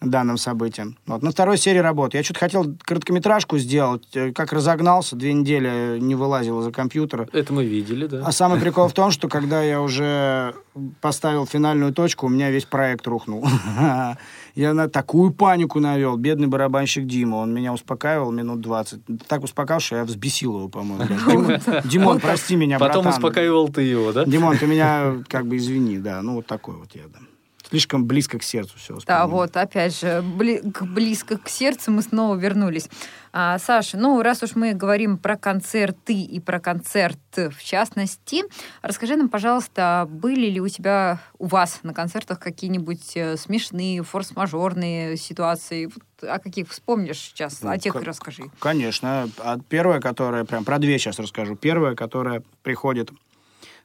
данным 0.00 0.36
событием. 0.36 0.96
Вот. 1.06 1.22
На 1.22 1.30
второй 1.30 1.58
серии 1.58 1.78
работы. 1.78 2.16
Я 2.18 2.22
что-то 2.22 2.40
хотел 2.40 2.76
короткометражку 2.84 3.58
сделать, 3.58 4.08
э, 4.14 4.32
как 4.32 4.52
разогнался, 4.52 5.16
две 5.16 5.32
недели 5.32 5.98
не 5.98 6.14
вылазил 6.14 6.60
из-за 6.60 6.70
компьютера. 6.70 7.28
Это 7.32 7.52
мы 7.52 7.64
видели, 7.64 8.06
да. 8.06 8.22
А 8.24 8.32
самый 8.32 8.60
прикол 8.60 8.88
в 8.88 8.92
том, 8.92 9.10
что 9.10 9.28
когда 9.28 9.62
я 9.62 9.80
уже 9.80 10.54
поставил 11.00 11.46
финальную 11.46 11.92
точку, 11.92 12.26
у 12.26 12.28
меня 12.28 12.50
весь 12.50 12.64
проект 12.64 13.06
рухнул. 13.06 13.44
Я 14.54 14.74
на 14.74 14.88
такую 14.88 15.30
панику 15.30 15.78
навел. 15.78 16.16
Бедный 16.16 16.48
барабанщик 16.48 17.06
Дима. 17.06 17.36
Он 17.36 17.54
меня 17.54 17.72
успокаивал 17.72 18.32
минут 18.32 18.60
20. 18.60 19.00
Так 19.28 19.44
успокаивал, 19.44 19.80
что 19.80 19.96
я 19.96 20.04
взбесил 20.04 20.56
его, 20.56 20.68
по-моему. 20.68 21.04
Димон, 21.84 22.18
прости 22.18 22.56
меня, 22.56 22.80
Потом 22.80 23.04
братан. 23.04 23.18
успокаивал 23.18 23.68
ты 23.68 23.82
его, 23.82 24.12
да? 24.12 24.24
Димон, 24.24 24.58
ты 24.58 24.66
меня 24.66 25.22
как 25.28 25.46
бы 25.46 25.58
извини, 25.58 25.98
да. 25.98 26.22
Ну, 26.22 26.34
вот 26.36 26.46
такой 26.46 26.74
вот 26.74 26.90
я, 26.94 27.02
да. 27.02 27.20
Слишком 27.68 28.06
близко 28.06 28.38
к 28.38 28.42
сердцу 28.42 28.74
все. 28.78 28.96
Да, 29.06 29.26
вот, 29.26 29.56
опять 29.56 29.98
же, 30.00 30.22
бли- 30.22 30.62
близко 30.86 31.36
к 31.36 31.48
сердцу 31.48 31.90
мы 31.90 32.00
снова 32.02 32.34
вернулись. 32.34 32.88
А, 33.30 33.58
Саша, 33.58 33.98
ну, 33.98 34.22
раз 34.22 34.42
уж 34.42 34.54
мы 34.54 34.72
говорим 34.72 35.18
про 35.18 35.36
концерты 35.36 36.14
и 36.14 36.40
про 36.40 36.60
концерт 36.60 37.18
в 37.36 37.62
частности, 37.62 38.42
расскажи 38.82 39.16
нам, 39.16 39.28
пожалуйста, 39.28 40.06
были 40.10 40.46
ли 40.48 40.60
у 40.60 40.68
тебя, 40.68 41.20
у 41.38 41.46
вас 41.46 41.80
на 41.82 41.92
концертах 41.92 42.40
какие-нибудь 42.40 43.12
э, 43.16 43.36
смешные, 43.36 44.02
форс-мажорные 44.02 45.16
ситуации? 45.16 45.86
Вот 45.86 46.28
о 46.28 46.38
каких 46.38 46.68
вспомнишь 46.70 47.18
сейчас? 47.18 47.60
Ну, 47.62 47.70
о 47.70 47.78
тех 47.78 47.92
как- 47.92 48.02
расскажи. 48.04 48.44
Конечно. 48.58 49.28
А 49.38 49.58
первое, 49.68 50.00
которое, 50.00 50.44
прям 50.44 50.64
про 50.64 50.78
две 50.78 50.98
сейчас 50.98 51.18
расскажу. 51.18 51.54
Первое, 51.54 51.94
которое 51.94 52.42
приходит 52.62 53.10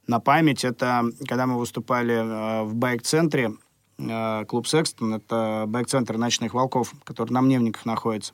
на 0.07 0.19
память, 0.19 0.63
это 0.65 1.03
когда 1.27 1.45
мы 1.47 1.57
выступали 1.57 2.15
э, 2.15 2.63
в 2.63 2.75
байк-центре, 2.75 3.51
э, 3.51 3.53
клуб 4.47 4.67
«Секстон», 4.67 5.15
это 5.15 5.65
байк-центр 5.67 6.17
«Ночных 6.17 6.53
волков», 6.53 6.93
который 7.03 7.31
на 7.31 7.41
Мневниках 7.41 7.85
находится. 7.85 8.33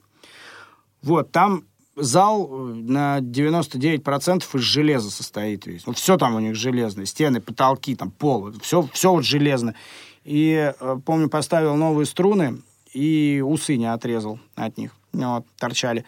Вот, 1.02 1.32
там 1.32 1.66
зал 1.96 2.50
э, 2.52 2.74
на 2.74 3.20
99% 3.20 4.44
из 4.54 4.62
железа 4.62 5.12
состоит 5.12 5.66
весь. 5.66 5.86
Вот 5.86 5.98
все 5.98 6.18
там 6.18 6.36
у 6.36 6.40
них 6.40 6.56
железное. 6.56 7.06
Стены, 7.06 7.42
потолки, 7.42 7.96
там 7.96 8.12
пол. 8.12 8.52
Все, 8.62 8.88
все 8.94 9.12
вот 9.12 9.26
железно. 9.26 9.76
И, 10.24 10.74
э, 10.80 10.98
помню, 11.06 11.30
поставил 11.30 11.76
новые 11.76 12.06
струны, 12.06 12.62
и 12.94 13.44
усы 13.46 13.78
не 13.78 13.92
отрезал 13.92 14.40
от 14.56 14.78
них. 14.78 14.92
Вот, 15.14 15.46
торчали. 15.58 16.06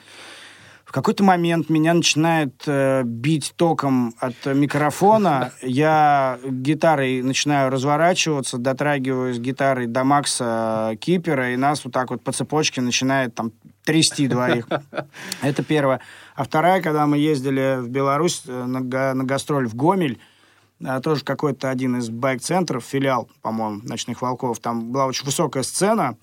В 0.91 0.93
какой-то 0.93 1.23
момент 1.23 1.69
меня 1.69 1.93
начинает 1.93 2.63
э, 2.67 3.03
бить 3.05 3.53
током 3.55 4.13
от 4.19 4.35
микрофона. 4.45 5.53
Я 5.61 6.37
гитарой 6.45 7.21
начинаю 7.21 7.71
разворачиваться, 7.71 8.57
дотрагиваюсь 8.57 9.39
гитарой 9.39 9.87
до 9.87 10.03
Макса 10.03 10.97
Кипера, 10.99 11.53
и 11.53 11.55
нас 11.55 11.85
вот 11.85 11.93
так 11.93 12.09
вот 12.09 12.21
по 12.21 12.33
цепочке 12.33 12.81
начинает 12.81 13.33
там 13.33 13.53
трясти 13.85 14.27
двоих. 14.27 14.67
Это 15.41 15.63
первое. 15.63 16.01
А 16.35 16.43
вторая, 16.43 16.81
когда 16.81 17.07
мы 17.07 17.19
ездили 17.19 17.77
в 17.79 17.87
Беларусь 17.87 18.43
э, 18.45 18.65
на, 18.65 18.81
га- 18.81 19.13
на 19.13 19.23
гастроль 19.23 19.69
в 19.69 19.75
Гомель, 19.75 20.19
а, 20.83 20.99
тоже 20.99 21.23
какой-то 21.23 21.69
один 21.69 21.99
из 21.99 22.09
байк-центров, 22.09 22.83
филиал, 22.83 23.29
по-моему, 23.41 23.79
«Ночных 23.83 24.21
волков», 24.21 24.59
там 24.59 24.91
была 24.91 25.05
очень 25.05 25.25
высокая 25.25 25.63
сцена, 25.63 26.17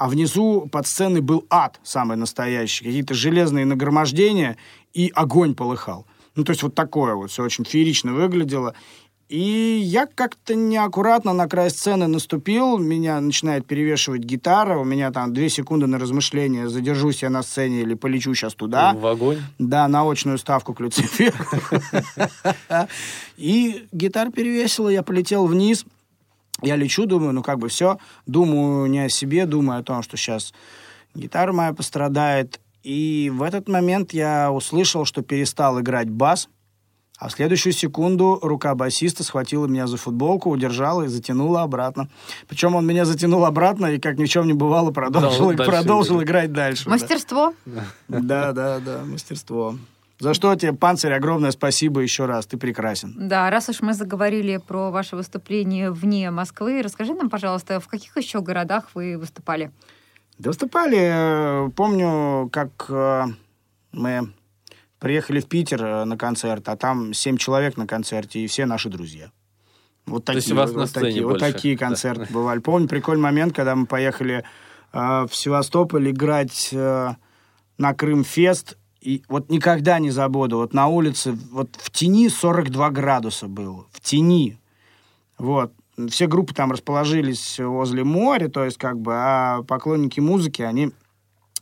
а 0.00 0.08
внизу 0.08 0.66
под 0.72 0.86
сценой 0.86 1.20
был 1.20 1.44
ад 1.50 1.78
самый 1.82 2.16
настоящий. 2.16 2.84
Какие-то 2.84 3.12
железные 3.12 3.66
нагромождения, 3.66 4.56
и 4.94 5.12
огонь 5.14 5.54
полыхал. 5.54 6.06
Ну, 6.36 6.42
то 6.42 6.52
есть 6.52 6.62
вот 6.62 6.74
такое 6.74 7.14
вот, 7.14 7.30
все 7.30 7.42
очень 7.42 7.66
феерично 7.66 8.14
выглядело. 8.14 8.74
И 9.28 9.78
я 9.84 10.06
как-то 10.06 10.54
неаккуратно 10.54 11.34
на 11.34 11.46
край 11.48 11.68
сцены 11.68 12.06
наступил, 12.06 12.78
меня 12.78 13.20
начинает 13.20 13.66
перевешивать 13.66 14.22
гитара, 14.22 14.78
у 14.78 14.84
меня 14.84 15.10
там 15.10 15.34
две 15.34 15.50
секунды 15.50 15.86
на 15.86 15.98
размышление, 15.98 16.70
задержусь 16.70 17.22
я 17.22 17.28
на 17.28 17.42
сцене 17.42 17.82
или 17.82 17.92
полечу 17.92 18.34
сейчас 18.34 18.54
туда. 18.54 18.94
В 18.94 19.06
огонь. 19.06 19.40
Да, 19.58 19.86
на 19.86 20.10
очную 20.10 20.38
ставку 20.38 20.72
к 20.72 20.80
Люциферу. 20.80 21.36
И 23.36 23.86
гитара 23.92 24.30
перевесила, 24.30 24.88
я 24.88 25.02
полетел 25.02 25.44
вниз. 25.46 25.84
Я 26.62 26.76
лечу, 26.76 27.06
думаю, 27.06 27.32
ну 27.32 27.42
как 27.42 27.58
бы 27.58 27.68
все. 27.68 27.98
Думаю 28.26 28.86
не 28.86 29.00
о 29.00 29.08
себе, 29.08 29.46
думаю 29.46 29.80
о 29.80 29.82
том, 29.82 30.02
что 30.02 30.16
сейчас 30.16 30.52
гитара 31.14 31.52
моя 31.52 31.72
пострадает. 31.72 32.60
И 32.82 33.30
в 33.34 33.42
этот 33.42 33.68
момент 33.68 34.12
я 34.12 34.50
услышал, 34.50 35.04
что 35.04 35.22
перестал 35.22 35.80
играть 35.80 36.08
бас. 36.08 36.48
А 37.18 37.28
в 37.28 37.32
следующую 37.32 37.74
секунду 37.74 38.38
рука 38.40 38.74
басиста 38.74 39.22
схватила 39.22 39.66
меня 39.66 39.86
за 39.86 39.98
футболку, 39.98 40.48
удержала 40.48 41.02
и 41.02 41.08
затянула 41.08 41.60
обратно. 41.60 42.08
Причем 42.48 42.74
он 42.74 42.86
меня 42.86 43.04
затянул 43.04 43.44
обратно 43.44 43.86
и, 43.86 43.98
как 43.98 44.16
ни 44.16 44.24
в 44.24 44.28
чем 44.30 44.46
не 44.46 44.54
бывало, 44.54 44.90
продолжил, 44.90 45.52
дальше 45.52 45.70
продолжил 45.70 46.22
играть. 46.22 46.50
дальше. 46.52 46.84
да. 46.84 46.90
Мастерство? 46.90 47.54
Да, 48.08 48.52
да, 48.52 48.80
да, 48.80 49.02
мастерство. 49.04 49.76
За 50.20 50.34
что 50.34 50.54
тебе, 50.54 50.74
Панцирь, 50.74 51.14
огромное 51.14 51.50
спасибо 51.50 52.00
еще 52.00 52.26
раз. 52.26 52.46
Ты 52.46 52.58
прекрасен. 52.58 53.14
Да, 53.16 53.48
раз 53.50 53.70
уж 53.70 53.80
мы 53.80 53.94
заговорили 53.94 54.58
про 54.58 54.90
ваше 54.90 55.16
выступление 55.16 55.90
вне 55.90 56.30
Москвы, 56.30 56.82
расскажи 56.82 57.14
нам, 57.14 57.30
пожалуйста, 57.30 57.80
в 57.80 57.88
каких 57.88 58.16
еще 58.18 58.42
городах 58.42 58.90
вы 58.94 59.16
выступали? 59.16 59.70
Да 60.38 60.50
выступали, 60.50 61.66
э, 61.66 61.70
помню, 61.70 62.48
как 62.50 62.86
э, 62.88 63.24
мы 63.92 64.32
приехали 64.98 65.40
в 65.40 65.46
Питер 65.46 65.84
э, 65.84 66.04
на 66.04 66.16
концерт, 66.16 66.68
а 66.68 66.76
там 66.76 67.14
семь 67.14 67.36
человек 67.36 67.76
на 67.76 67.86
концерте, 67.86 68.40
и 68.40 68.46
все 68.46 68.66
наши 68.66 68.88
друзья. 68.90 69.30
Вот 70.06 70.24
То 70.24 70.32
такие, 70.32 70.38
есть 70.38 70.52
у 70.52 70.56
вас 70.56 70.70
вот, 70.70 70.80
на 70.80 70.86
сцене 70.86 71.06
такие, 71.06 71.26
вот 71.26 71.38
такие 71.40 71.76
да. 71.76 71.86
концерты 71.86 72.26
бывали. 72.30 72.58
Помню 72.60 72.88
прикольный 72.88 73.22
момент, 73.22 73.54
когда 73.54 73.74
мы 73.74 73.86
поехали 73.86 74.44
э, 74.92 75.26
в 75.28 75.30
Севастополь 75.32 76.10
играть 76.10 76.70
э, 76.72 77.14
на 77.78 77.94
Крым-фест, 77.94 78.76
И 79.00 79.22
вот 79.28 79.50
никогда 79.50 79.98
не 79.98 80.10
забуду, 80.10 80.58
вот 80.58 80.74
на 80.74 80.86
улице, 80.86 81.36
вот 81.50 81.76
в 81.76 81.90
тени 81.90 82.28
42 82.28 82.90
градуса 82.90 83.48
было, 83.48 83.86
в 83.92 84.00
тени. 84.00 84.58
Вот. 85.38 85.72
Все 86.08 86.26
группы 86.26 86.54
там 86.54 86.70
расположились 86.70 87.58
возле 87.58 88.04
моря, 88.04 88.48
то 88.48 88.64
есть 88.64 88.76
как 88.76 89.00
бы, 89.00 89.12
а 89.14 89.62
поклонники 89.62 90.20
музыки, 90.20 90.62
они 90.62 90.92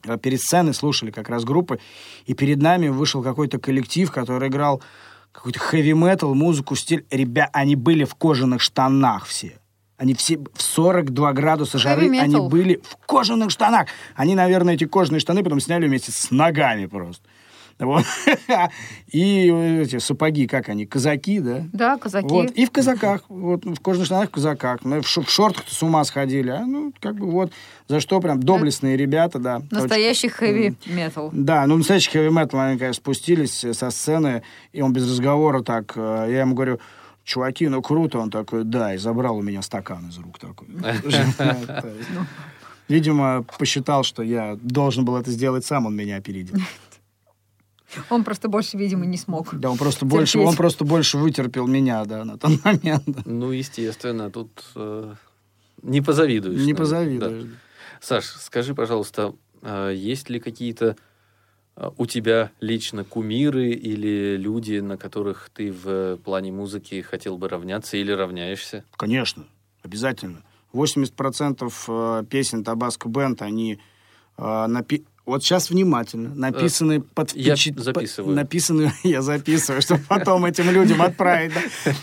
э, 0.05 0.19
перед 0.19 0.41
сценой 0.41 0.75
слушали 0.75 1.11
как 1.11 1.29
раз 1.29 1.45
группы, 1.45 1.79
и 2.27 2.35
перед 2.35 2.61
нами 2.61 2.89
вышел 2.89 3.23
какой-то 3.23 3.59
коллектив, 3.59 4.11
который 4.11 4.49
играл 4.49 4.83
какой-то 5.31 5.61
хэви-метал, 5.61 6.35
музыку, 6.35 6.75
стиль. 6.75 7.07
Ребят, 7.11 7.51
они 7.53 7.77
были 7.77 8.05
в 8.05 8.15
кожаных 8.17 8.61
штанах 8.61 9.27
все. 9.27 9.61
Они 9.99 10.15
все 10.15 10.39
в 10.55 10.63
42 10.63 11.33
градуса 11.33 11.77
жары, 11.77 12.07
Heavy 12.07 12.13
metal. 12.13 12.23
они 12.23 12.49
были 12.49 12.81
в 12.85 12.97
кожаных 13.05 13.51
штанах. 13.51 13.89
Они, 14.15 14.37
наверное, 14.37 14.75
эти 14.75 14.85
кожаные 14.85 15.19
штаны 15.19 15.43
потом 15.43 15.61
сняли 15.61 15.89
вместе 15.89 16.13
с 16.13 16.31
ногами 16.31 16.87
просто. 16.87 17.23
Вот. 17.81 18.05
И 19.13 19.49
эти 19.49 19.99
сапоги, 19.99 20.47
как 20.47 20.69
они, 20.69 20.87
казаки, 20.87 21.41
да? 21.41 21.65
Да, 21.73 21.97
казаки. 21.97 22.29
Вот. 22.29 22.51
И 22.51 22.65
в 22.65 22.71
казаках, 22.71 23.23
вот, 23.29 23.65
в 23.65 23.81
кожаных 23.81 24.07
штанах, 24.07 24.29
в 24.29 24.33
казаках. 24.33 24.81
Ну, 24.85 25.01
в, 25.01 25.05
в 25.05 25.31
шортах 25.31 25.65
с 25.69 25.83
ума 25.83 26.05
сходили. 26.05 26.51
А, 26.51 26.65
ну, 26.65 26.93
как 27.01 27.17
бы 27.17 27.31
вот, 27.31 27.53
за 27.87 28.01
что 28.01 28.21
прям 28.21 28.41
доблестные 28.41 28.97
ребята, 28.97 29.39
да. 29.39 29.63
Настоящий 29.71 30.29
хэви 30.29 30.75
метал. 30.87 31.31
Да, 31.33 31.67
ну 31.67 31.77
настоящий 31.77 32.11
хэви 32.11 32.31
метал, 32.31 32.61
они, 32.61 32.79
конечно, 32.79 33.01
спустились 33.01 33.65
со 33.73 33.91
сцены, 33.91 34.43
и 34.73 34.81
он 34.81 34.93
без 34.93 35.09
разговора 35.09 35.63
так, 35.63 35.93
э, 35.97 36.27
я 36.31 36.41
ему 36.41 36.55
говорю, 36.55 36.81
чуваки, 37.29 37.69
ну 37.69 37.83
круто, 37.83 38.19
он 38.19 38.31
такой, 38.31 38.65
да, 38.65 38.95
и 38.95 38.99
забрал 38.99 39.37
у 39.37 39.43
меня 39.43 39.61
стакан 39.63 40.09
из 40.09 40.19
рук 40.19 40.39
такой. 40.39 40.69
Видимо, 42.89 43.45
посчитал, 43.59 44.03
что 44.03 44.23
я 44.23 44.59
должен 44.63 45.05
был 45.05 45.17
это 45.17 45.31
сделать 45.31 45.67
сам, 45.67 45.87
он 45.87 45.95
меня 45.95 46.17
опередил. 46.17 46.57
Он 48.11 48.23
просто 48.23 48.49
больше, 48.49 48.77
видимо, 48.77 49.07
не 49.07 49.17
смог. 49.17 49.55
Да, 49.55 49.71
он 49.71 49.79
просто 49.79 50.05
больше, 50.05 50.39
он 50.39 50.55
просто 50.57 50.85
больше 50.85 51.17
вытерпел 51.17 51.67
меня, 51.67 52.05
да, 52.05 52.23
на 52.23 52.37
тот 52.37 52.63
момент. 52.65 53.25
Ну, 53.25 53.51
естественно, 53.51 54.31
тут 54.31 54.63
э, 54.77 55.15
не 55.83 56.03
позавидуешь. 56.03 56.61
Не 56.61 56.75
наверное. 56.75 56.79
позавидуешь. 56.79 57.45
Да. 57.45 57.49
Саш, 58.03 58.27
скажи, 58.27 58.75
пожалуйста, 58.75 59.33
а 59.63 59.91
есть 59.91 60.29
ли 60.29 60.39
какие-то 60.39 60.97
у 61.97 62.07
тебя 62.07 62.51
лично 62.61 63.05
кумиры 63.05 63.71
или 63.71 64.37
люди, 64.37 64.79
на 64.81 64.97
которых 64.97 65.51
ты 65.55 65.73
в 65.73 66.17
плане 66.25 66.51
музыки 66.53 67.01
хотел 67.03 67.39
бы 67.39 67.49
равняться 67.49 67.97
или 67.97 68.11
равняешься? 68.13 68.85
Конечно, 68.97 69.45
обязательно. 69.83 70.43
80% 70.73 71.73
э, 71.89 72.25
песен 72.29 72.65
Табаско 72.65 73.09
Бенд, 73.09 73.41
они 73.43 73.79
э, 74.37 74.43
напи- 74.43 75.05
Вот 75.25 75.43
сейчас 75.43 75.71
внимательно. 75.71 76.35
Написаны 76.35 77.01
под 77.01 77.33
я 77.35 77.55
впечат- 77.55 77.75
под- 77.77 77.85
записываю. 77.85 78.35
Написаны, 78.37 78.93
я 79.05 79.23
записываю, 79.23 79.81
чтобы 79.81 80.03
потом 80.09 80.45
этим 80.47 80.71
людям 80.71 81.01
отправить. 81.01 81.53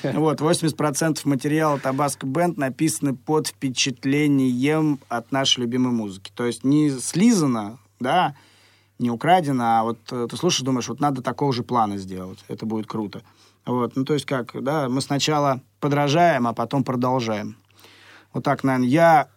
да. 0.03 0.11
Вот, 0.19 0.41
80% 0.41 1.19
материала 1.25 1.79
Табаско 1.79 2.25
Бенд 2.25 2.57
написаны 2.57 3.15
под 3.15 3.47
впечатлением 3.47 4.99
от 5.09 5.31
нашей 5.31 5.61
любимой 5.61 5.91
музыки. 5.91 6.31
То 6.33 6.45
есть 6.45 6.63
не 6.63 6.89
слизано, 6.91 7.77
да, 7.99 8.35
не 8.99 9.09
украдено, 9.09 9.79
а 9.79 9.83
вот 9.83 9.99
э, 10.11 10.27
ты 10.29 10.37
слушаешь, 10.37 10.63
думаешь, 10.63 10.87
вот 10.87 10.99
надо 10.99 11.21
такого 11.21 11.51
же 11.53 11.63
плана 11.63 11.97
сделать. 11.97 12.43
Это 12.47 12.65
будет 12.65 12.87
круто. 12.87 13.21
Вот, 13.65 13.95
ну 13.95 14.05
то 14.05 14.13
есть 14.13 14.25
как, 14.25 14.61
да, 14.63 14.89
мы 14.89 15.01
сначала 15.01 15.61
подражаем, 15.79 16.47
а 16.47 16.53
потом 16.53 16.83
продолжаем. 16.83 17.57
Вот 18.33 18.43
так, 18.43 18.63
наверное, 18.63 18.87
я 18.87 19.29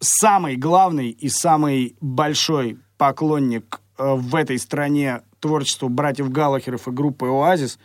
самый 0.00 0.56
главный 0.56 1.10
и 1.10 1.28
самый 1.28 1.96
большой 2.00 2.78
поклонник 2.96 3.80
э, 3.98 4.14
в 4.14 4.34
этой 4.34 4.58
стране 4.58 5.22
творчества 5.40 5.88
братьев 5.88 6.30
Галлахеров 6.30 6.88
и 6.88 6.90
группы 6.90 7.26
«Оазис». 7.26 7.78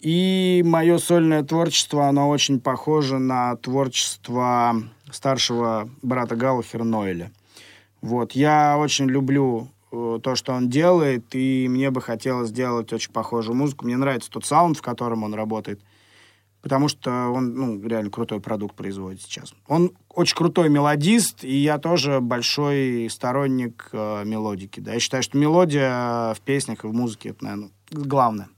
И 0.00 0.62
мое 0.64 0.98
сольное 0.98 1.42
творчество, 1.42 2.06
оно 2.06 2.28
очень 2.28 2.60
похоже 2.60 3.18
на 3.18 3.56
творчество 3.56 4.76
старшего 5.10 5.90
брата 6.02 6.36
Галлахера 6.36 6.84
Ноэля. 6.84 7.32
Вот, 8.00 8.32
я 8.32 8.78
очень 8.78 9.06
люблю 9.06 9.68
то, 9.90 10.34
что 10.34 10.52
он 10.52 10.68
делает, 10.68 11.34
и 11.34 11.66
мне 11.68 11.90
бы 11.90 12.00
хотелось 12.00 12.50
сделать 12.50 12.92
очень 12.92 13.12
похожую 13.12 13.56
музыку. 13.56 13.84
Мне 13.84 13.96
нравится 13.96 14.30
тот 14.30 14.44
саунд, 14.44 14.78
в 14.78 14.82
котором 14.82 15.22
он 15.22 15.34
работает, 15.34 15.80
потому 16.60 16.88
что 16.88 17.10
он, 17.28 17.54
ну, 17.54 17.82
реально 17.82 18.10
крутой 18.10 18.40
продукт 18.40 18.74
производит 18.76 19.22
сейчас. 19.22 19.54
Он 19.66 19.92
очень 20.10 20.36
крутой 20.36 20.68
мелодист, 20.68 21.44
и 21.44 21.56
я 21.56 21.78
тоже 21.78 22.20
большой 22.20 23.08
сторонник 23.10 23.88
э, 23.92 24.24
мелодики. 24.24 24.80
Да. 24.80 24.92
Я 24.92 25.00
считаю, 25.00 25.22
что 25.22 25.38
мелодия 25.38 26.34
в 26.34 26.40
песнях 26.40 26.84
и 26.84 26.88
в 26.88 26.92
музыке 26.92 27.30
это, 27.30 27.44
наверное, 27.44 27.70
главное. 27.90 28.48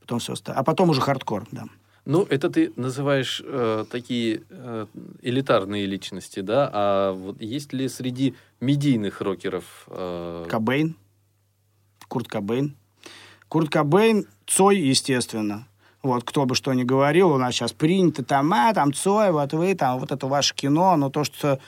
Потом 0.00 0.18
все 0.18 0.32
остальное. 0.32 0.60
А 0.60 0.64
потом 0.64 0.90
уже 0.90 1.00
хардкор, 1.00 1.46
да. 1.52 1.66
Ну, 2.06 2.26
это 2.28 2.48
ты 2.48 2.72
называешь 2.76 3.42
э, 3.44 3.84
такие 3.90 4.42
э, 4.48 4.86
элитарные 5.22 5.86
личности, 5.86 6.40
да? 6.40 6.70
А 6.72 7.12
вот 7.12 7.40
есть 7.40 7.72
ли 7.72 7.88
среди 7.88 8.34
медийных 8.60 9.20
рокеров... 9.20 9.86
э, 9.88 10.46
Кобейн. 10.48 10.96
Курт 12.08 12.28
Кобейн. 12.28 12.74
Курт 13.48 13.68
Кобейн, 13.68 14.26
Цой, 14.46 14.78
естественно. 14.78 15.66
Вот, 16.02 16.24
кто 16.24 16.46
бы 16.46 16.54
что 16.54 16.72
ни 16.72 16.82
говорил, 16.82 17.30
у 17.30 17.36
нас 17.36 17.54
сейчас 17.54 17.72
принято 17.72 18.24
там, 18.24 18.52
а, 18.54 18.72
там 18.72 18.94
Цой, 18.94 19.32
вот 19.32 19.52
вы, 19.52 19.74
там, 19.74 19.98
вот 19.98 20.10
это 20.10 20.26
ваше 20.26 20.54
кино, 20.54 20.96
но 20.96 21.10
то, 21.10 21.24
что... 21.24 21.58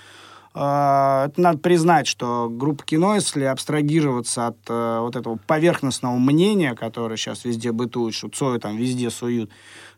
э, 0.55 1.29
это 1.29 1.35
надо 1.37 1.59
признать, 1.59 2.07
что 2.07 2.49
группа 2.51 2.83
кино, 2.85 3.15
если 3.15 3.45
абстрагироваться 3.45 4.47
от 4.47 4.57
э, 4.69 4.99
вот 5.01 5.17
этого 5.17 5.39
поверхностного 5.47 6.17
мнения, 6.17 6.75
которое 6.75 7.17
сейчас 7.17 7.45
везде 7.45 7.73
бытует, 7.73 8.15
что 8.15 8.29
Цою 8.31 8.59
там 8.59 8.77
везде 8.77 9.11
суют, 9.11 9.51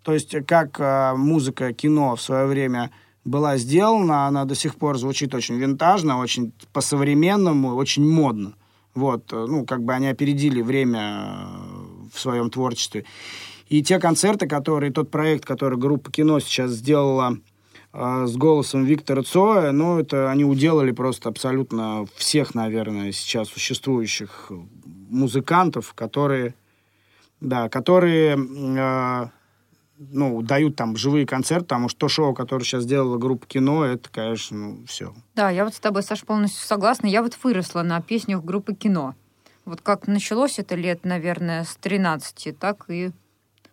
то 0.04 0.12
есть 0.12 0.36
как 0.46 0.78
э, 0.78 1.14
музыка 1.16 1.72
кино 1.72 2.14
в 2.14 2.20
свое 2.20 2.46
время 2.46 2.90
была 3.24 3.56
сделана, 3.56 4.26
она 4.26 4.44
до 4.44 4.54
сих 4.54 4.76
пор 4.76 4.98
звучит 4.98 5.34
очень 5.34 5.56
винтажно, 5.56 6.18
очень 6.18 6.52
по-современному, 6.72 7.74
очень 7.74 8.06
модно. 8.06 8.54
Вот, 8.94 9.32
э, 9.32 9.46
ну, 9.48 9.64
как 9.64 9.82
бы 9.82 9.94
они 9.94 10.08
опередили 10.08 10.60
время 10.60 11.00
э, 11.00 12.08
в 12.12 12.20
своем 12.20 12.50
творчестве. 12.50 13.06
И 13.68 13.82
те 13.82 13.98
концерты, 13.98 14.46
которые, 14.46 14.92
тот 14.92 15.10
проект, 15.10 15.46
который 15.46 15.78
группа 15.78 16.12
кино 16.12 16.38
сейчас 16.38 16.72
сделала 16.72 17.38
э, 17.94 18.26
с 18.26 18.36
голосом 18.36 18.84
Виктора 18.84 19.22
Цоя, 19.22 19.72
ну, 19.72 19.98
это 19.98 20.30
они 20.30 20.44
уделали 20.44 20.92
просто 20.92 21.30
абсолютно 21.30 22.06
всех, 22.14 22.54
наверное, 22.54 23.10
сейчас 23.12 23.48
существующих 23.48 24.52
музыкантов, 25.08 25.94
которые, 25.94 26.54
да, 27.40 27.70
которые, 27.70 28.36
э, 28.36 29.28
ну, 30.10 30.42
дают 30.42 30.76
там 30.76 30.96
живые 30.96 31.26
концерты, 31.26 31.66
потому 31.66 31.88
что 31.88 32.00
то 32.00 32.08
шоу, 32.08 32.34
которое 32.34 32.64
сейчас 32.64 32.84
сделала 32.84 33.18
группа 33.18 33.46
кино, 33.46 33.84
это, 33.84 34.08
конечно, 34.10 34.56
ну, 34.56 34.84
все. 34.86 35.14
Да, 35.34 35.50
я 35.50 35.64
вот 35.64 35.74
с 35.74 35.80
тобой, 35.80 36.02
Саша, 36.02 36.24
полностью 36.26 36.66
согласна. 36.66 37.06
Я 37.06 37.22
вот 37.22 37.38
выросла 37.42 37.82
на 37.82 38.00
песнях 38.00 38.44
группы 38.44 38.74
кино. 38.74 39.14
Вот 39.64 39.80
как 39.80 40.06
началось 40.06 40.58
это 40.58 40.74
лет, 40.74 41.04
наверное, 41.04 41.64
с 41.64 41.76
13, 41.76 42.58
так 42.58 42.84
и 42.88 43.10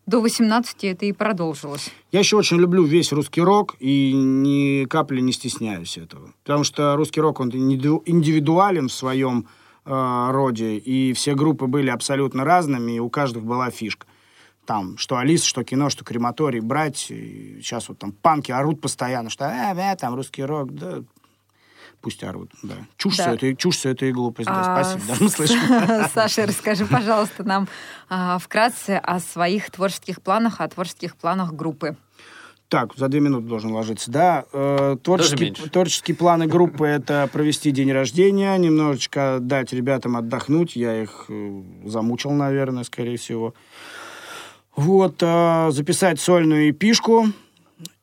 до 0.05 0.19
18 0.21 0.83
это 0.83 1.05
и 1.05 1.11
продолжилось. 1.11 1.89
Я 2.11 2.19
еще 2.19 2.37
очень 2.37 2.57
люблю 2.57 2.83
весь 2.83 3.11
русский 3.11 3.41
рок 3.41 3.75
и 3.79 4.13
ни 4.13 4.85
капли 4.85 5.21
не 5.21 5.31
стесняюсь 5.31 5.97
этого. 5.97 6.33
Потому 6.43 6.63
что 6.63 6.95
русский 6.95 7.21
рок, 7.21 7.39
он 7.39 7.49
индивиду- 7.49 8.03
индивидуален 8.05 8.87
в 8.89 8.93
своем 8.93 9.47
э, 9.85 10.27
роде, 10.31 10.77
и 10.77 11.13
все 11.13 11.35
группы 11.35 11.67
были 11.67 11.89
абсолютно 11.89 12.43
разными, 12.43 12.93
и 12.93 12.99
у 12.99 13.09
каждого 13.09 13.43
была 13.45 13.69
фишка. 13.69 14.07
Там, 14.65 14.97
что 14.97 15.17
Алиса, 15.17 15.47
что 15.47 15.63
кино, 15.63 15.89
что 15.89 16.05
крематорий 16.05 16.59
брать. 16.59 17.09
И 17.09 17.59
сейчас 17.61 17.89
вот 17.89 17.99
там 17.99 18.11
панки 18.11 18.51
орут 18.51 18.79
постоянно, 18.79 19.29
что 19.29 19.45
а, 19.47 19.73
бля, 19.73 19.95
там 19.95 20.15
русский 20.15 20.43
рок, 20.43 20.73
да, 20.73 20.99
пусть 22.01 22.23
орут, 22.23 22.51
да. 22.63 22.75
Чушь 22.97 23.17
Да. 23.17 23.23
все 23.23 23.33
это, 23.33 23.55
чушь 23.55 23.77
все 23.77 23.89
это 23.89 24.05
и 24.05 24.11
глупость, 24.11 24.47
да, 24.47 24.61
А, 24.61 24.83
спасибо, 24.83 25.03
да, 25.07 25.23
мы 25.23 25.29
слышим. 25.29 25.59
Саша, 26.13 26.45
расскажи, 26.45 26.85
пожалуйста, 26.85 27.43
нам 27.43 27.67
а, 28.09 28.37
вкратце 28.37 28.97
о 28.97 29.19
своих 29.19 29.71
творческих 29.71 30.21
планах, 30.21 30.61
о 30.61 30.67
творческих 30.67 31.15
планах 31.15 31.53
группы. 31.53 31.97
Так, 32.71 32.95
за 32.95 33.09
две 33.09 33.19
минуты 33.19 33.47
должен 33.47 33.73
ложиться. 33.73 34.09
Да, 34.09 34.45
э, 34.53 34.95
творческие, 35.03 35.51
творческие 35.51 36.15
планы 36.15 36.47
группы 36.47 36.87
это 36.87 37.29
провести 37.33 37.69
день 37.71 37.91
рождения, 37.91 38.55
немножечко 38.55 39.39
дать 39.41 39.73
ребятам 39.73 40.15
отдохнуть. 40.15 40.77
Я 40.77 41.03
их 41.03 41.25
э, 41.27 41.63
замучил, 41.83 42.31
наверное, 42.31 42.85
скорее 42.85 43.17
всего. 43.17 43.53
Вот, 44.81 45.21
э, 45.21 45.69
записать 45.71 46.19
сольную 46.19 46.71
эпишку 46.71 47.27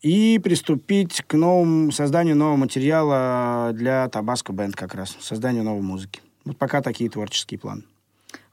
и 0.01 0.39
приступить 0.39 1.23
к 1.27 1.35
новому 1.35 1.91
созданию 1.91 2.37
нового 2.37 2.57
материала 2.57 3.73
для 3.75 4.09
Табаско 4.09 4.53
Бенд 4.53 4.77
как 4.77 4.95
раз, 4.95 5.17
созданию 5.21 5.65
новой 5.65 5.83
музыки. 5.83 6.21
Вот 6.45 6.57
пока 6.57 6.81
такие 6.81 7.11
творческие 7.11 7.59
планы. 7.59 7.83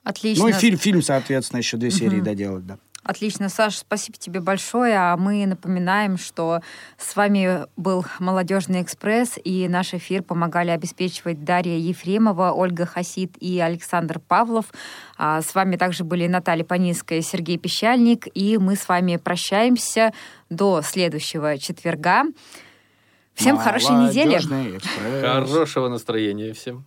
Отлично. 0.04 0.44
Ну 0.44 0.50
и 0.50 0.54
фильм, 0.54 0.80
фильм, 0.80 1.02
соответственно, 1.04 1.60
еще 1.60 1.78
две 1.78 1.92
серии 1.92 2.20
доделать, 2.20 2.66
да. 2.66 2.80
Отлично, 3.06 3.50
Саш, 3.50 3.78
спасибо 3.78 4.18
тебе 4.18 4.40
большое. 4.40 4.96
А 4.98 5.16
мы 5.16 5.46
напоминаем, 5.46 6.18
что 6.18 6.62
с 6.98 7.16
вами 7.16 7.68
был 7.78 8.04
«Молодежный 8.18 8.82
экспресс», 8.82 9.38
и 9.44 9.68
наш 9.68 9.94
эфир 9.94 10.24
помогали 10.24 10.72
обеспечивать 10.72 11.44
Дарья 11.44 11.78
Ефремова, 11.78 12.52
Ольга 12.52 12.88
Хасид 12.88 13.38
и 13.40 13.60
Александр 13.60 14.18
Павлов. 14.18 14.66
А 15.18 15.44
с 15.44 15.54
вами 15.54 15.76
также 15.76 16.04
были 16.04 16.26
Наталья 16.26 16.64
Панинская 16.64 17.20
и 17.20 17.22
Сергей 17.22 17.60
Пещальник, 17.60 18.28
и 18.34 18.58
мы 18.58 18.76
с 18.76 18.88
вами 18.88 19.18
прощаемся 19.18 20.12
до 20.50 20.82
следующего 20.82 21.60
четверга. 21.60 22.24
Всем 23.36 23.60
хорошей 23.60 24.08
недели. 24.08 24.36
экспресс. 24.36 25.22
Хорошего 25.22 25.90
настроения 25.90 26.54
всем. 26.54 26.86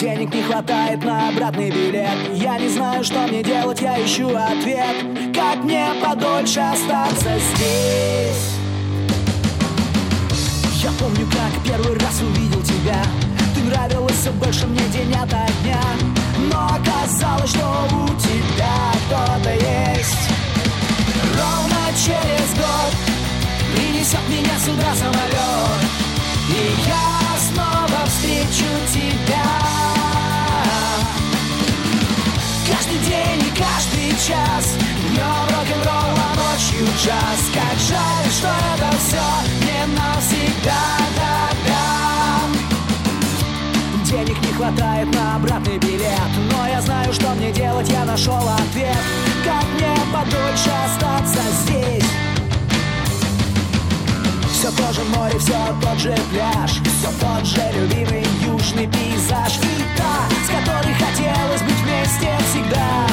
Денег 0.00 0.32
не 0.34 0.42
хватает 0.42 1.04
на 1.04 1.28
обратный 1.28 1.70
билет. 1.70 2.16
Я 2.32 2.58
не 2.58 2.70
знаю, 2.70 3.04
что 3.04 3.18
мне 3.28 3.42
делать, 3.42 3.82
я 3.82 4.02
ищу 4.02 4.34
ответ. 4.34 4.96
Как 5.34 5.62
мне 5.62 5.88
подольше 6.02 6.60
остаться 6.60 7.38
здесь? 7.38 8.54
Я 10.82 10.90
помню, 10.98 11.26
как 11.26 11.62
первый 11.62 11.98
раз 11.98 12.18
увидел 12.22 12.62
тебя. 12.62 13.04
Ты 13.54 13.60
нравилась 13.60 14.16
все 14.16 14.30
больше 14.30 14.66
мне 14.68 14.80
день 14.90 15.12
ото 15.12 15.46
дня. 15.62 15.82
Но 16.50 16.64
оказалось, 16.64 17.50
что 17.50 17.86
у 17.92 18.06
тебя 18.20 18.94
кто-то 19.04 19.52
есть. 19.52 20.30
Ровно 21.36 21.76
через 21.94 22.54
год 22.54 22.94
Принесет 23.74 24.26
меня 24.30 24.58
сюда 24.64 24.94
самолет 24.94 26.09
И 26.50 26.74
я 26.86 27.38
снова 27.38 28.06
встречу 28.06 28.70
тебя. 28.92 29.46
Каждый 32.66 32.98
день 33.08 33.40
и 33.46 33.50
каждый 33.56 34.10
час 34.26 34.74
Днем 35.10 35.44
рок-н-ролл, 35.48 36.16
ночью 36.36 36.86
джаз. 36.98 37.40
Как 37.54 37.78
жаль, 37.78 38.30
что 38.32 38.48
это 38.74 38.90
все 38.98 39.26
не 39.64 39.86
навсегда, 39.94 40.82
да-да. 41.16 41.84
Денег 44.04 44.38
не 44.44 44.52
хватает 44.52 45.14
на 45.14 45.36
обратный 45.36 45.78
билет 45.78 46.30
Но 46.52 46.66
я 46.66 46.80
знаю, 46.82 47.12
что 47.12 47.28
мне 47.30 47.52
делать, 47.52 47.88
я 47.88 48.04
нашел 48.04 48.42
ответ. 48.48 48.98
Как 49.44 49.64
мне 49.74 49.94
подольше 50.12 50.70
остаться 50.84 51.42
здесь 51.62 52.29
все 54.60 54.70
то 54.72 54.92
же 54.92 55.02
море, 55.04 55.38
все 55.38 55.56
тот 55.80 55.98
же 55.98 56.14
пляж 56.30 56.70
Все 56.70 57.10
тот 57.18 57.46
же 57.46 57.62
любимый 57.74 58.26
южный 58.44 58.86
пейзаж. 58.86 59.56
И 59.56 59.84
та, 59.96 60.28
с 60.44 60.48
которой 60.48 60.94
хотелось 60.94 61.62
быть 61.62 61.80
вместе 61.82 62.28
всегда. 62.50 63.06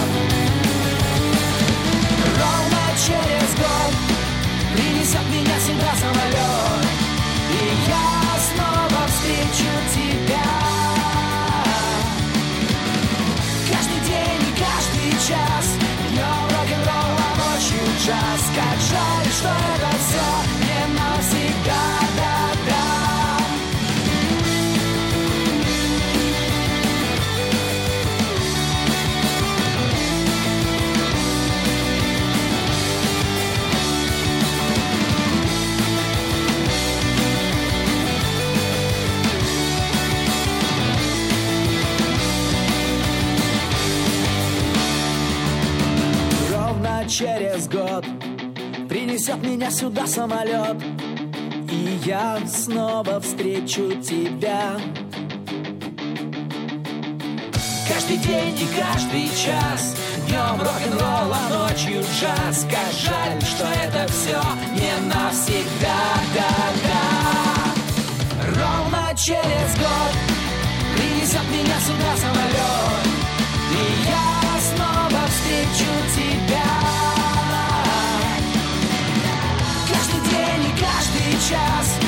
Ровно 2.35 2.83
через 2.99 3.49
год 3.55 3.93
Принесет 4.73 5.25
меня 5.31 5.57
сюда 5.65 5.93
самолет 5.95 6.85
И 7.49 7.63
я 7.87 8.09
снова 8.49 9.07
встречу 9.07 9.71
тебя. 9.95 10.49
Каждый 13.71 14.01
день 14.05 14.41
и 14.41 14.59
каждый 14.59 15.11
час 15.25 15.65
Днем 16.11 16.43
рок-н-ролл, 16.49 17.17
а 17.23 17.53
ночью 17.53 17.79
джаз 18.03 18.43
Как 18.53 18.79
жаль, 18.81 19.31
что 19.31 19.47
это 19.47 19.76
меня 49.67 49.71
сюда 49.71 50.07
самолет 50.07 50.77
И 51.69 51.99
я 52.05 52.39
снова 52.47 53.19
встречу 53.19 53.89
тебя. 54.01 54.77
Каждый 57.87 58.17
день 58.17 58.57
и 58.59 58.67
каждый 58.79 59.29
час 59.29 59.95
Днем 60.27 60.59
рок-н-ролл, 60.59 61.33
а 61.33 61.49
ночью 61.49 62.01
джаз. 62.01 62.65
Как 62.69 62.91
жаль, 62.93 63.41
что 63.41 63.65
это 63.65 64.11
все 64.11 64.41
не 64.73 64.93
навсегда, 65.07 65.99
да-да. 66.33 67.03
Ровно 68.47 69.15
через 69.15 69.75
год 69.75 70.13
Принесет 70.95 71.47
меня 71.51 71.79
сюда 71.81 72.15
самолет 72.17 73.05
И 73.71 74.07
я 74.07 74.59
снова 74.61 75.27
встречу 75.27 75.91
тебя 76.15 76.86
chest 81.49 82.06